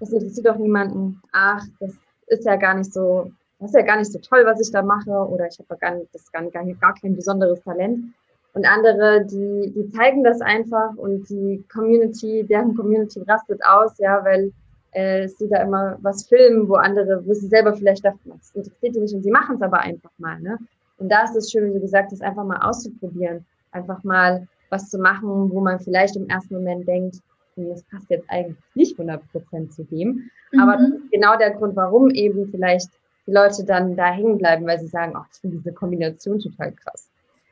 das 0.00 0.12
interessiert 0.12 0.46
doch 0.46 0.56
niemanden. 0.56 1.20
Ach, 1.32 1.64
das 1.80 1.94
ist 2.26 2.44
ja 2.44 2.56
gar 2.56 2.74
nicht 2.74 2.92
so, 2.92 3.32
das 3.58 3.70
ist 3.70 3.76
ja 3.76 3.82
gar 3.82 3.98
nicht 3.98 4.12
so 4.12 4.18
toll, 4.18 4.44
was 4.44 4.60
ich 4.60 4.70
da 4.70 4.82
mache, 4.82 5.10
oder 5.10 5.46
ich 5.46 5.58
habe 5.58 5.78
gar 5.78 5.94
nicht, 5.94 6.14
das 6.14 6.30
gar, 6.30 6.42
gar, 6.50 6.64
gar 6.64 6.94
kein 6.94 7.16
besonderes 7.16 7.62
Talent. 7.62 8.12
Und 8.52 8.66
andere, 8.66 9.24
die, 9.24 9.72
die 9.74 9.90
zeigen 9.90 10.24
das 10.24 10.40
einfach 10.40 10.94
und 10.96 11.28
die 11.28 11.62
Community, 11.72 12.44
deren 12.44 12.74
Community 12.74 13.20
rastet 13.22 13.60
aus, 13.66 13.98
ja, 13.98 14.24
weil 14.24 14.52
äh, 14.92 15.28
sie 15.28 15.48
da 15.48 15.62
immer 15.62 15.98
was 16.00 16.26
filmen, 16.26 16.68
wo 16.68 16.76
andere, 16.76 17.22
wo 17.26 17.34
sie 17.34 17.48
selber 17.48 17.74
vielleicht 17.74 18.04
dachten, 18.04 18.30
das 18.30 18.52
interessiert 18.54 18.94
die 18.94 19.00
nicht 19.00 19.14
und 19.14 19.22
sie 19.22 19.30
machen 19.30 19.56
es 19.56 19.62
aber 19.62 19.80
einfach 19.80 20.10
mal. 20.16 20.40
Ne? 20.40 20.58
Und 20.98 21.10
da 21.10 21.24
ist 21.24 21.36
es 21.36 21.50
schön, 21.50 21.68
wie 21.68 21.74
du 21.74 21.80
gesagt 21.80 22.12
hast, 22.12 22.22
einfach 22.22 22.44
mal 22.44 22.58
auszuprobieren, 22.62 23.44
einfach 23.72 24.02
mal 24.04 24.48
was 24.70 24.88
zu 24.88 24.98
machen, 24.98 25.50
wo 25.50 25.60
man 25.60 25.78
vielleicht 25.78 26.16
im 26.16 26.28
ersten 26.28 26.54
Moment 26.54 26.88
denkt, 26.88 27.16
hm, 27.56 27.68
das 27.68 27.82
passt 27.84 28.08
jetzt 28.08 28.28
eigentlich 28.30 28.56
nicht 28.74 28.98
100% 28.98 29.68
zu 29.68 29.84
dem. 29.84 30.30
Mhm. 30.52 30.60
Aber 30.60 30.78
das 30.78 30.88
ist 30.88 31.10
genau 31.10 31.36
der 31.36 31.50
Grund, 31.50 31.76
warum 31.76 32.08
eben 32.10 32.48
vielleicht 32.50 32.88
die 33.26 33.32
Leute 33.32 33.64
dann 33.64 33.96
da 33.96 34.06
hängen 34.06 34.38
bleiben, 34.38 34.66
weil 34.66 34.78
sie 34.78 34.86
sagen, 34.86 35.14
ach, 35.16 35.26
ich 35.32 35.40
finde 35.40 35.56
diese 35.58 35.72
Kombination 35.72 36.38
total 36.38 36.72
krass. 36.72 37.08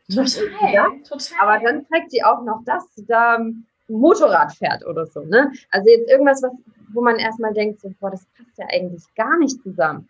Total, 0.08 0.44
ja? 0.72 0.88
total. 1.06 1.38
Aber 1.40 1.64
dann 1.64 1.87
zeigt 1.87 2.10
sie 2.10 2.22
auch 2.22 2.42
noch, 2.44 2.62
dass 2.64 2.94
sie 2.94 3.06
da 3.06 3.37
ein 3.37 3.66
Motorrad 3.88 4.54
fährt 4.54 4.87
oder 4.87 5.06
so. 5.06 5.20
Ne? 5.20 5.52
Also 5.70 5.88
jetzt 5.88 6.08
irgendwas, 6.10 6.42
was, 6.42 6.52
wo 6.92 7.02
man 7.02 7.16
erstmal 7.16 7.52
denkt, 7.52 7.80
so, 7.80 7.92
boah, 8.00 8.10
das 8.10 8.24
passt 8.37 8.56
ja 8.58 8.66
eigentlich 8.70 9.02
gar 9.14 9.38
nicht 9.38 9.60
zusammen. 9.62 10.08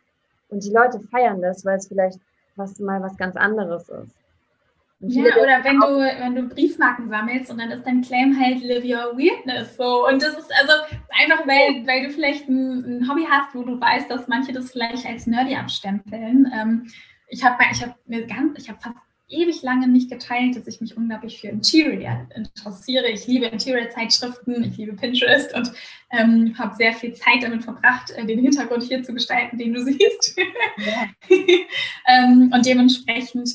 Und 0.48 0.64
die 0.64 0.72
Leute 0.72 1.00
feiern 1.11 1.40
das, 1.40 1.64
weil 1.64 1.79
es 1.79 1.88
vielleicht 1.88 2.20
was 2.57 2.79
mal 2.79 3.03
was 3.03 3.16
ganz 3.16 3.37
anderes 3.37 3.88
ist. 3.88 4.14
Ja, 5.09 5.37
oder 5.37 5.64
wenn 5.64 5.81
du, 5.81 5.87
wenn 5.87 6.35
du 6.35 6.43
Briefmarken 6.55 7.09
sammelst 7.09 7.51
und 7.51 7.59
dann 7.59 7.71
ist 7.71 7.85
dein 7.85 8.03
Claim 8.03 8.38
halt 8.38 8.62
Live 8.62 8.85
Your 8.85 9.17
Weirdness. 9.17 9.77
So. 9.77 10.07
Und 10.07 10.23
das 10.23 10.38
ist 10.38 10.51
also 10.61 10.73
einfach, 11.11 11.47
weil, 11.47 11.87
weil 11.87 12.07
du 12.07 12.11
vielleicht 12.11 12.49
ein, 12.49 13.01
ein 13.01 13.09
Hobby 13.09 13.27
hast, 13.29 13.55
wo 13.55 13.62
du 13.62 13.81
weißt, 13.81 14.11
dass 14.11 14.29
manche 14.29 14.53
das 14.53 14.73
vielleicht 14.73 15.07
als 15.07 15.27
nerdy 15.27 15.57
abstempeln. 15.57 16.51
Ähm, 16.55 16.90
ich 17.29 17.45
habe 17.45 17.57
ich 17.73 17.83
hab 17.83 17.97
mir 18.07 18.27
ganz, 18.27 18.59
ich 18.59 18.69
habe 18.69 18.81
fast 18.81 18.97
ewig 19.29 19.62
lange 19.62 19.88
nicht 19.88 20.11
geteilt, 20.11 20.57
dass 20.57 20.67
ich 20.67 20.81
mich 20.81 20.97
unglaublich 20.97 21.40
für 21.40 21.49
Interior 21.49 22.29
interessiere. 22.35 23.09
Ich 23.09 23.27
liebe 23.27 23.47
Interior-Zeitschriften, 23.47 24.64
ich 24.64 24.77
liebe 24.77 24.95
Pinterest 24.95 25.55
und 25.55 25.73
ähm, 26.11 26.55
habe 26.59 26.77
sehr 26.77 26.93
viel 26.93 27.14
Zeit 27.14 27.43
damit 27.43 27.64
verbracht, 27.64 28.11
äh, 28.17 28.25
den 28.27 28.40
Hintergrund 28.40 28.83
hier 28.83 29.03
zu 29.03 29.14
gestalten, 29.14 29.59
den 29.59 29.73
du 29.73 29.83
siehst. 29.83 30.38
Ja. 30.79 31.09
ähm, 32.09 32.53
und 32.55 32.67
dementsprechend 32.67 33.51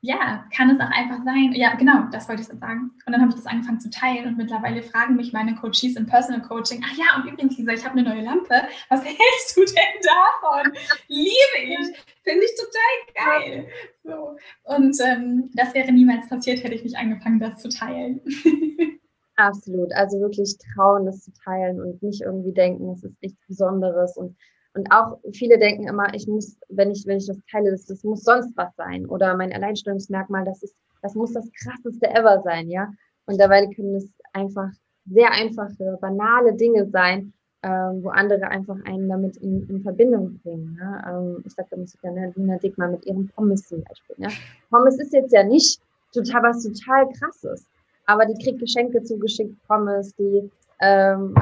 ja, 0.00 0.44
kann 0.54 0.70
es 0.70 0.80
auch 0.80 0.90
einfach 0.90 1.24
sein. 1.24 1.52
Ja, 1.54 1.74
genau, 1.74 2.04
das 2.12 2.28
wollte 2.28 2.42
ich 2.42 2.48
so 2.48 2.56
sagen. 2.56 2.92
Und 3.04 3.12
dann 3.12 3.20
habe 3.20 3.30
ich 3.30 3.36
das 3.36 3.46
angefangen 3.46 3.80
zu 3.80 3.90
teilen 3.90 4.26
und 4.26 4.36
mittlerweile 4.36 4.82
fragen 4.82 5.16
mich 5.16 5.32
meine 5.32 5.56
Coaches 5.56 5.96
im 5.96 6.06
Personal 6.06 6.40
Coaching, 6.42 6.84
ach 6.84 6.96
ja, 6.96 7.16
und 7.16 7.28
übrigens, 7.28 7.58
Lisa, 7.58 7.72
ich 7.72 7.84
habe 7.84 7.98
eine 7.98 8.08
neue 8.08 8.22
Lampe. 8.22 8.62
Was 8.88 9.04
hältst 9.04 9.56
du 9.56 9.64
denn 9.64 10.00
davon? 10.02 10.72
Liebe 11.08 11.58
ich. 11.62 11.98
Finde 12.22 12.44
ich 12.44 12.52
total 12.56 13.40
geil. 13.40 13.68
So. 14.04 14.36
Und 14.64 14.96
ähm, 15.04 15.50
das 15.54 15.74
wäre 15.74 15.90
niemals 15.90 16.28
passiert, 16.28 16.62
hätte 16.62 16.74
ich 16.74 16.84
nicht 16.84 16.96
angefangen, 16.96 17.40
das 17.40 17.60
zu 17.60 17.68
teilen. 17.68 18.20
Absolut. 19.36 19.92
Also 19.94 20.20
wirklich 20.20 20.56
trauen, 20.74 21.06
das 21.06 21.22
zu 21.22 21.32
teilen 21.44 21.80
und 21.80 22.02
nicht 22.02 22.22
irgendwie 22.22 22.52
denken, 22.52 22.90
es 22.90 23.02
ist 23.02 23.22
nichts 23.22 23.38
Besonderes 23.46 24.16
und 24.16 24.36
und 24.78 24.92
auch 24.92 25.18
viele 25.32 25.58
denken 25.58 25.88
immer, 25.88 26.14
ich 26.14 26.28
muss, 26.28 26.56
wenn 26.68 26.92
ich, 26.92 27.04
wenn 27.04 27.18
ich 27.18 27.26
das 27.26 27.36
teile, 27.50 27.72
das, 27.72 27.86
das 27.86 28.04
muss 28.04 28.22
sonst 28.22 28.56
was 28.56 28.74
sein. 28.76 29.06
Oder 29.06 29.36
mein 29.36 29.52
Alleinstellungsmerkmal, 29.52 30.44
das 30.44 30.62
ist, 30.62 30.76
das 31.02 31.16
muss 31.16 31.32
das 31.32 31.50
krasseste 31.52 32.08
ever 32.10 32.40
sein, 32.44 32.70
ja. 32.70 32.92
Und 33.26 33.40
dabei 33.40 33.66
können 33.66 33.96
es 33.96 34.08
einfach 34.32 34.70
sehr 35.06 35.32
einfache, 35.32 35.98
banale 36.00 36.54
Dinge 36.54 36.88
sein, 36.90 37.32
ähm, 37.64 38.04
wo 38.04 38.10
andere 38.10 38.46
einfach 38.48 38.76
einen 38.84 39.08
damit 39.08 39.36
in, 39.38 39.68
in 39.68 39.82
Verbindung 39.82 40.38
bringen. 40.44 40.78
Ja? 40.80 41.18
Ähm, 41.18 41.42
ich 41.44 41.52
sage 41.54 41.68
immer 41.72 41.86
so 41.86 41.98
gerne, 42.00 42.32
Lina 42.36 42.56
Dick 42.58 42.78
mal 42.78 42.92
mit 42.92 43.04
ihrem 43.04 43.28
Pommes 43.28 43.66
zum 43.66 43.82
Beispiel. 43.82 44.14
Ja? 44.18 44.28
Pommes 44.70 45.00
ist 45.00 45.12
jetzt 45.12 45.32
ja 45.32 45.42
nicht 45.42 45.80
total 46.12 46.44
was 46.44 46.62
total 46.62 47.08
krasses, 47.18 47.66
aber 48.06 48.26
die 48.26 48.44
kriegt 48.44 48.60
Geschenke 48.60 49.02
zugeschickt, 49.02 49.56
Pommes, 49.66 50.14
die 50.14 50.48
ähm, 50.80 51.34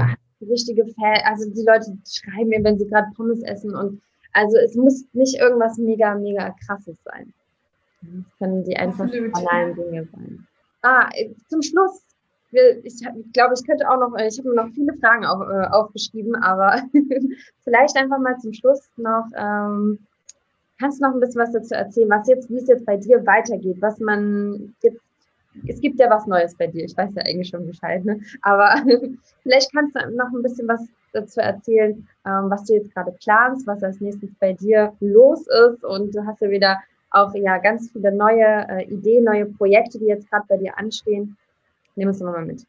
richtige 0.44 0.84
Fan, 0.86 1.18
also 1.24 1.50
die 1.50 1.64
Leute 1.64 1.96
schreiben 2.06 2.50
mir, 2.50 2.62
wenn 2.62 2.78
sie 2.78 2.86
gerade 2.86 3.08
Pommes 3.16 3.42
essen 3.42 3.74
und 3.74 4.00
also 4.32 4.58
es 4.58 4.74
muss 4.74 5.04
nicht 5.14 5.40
irgendwas 5.40 5.78
mega, 5.78 6.14
mega 6.14 6.54
krasses 6.66 6.98
sein. 7.04 7.32
Es 8.02 8.38
können 8.38 8.64
die 8.64 8.76
einfach 8.76 9.06
banalen 9.06 9.74
Dinge 9.74 10.06
sein. 10.12 10.46
Ah, 10.82 11.08
zum 11.48 11.62
Schluss, 11.62 12.02
ich 12.52 13.04
glaube, 13.32 13.54
ich 13.54 13.66
könnte 13.66 13.88
auch 13.88 13.98
noch, 13.98 14.14
ich 14.18 14.38
habe 14.38 14.50
mir 14.50 14.54
noch 14.54 14.68
viele 14.68 14.94
Fragen 14.98 15.24
auf, 15.24 15.40
äh, 15.48 15.66
aufgeschrieben, 15.68 16.36
aber 16.36 16.82
vielleicht 17.64 17.96
einfach 17.96 18.18
mal 18.18 18.38
zum 18.38 18.52
Schluss 18.52 18.88
noch, 18.96 19.26
ähm, 19.34 19.98
kannst 20.78 21.00
du 21.00 21.06
noch 21.06 21.14
ein 21.14 21.20
bisschen 21.20 21.40
was 21.40 21.52
dazu 21.52 21.74
erzählen, 21.74 22.10
was 22.10 22.28
jetzt, 22.28 22.50
wie 22.50 22.56
es 22.56 22.68
jetzt 22.68 22.84
bei 22.84 22.96
dir 22.96 23.24
weitergeht, 23.26 23.78
was 23.80 23.98
man 23.98 24.74
jetzt 24.82 25.00
es 25.66 25.80
gibt 25.80 25.98
ja 25.98 26.10
was 26.10 26.26
Neues 26.26 26.54
bei 26.54 26.66
dir. 26.66 26.84
Ich 26.84 26.96
weiß 26.96 27.10
ja 27.14 27.22
eigentlich 27.22 27.48
schon 27.48 27.66
Bescheid, 27.66 28.04
ne? 28.04 28.20
aber 28.42 28.74
vielleicht 29.42 29.72
kannst 29.72 29.94
du 29.96 30.00
noch 30.14 30.32
ein 30.32 30.42
bisschen 30.42 30.68
was 30.68 30.86
dazu 31.12 31.40
erzählen, 31.40 32.06
ähm, 32.26 32.50
was 32.50 32.64
du 32.64 32.74
jetzt 32.74 32.92
gerade 32.94 33.12
planst, 33.12 33.66
was 33.66 33.82
als 33.82 34.00
nächstes 34.00 34.30
bei 34.38 34.52
dir 34.52 34.92
los 35.00 35.46
ist. 35.46 35.84
Und 35.84 36.14
du 36.14 36.24
hast 36.26 36.40
ja 36.40 36.50
wieder 36.50 36.78
auch 37.10 37.34
ja 37.34 37.58
ganz 37.58 37.90
viele 37.92 38.12
neue 38.12 38.66
äh, 38.68 38.84
Ideen, 38.84 39.24
neue 39.24 39.46
Projekte, 39.46 39.98
die 39.98 40.06
jetzt 40.06 40.30
gerade 40.30 40.44
bei 40.48 40.56
dir 40.58 40.76
anstehen. 40.78 41.36
Nimm 41.94 42.08
uns 42.08 42.18
doch 42.18 42.26
mal 42.26 42.44
mit. 42.44 42.66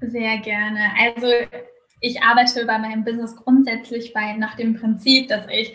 Sehr 0.00 0.38
gerne. 0.38 0.80
Also 0.98 1.26
ich 2.00 2.20
arbeite 2.22 2.66
bei 2.66 2.78
meinem 2.78 3.04
Business 3.04 3.36
grundsätzlich 3.36 4.12
bei, 4.12 4.32
nach 4.36 4.56
dem 4.56 4.74
Prinzip, 4.74 5.28
dass 5.28 5.46
ich 5.48 5.74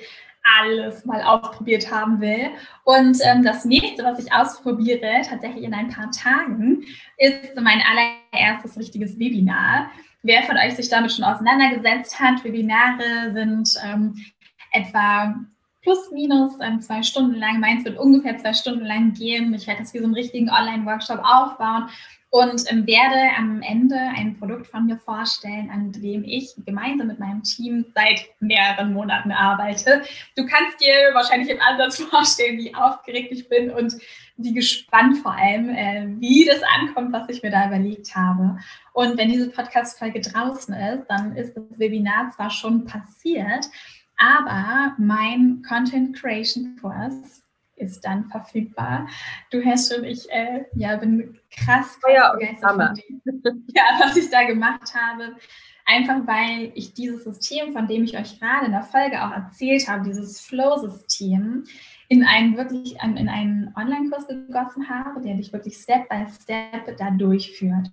alles 0.59 1.05
mal 1.05 1.21
ausprobiert 1.21 1.91
haben 1.91 2.19
will. 2.19 2.49
Und 2.83 3.17
ähm, 3.23 3.43
das 3.43 3.65
nächste, 3.65 4.03
was 4.03 4.19
ich 4.19 4.31
ausprobiere, 4.31 5.21
tatsächlich 5.27 5.63
in 5.63 5.73
ein 5.73 5.89
paar 5.89 6.11
Tagen, 6.11 6.83
ist 7.17 7.55
mein 7.61 7.81
allererstes 7.81 8.77
richtiges 8.77 9.17
Webinar. 9.19 9.89
Wer 10.23 10.43
von 10.43 10.57
euch 10.57 10.75
sich 10.75 10.89
damit 10.89 11.11
schon 11.11 11.25
auseinandergesetzt 11.25 12.19
hat, 12.19 12.43
Webinare 12.43 13.31
sind 13.33 13.73
ähm, 13.85 14.15
etwa 14.71 15.35
plus 15.83 16.11
minus 16.11 16.53
ähm, 16.61 16.81
zwei 16.81 17.01
Stunden 17.01 17.35
lang. 17.35 17.59
Meins 17.59 17.85
wird 17.85 17.97
ungefähr 17.97 18.37
zwei 18.37 18.53
Stunden 18.53 18.85
lang 18.85 19.13
gehen. 19.13 19.53
Ich 19.53 19.67
werde 19.67 19.81
das 19.81 19.93
wie 19.93 19.99
so 19.99 20.03
einen 20.03 20.15
richtigen 20.15 20.49
Online-Workshop 20.49 21.19
aufbauen 21.23 21.89
und 22.29 22.69
ähm, 22.69 22.85
werde 22.85 23.35
am 23.37 23.61
Ende 23.61 23.95
ein 23.95 24.37
Produkt 24.37 24.67
von 24.67 24.85
mir 24.85 24.97
vorstellen, 24.97 25.69
an 25.71 25.91
dem 25.93 26.23
ich 26.23 26.53
gemeinsam 26.65 27.07
mit 27.07 27.19
meinem 27.19 27.41
Team 27.43 27.85
seit 27.95 28.25
mehreren 28.39 28.93
Monaten 28.93 29.31
arbeite. 29.31 30.01
Du 30.35 30.45
kannst 30.45 30.79
dir 30.81 31.13
wahrscheinlich 31.13 31.49
im 31.49 31.61
Ansatz 31.61 32.01
vorstellen, 32.09 32.57
wie 32.57 32.75
aufgeregt 32.75 33.31
ich 33.31 33.47
bin 33.47 33.71
und 33.71 33.93
wie 34.35 34.53
gespannt 34.53 35.17
vor 35.17 35.33
allem, 35.33 35.69
äh, 35.69 36.05
wie 36.19 36.45
das 36.45 36.61
ankommt, 36.79 37.13
was 37.13 37.29
ich 37.29 37.41
mir 37.41 37.51
da 37.51 37.67
überlegt 37.67 38.13
habe. 38.15 38.59
Und 38.93 39.17
wenn 39.17 39.29
diese 39.29 39.49
Podcast-Folge 39.49 40.21
draußen 40.21 40.73
ist, 40.73 41.05
dann 41.07 41.35
ist 41.35 41.55
das 41.55 41.63
Webinar 41.79 42.31
zwar 42.31 42.49
schon 42.49 42.85
passiert, 42.85 43.67
aber 44.17 44.93
mein 44.97 45.63
Content 45.67 46.15
Creation 46.15 46.75
Kurs 46.81 47.43
ist 47.77 48.01
dann 48.01 48.29
verfügbar. 48.29 49.07
Du 49.51 49.63
hast 49.63 49.93
schon, 49.93 50.03
ich 50.03 50.29
äh, 50.31 50.65
ja, 50.75 50.97
bin 50.97 51.37
krass, 51.49 51.99
krass 51.99 52.13
ja, 52.13 52.33
begeistert 52.33 52.71
von 52.71 52.95
dem, 52.95 53.63
ja, 53.75 53.83
was 53.99 54.17
ich 54.17 54.29
da 54.29 54.43
gemacht 54.43 54.93
habe. 54.93 55.35
Einfach 55.85 56.27
weil 56.27 56.71
ich 56.75 56.93
dieses 56.93 57.23
System, 57.23 57.71
von 57.71 57.87
dem 57.87 58.03
ich 58.03 58.17
euch 58.17 58.39
gerade 58.39 58.65
in 58.65 58.73
der 58.73 58.83
Folge 58.83 59.23
auch 59.23 59.31
erzählt 59.31 59.87
habe, 59.87 60.03
dieses 60.03 60.41
Flow-System, 60.41 61.63
in 62.09 62.23
einen 62.25 62.57
wirklich 62.57 62.97
in 63.01 63.29
einen 63.29 63.73
Online-Kurs 63.75 64.27
gegossen 64.27 64.89
habe, 64.89 65.21
der 65.21 65.35
dich 65.35 65.53
wirklich 65.53 65.77
Step 65.77 66.09
by 66.09 66.25
Step 66.29 66.97
da 66.97 67.11
durchführt. 67.11 67.91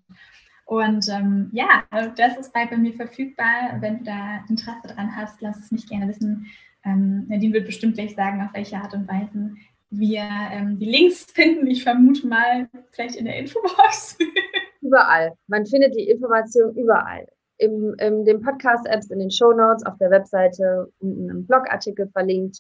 Und 0.67 1.09
ähm, 1.09 1.51
ja, 1.53 1.85
das 2.17 2.37
ist 2.39 2.53
bald 2.53 2.71
bei 2.71 2.77
mir 2.77 2.95
verfügbar. 2.95 3.77
Wenn 3.81 3.99
du 3.99 4.05
da 4.05 4.45
Interesse 4.49 4.89
dran 4.89 5.15
hast, 5.15 5.41
lass 5.41 5.59
es 5.59 5.71
mich 5.71 5.87
gerne 5.87 6.09
wissen. 6.09 6.47
Ähm, 6.85 7.27
Nadine 7.29 7.53
wird 7.53 7.67
bestimmt 7.67 7.95
gleich 7.95 8.15
sagen, 8.15 8.43
auf 8.43 8.55
welche 8.55 8.77
Art 8.77 8.95
und 8.95 9.09
Weise 9.09 9.55
wir 9.99 10.29
ähm, 10.53 10.79
die 10.79 10.87
Links 10.87 11.27
finden. 11.33 11.67
Ich 11.67 11.83
vermute 11.83 12.27
mal 12.27 12.69
vielleicht 12.93 13.17
in 13.17 13.25
der 13.25 13.37
Infobox. 13.37 14.19
überall. 14.85 15.33
Man 15.49 15.67
findet 15.67 15.97
die 15.97 16.09
Information 16.09 16.75
überall. 16.77 17.27
Im, 17.59 17.95
in 17.99 18.25
den 18.25 18.41
Podcast-Apps, 18.41 19.11
in 19.11 19.19
den 19.21 19.31
Show 19.31 19.53
Notes, 19.53 19.85
auf 19.87 19.97
der 19.99 20.11
Webseite, 20.11 20.89
in 21.01 21.31
einem 21.31 21.47
Blogartikel 21.47 22.09
verlinkt. 22.09 22.59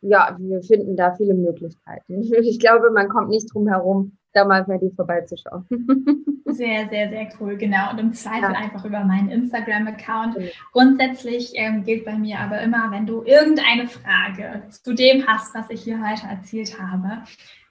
Ja, 0.00 0.36
wir 0.38 0.62
finden 0.62 0.96
da 0.96 1.14
viele 1.14 1.34
Möglichkeiten. 1.34 2.22
Ich 2.42 2.58
glaube, 2.58 2.90
man 2.90 3.08
kommt 3.08 3.28
nicht 3.28 3.52
drum 3.52 3.68
herum, 3.68 4.16
da 4.32 4.44
mal 4.44 4.64
bei 4.64 4.78
dir 4.78 4.90
vorbeizuschauen. 4.94 5.66
Sehr, 6.44 6.86
sehr, 6.90 7.08
sehr 7.08 7.28
cool, 7.40 7.56
genau. 7.56 7.90
Und 7.92 7.98
im 7.98 8.12
Zweifel 8.12 8.42
ja. 8.42 8.58
einfach 8.58 8.84
über 8.84 9.04
meinen 9.04 9.30
Instagram-Account. 9.30 10.38
Mhm. 10.38 10.48
Grundsätzlich 10.72 11.52
ähm, 11.54 11.82
gilt 11.82 12.04
bei 12.04 12.12
mir 12.18 12.40
aber 12.40 12.60
immer, 12.60 12.90
wenn 12.90 13.06
du 13.06 13.22
irgendeine 13.22 13.88
Frage 13.88 14.62
zu 14.68 14.92
dem 14.92 15.26
hast, 15.26 15.54
was 15.54 15.70
ich 15.70 15.82
hier 15.82 15.98
heute 16.06 16.26
erzählt 16.26 16.78
habe, 16.78 17.22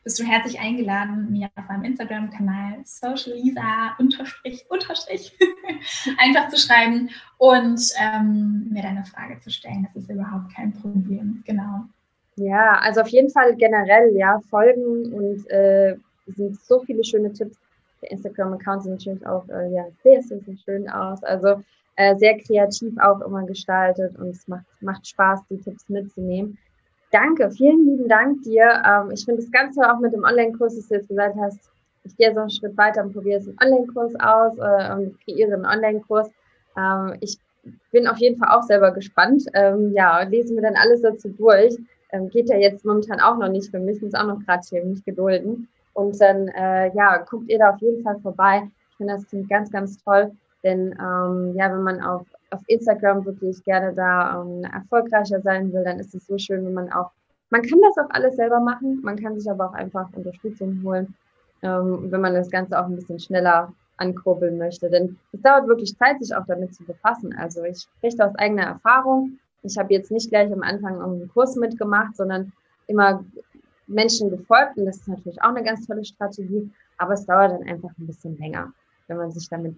bist 0.03 0.19
du 0.19 0.23
herzlich 0.23 0.59
eingeladen, 0.59 1.31
mir 1.31 1.49
auf 1.55 1.67
meinem 1.67 1.83
Instagram-Kanal 1.83 2.79
socialisa 2.83 3.95
unterstrich 3.99 4.65
unterstrich 4.69 5.37
einfach 6.17 6.47
zu 6.49 6.57
schreiben 6.57 7.09
und 7.37 7.79
ähm, 8.01 8.67
mir 8.71 8.81
deine 8.81 9.05
Frage 9.05 9.39
zu 9.41 9.51
stellen. 9.51 9.87
Das 9.93 10.03
ist 10.03 10.09
überhaupt 10.09 10.55
kein 10.55 10.73
Problem. 10.73 11.43
Genau. 11.45 11.85
Ja, 12.35 12.79
also 12.79 13.01
auf 13.01 13.09
jeden 13.09 13.29
Fall 13.29 13.55
generell, 13.55 14.15
ja, 14.15 14.39
folgen 14.49 15.13
und 15.13 15.47
äh, 15.51 15.97
sind 16.35 16.59
so 16.59 16.79
viele 16.79 17.03
schöne 17.03 17.31
Tipps. 17.33 17.57
Der 18.01 18.11
Instagram-Account 18.11 18.83
sieht 18.83 18.91
natürlich 18.91 19.25
auch 19.25 19.47
äh, 19.49 19.71
ja, 19.73 19.85
sehr, 20.03 20.21
sehr, 20.23 20.39
sehr 20.41 20.57
schön 20.57 20.89
aus. 20.89 21.23
Also 21.23 21.63
äh, 21.95 22.15
sehr 22.17 22.37
kreativ 22.39 22.97
auch 22.99 23.21
immer 23.21 23.45
gestaltet 23.45 24.17
und 24.17 24.29
es 24.29 24.47
macht, 24.47 24.65
macht 24.81 25.07
Spaß, 25.07 25.41
die 25.49 25.57
Tipps 25.57 25.87
mitzunehmen. 25.89 26.57
Danke, 27.11 27.51
vielen 27.51 27.85
lieben 27.85 28.07
Dank 28.07 28.41
dir. 28.43 28.81
Ähm, 28.87 29.11
ich 29.11 29.25
finde 29.25 29.41
es 29.41 29.51
ganz 29.51 29.75
toll 29.75 29.85
auch 29.85 29.99
mit 29.99 30.13
dem 30.13 30.23
Online-Kurs, 30.23 30.75
dass 30.75 30.87
du 30.87 30.95
jetzt 30.95 31.09
gesagt 31.09 31.35
hast, 31.39 31.59
ich 32.03 32.15
gehe 32.15 32.33
so 32.33 32.39
einen 32.39 32.49
Schritt 32.49 32.77
weiter 32.77 33.03
und 33.03 33.13
probiere 33.13 33.39
jetzt 33.39 33.47
einen 33.47 33.59
Online-Kurs 33.59 34.15
aus 34.19 34.57
äh, 34.57 34.93
und 34.93 35.19
kreiere 35.23 35.53
einen 35.53 35.65
Online-Kurs. 35.65 36.29
Ähm, 36.77 37.17
ich 37.19 37.37
bin 37.91 38.07
auf 38.07 38.17
jeden 38.17 38.39
Fall 38.39 38.57
auch 38.57 38.63
selber 38.63 38.91
gespannt. 38.91 39.43
Ähm, 39.53 39.93
ja, 39.93 40.21
lesen 40.23 40.55
wir 40.55 40.63
dann 40.63 40.75
alles 40.75 41.01
dazu 41.01 41.29
durch. 41.29 41.77
Ähm, 42.11 42.29
geht 42.29 42.49
ja 42.49 42.57
jetzt 42.57 42.85
momentan 42.85 43.19
auch 43.19 43.37
noch 43.37 43.49
nicht. 43.49 43.71
Wir 43.71 43.79
müssen 43.79 44.05
uns 44.05 44.15
auch 44.15 44.25
noch 44.25 44.39
gerade 44.45 44.63
hier 44.69 44.83
nicht 44.83 45.05
gedulden. 45.05 45.67
Und 45.93 46.19
dann, 46.21 46.47
äh, 46.49 46.93
ja, 46.95 47.17
guckt 47.17 47.49
ihr 47.49 47.59
da 47.59 47.71
auf 47.71 47.81
jeden 47.81 48.03
Fall 48.03 48.19
vorbei. 48.19 48.69
Ich 48.91 48.97
finde 48.97 49.13
das 49.13 49.25
ganz, 49.49 49.71
ganz 49.71 50.03
toll. 50.03 50.31
Denn 50.63 50.95
ähm, 50.99 51.53
ja, 51.55 51.71
wenn 51.71 51.83
man 51.83 52.01
auf, 52.01 52.25
auf 52.51 52.61
Instagram 52.67 53.25
wirklich 53.25 53.63
gerne 53.63 53.93
da 53.93 54.41
ähm, 54.41 54.63
erfolgreicher 54.63 55.41
sein 55.41 55.73
will, 55.73 55.83
dann 55.83 55.99
ist 55.99 56.13
es 56.13 56.27
so 56.27 56.37
schön, 56.37 56.65
wenn 56.65 56.73
man 56.73 56.91
auch, 56.91 57.11
man 57.49 57.63
kann 57.63 57.79
das 57.81 57.97
auch 57.97 58.09
alles 58.11 58.35
selber 58.35 58.59
machen, 58.59 59.01
man 59.03 59.17
kann 59.17 59.39
sich 59.39 59.49
aber 59.49 59.69
auch 59.69 59.73
einfach 59.73 60.07
Unterstützung 60.13 60.81
holen, 60.83 61.15
ähm, 61.63 62.11
wenn 62.11 62.21
man 62.21 62.35
das 62.35 62.51
Ganze 62.51 62.79
auch 62.79 62.85
ein 62.85 62.95
bisschen 62.95 63.19
schneller 63.19 63.73
ankurbeln 63.97 64.57
möchte. 64.57 64.89
Denn 64.89 65.17
es 65.31 65.41
dauert 65.41 65.67
wirklich 65.67 65.97
Zeit, 65.97 66.19
sich 66.19 66.35
auch 66.35 66.45
damit 66.45 66.73
zu 66.73 66.83
befassen. 66.83 67.35
Also 67.37 67.63
ich 67.63 67.81
spreche 67.81 68.25
aus 68.25 68.35
eigener 68.35 68.63
Erfahrung. 68.63 69.39
Ich 69.63 69.77
habe 69.77 69.93
jetzt 69.93 70.11
nicht 70.11 70.29
gleich 70.29 70.51
am 70.51 70.63
Anfang 70.63 71.01
einen 71.01 71.29
Kurs 71.29 71.55
mitgemacht, 71.55 72.15
sondern 72.15 72.51
immer 72.87 73.23
Menschen 73.91 74.29
gefolgt. 74.29 74.77
Und 74.77 74.85
das 74.85 74.97
ist 74.97 75.07
natürlich 75.07 75.41
auch 75.41 75.49
eine 75.49 75.63
ganz 75.63 75.85
tolle 75.85 76.05
Strategie. 76.05 76.71
Aber 76.97 77.13
es 77.13 77.25
dauert 77.25 77.51
dann 77.51 77.67
einfach 77.67 77.89
ein 77.97 78.07
bisschen 78.07 78.37
länger, 78.37 78.73
wenn 79.07 79.17
man 79.17 79.31
sich 79.31 79.49
damit 79.49 79.75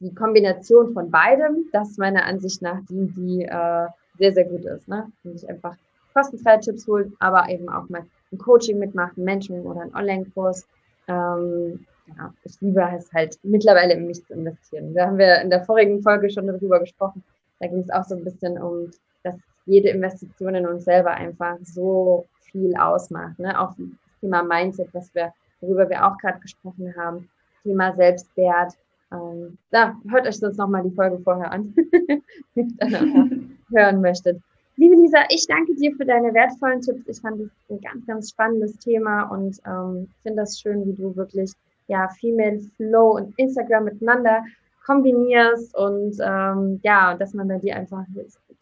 die 0.00 0.14
Kombination 0.14 0.92
von 0.92 1.10
beidem, 1.10 1.66
das 1.72 1.90
ist 1.90 1.98
meiner 1.98 2.24
Ansicht 2.24 2.62
nach 2.62 2.78
die, 2.88 3.06
die 3.16 3.44
äh, 3.44 3.86
sehr, 4.18 4.32
sehr 4.32 4.44
gut 4.44 4.64
ist. 4.64 4.88
Ne? 4.88 5.10
Wenn 5.22 5.36
sich 5.36 5.48
einfach 5.48 5.76
kostenfreie 6.14 6.60
Tipps 6.60 6.86
holt, 6.86 7.12
aber 7.18 7.48
eben 7.48 7.68
auch 7.68 7.88
mal 7.88 8.04
ein 8.32 8.38
Coaching 8.38 8.78
mitmacht, 8.78 9.16
ein 9.16 9.24
Mentoring 9.24 9.62
oder 9.62 9.82
ein 9.82 9.94
Online-Kurs. 9.94 10.66
Ähm, 11.08 11.86
ja, 12.06 12.32
ich 12.44 12.60
liebe 12.60 12.80
es 12.96 13.12
halt 13.12 13.38
mittlerweile 13.42 13.94
in 13.94 14.06
mich 14.06 14.24
zu 14.24 14.32
investieren. 14.34 14.94
Da 14.94 15.06
haben 15.06 15.18
wir 15.18 15.40
in 15.40 15.50
der 15.50 15.64
vorigen 15.64 16.02
Folge 16.02 16.30
schon 16.30 16.46
darüber 16.46 16.80
gesprochen. 16.80 17.22
Da 17.60 17.66
ging 17.66 17.80
es 17.80 17.90
auch 17.90 18.04
so 18.04 18.14
ein 18.16 18.24
bisschen 18.24 18.60
um, 18.60 18.90
dass 19.22 19.34
jede 19.68 19.90
Investition 19.90 20.54
in 20.54 20.66
uns 20.66 20.84
selber 20.84 21.10
einfach 21.10 21.56
so 21.62 22.26
viel 22.40 22.74
ausmacht. 22.76 23.38
Ne? 23.38 23.58
Auch 23.58 23.74
das 23.76 23.86
Thema 24.20 24.42
Mindset, 24.42 24.88
was 24.92 25.14
wir, 25.14 25.32
worüber 25.60 25.88
wir 25.88 26.06
auch 26.06 26.16
gerade 26.18 26.40
gesprochen 26.40 26.94
haben, 26.96 27.28
Thema 27.62 27.94
Selbstwert. 27.94 28.72
Ähm, 29.12 29.58
da 29.70 29.94
hört 30.10 30.26
euch 30.26 30.38
sonst 30.38 30.56
nochmal 30.56 30.82
die 30.82 30.94
Folge 30.94 31.18
vorher 31.18 31.52
an, 31.52 31.74
wenn 32.54 32.76
ihr 32.80 33.30
hören 33.70 34.00
möchtet. 34.00 34.40
Liebe 34.76 34.94
Lisa, 34.94 35.18
ich 35.28 35.46
danke 35.46 35.74
dir 35.74 35.94
für 35.96 36.04
deine 36.04 36.32
wertvollen 36.32 36.80
Tipps. 36.80 37.08
Ich 37.08 37.20
fand 37.20 37.40
es 37.40 37.50
ein 37.68 37.80
ganz, 37.80 38.06
ganz 38.06 38.30
spannendes 38.30 38.78
Thema 38.78 39.24
und 39.24 39.58
ähm, 39.66 40.08
finde 40.22 40.42
das 40.42 40.60
schön, 40.60 40.86
wie 40.86 40.94
du 40.94 41.16
wirklich 41.16 41.52
ja, 41.88 42.08
Female 42.20 42.60
Flow 42.76 43.16
und 43.16 43.36
Instagram 43.38 43.84
miteinander 43.84 44.44
kombinierst 44.88 45.76
und 45.76 46.16
ähm, 46.24 46.80
ja, 46.82 47.14
dass 47.14 47.34
man 47.34 47.46
bei 47.46 47.58
dir 47.58 47.76
einfach 47.76 48.04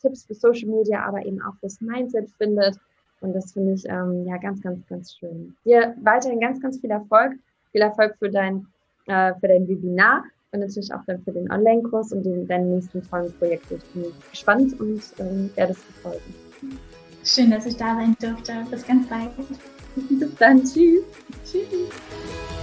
Tipps 0.02 0.24
für 0.24 0.34
Social 0.34 0.68
Media, 0.68 1.04
aber 1.06 1.24
eben 1.24 1.40
auch 1.40 1.54
fürs 1.60 1.80
Mindset 1.80 2.30
findet. 2.36 2.76
Und 3.20 3.32
das 3.32 3.52
finde 3.52 3.74
ich 3.74 3.84
ähm, 3.86 4.26
ja 4.26 4.36
ganz, 4.36 4.60
ganz, 4.60 4.84
ganz 4.88 5.14
schön. 5.14 5.56
Dir 5.64 5.94
weiterhin 6.02 6.40
ganz, 6.40 6.60
ganz 6.60 6.80
viel 6.80 6.90
Erfolg. 6.90 7.32
Viel 7.70 7.80
Erfolg 7.80 8.16
für 8.18 8.28
dein, 8.28 8.66
äh, 9.06 9.34
für 9.40 9.48
dein 9.48 9.68
Webinar 9.68 10.24
und 10.52 10.60
natürlich 10.60 10.92
auch 10.92 11.04
dann 11.06 11.22
für 11.22 11.32
den 11.32 11.50
Online-Kurs 11.50 12.12
und 12.12 12.24
den, 12.24 12.46
deine 12.48 12.66
nächsten 12.66 13.08
tollen 13.08 13.32
Projekte. 13.38 13.76
Ich 13.76 13.84
bin 13.92 14.12
gespannt 14.30 14.78
und 14.80 15.02
ähm, 15.18 15.50
werde 15.54 15.72
es 15.72 15.82
verfolgen. 15.82 16.34
Schön, 17.24 17.50
dass 17.50 17.66
ich 17.66 17.76
da 17.76 17.94
sein 17.94 18.16
durfte. 18.20 18.52
Bis 18.70 18.84
ganz 18.86 19.08
bald. 19.08 19.30
Bis 20.10 20.34
dann. 20.36 20.58
Tschüss. 20.64 21.04
Tschüss. 21.44 22.55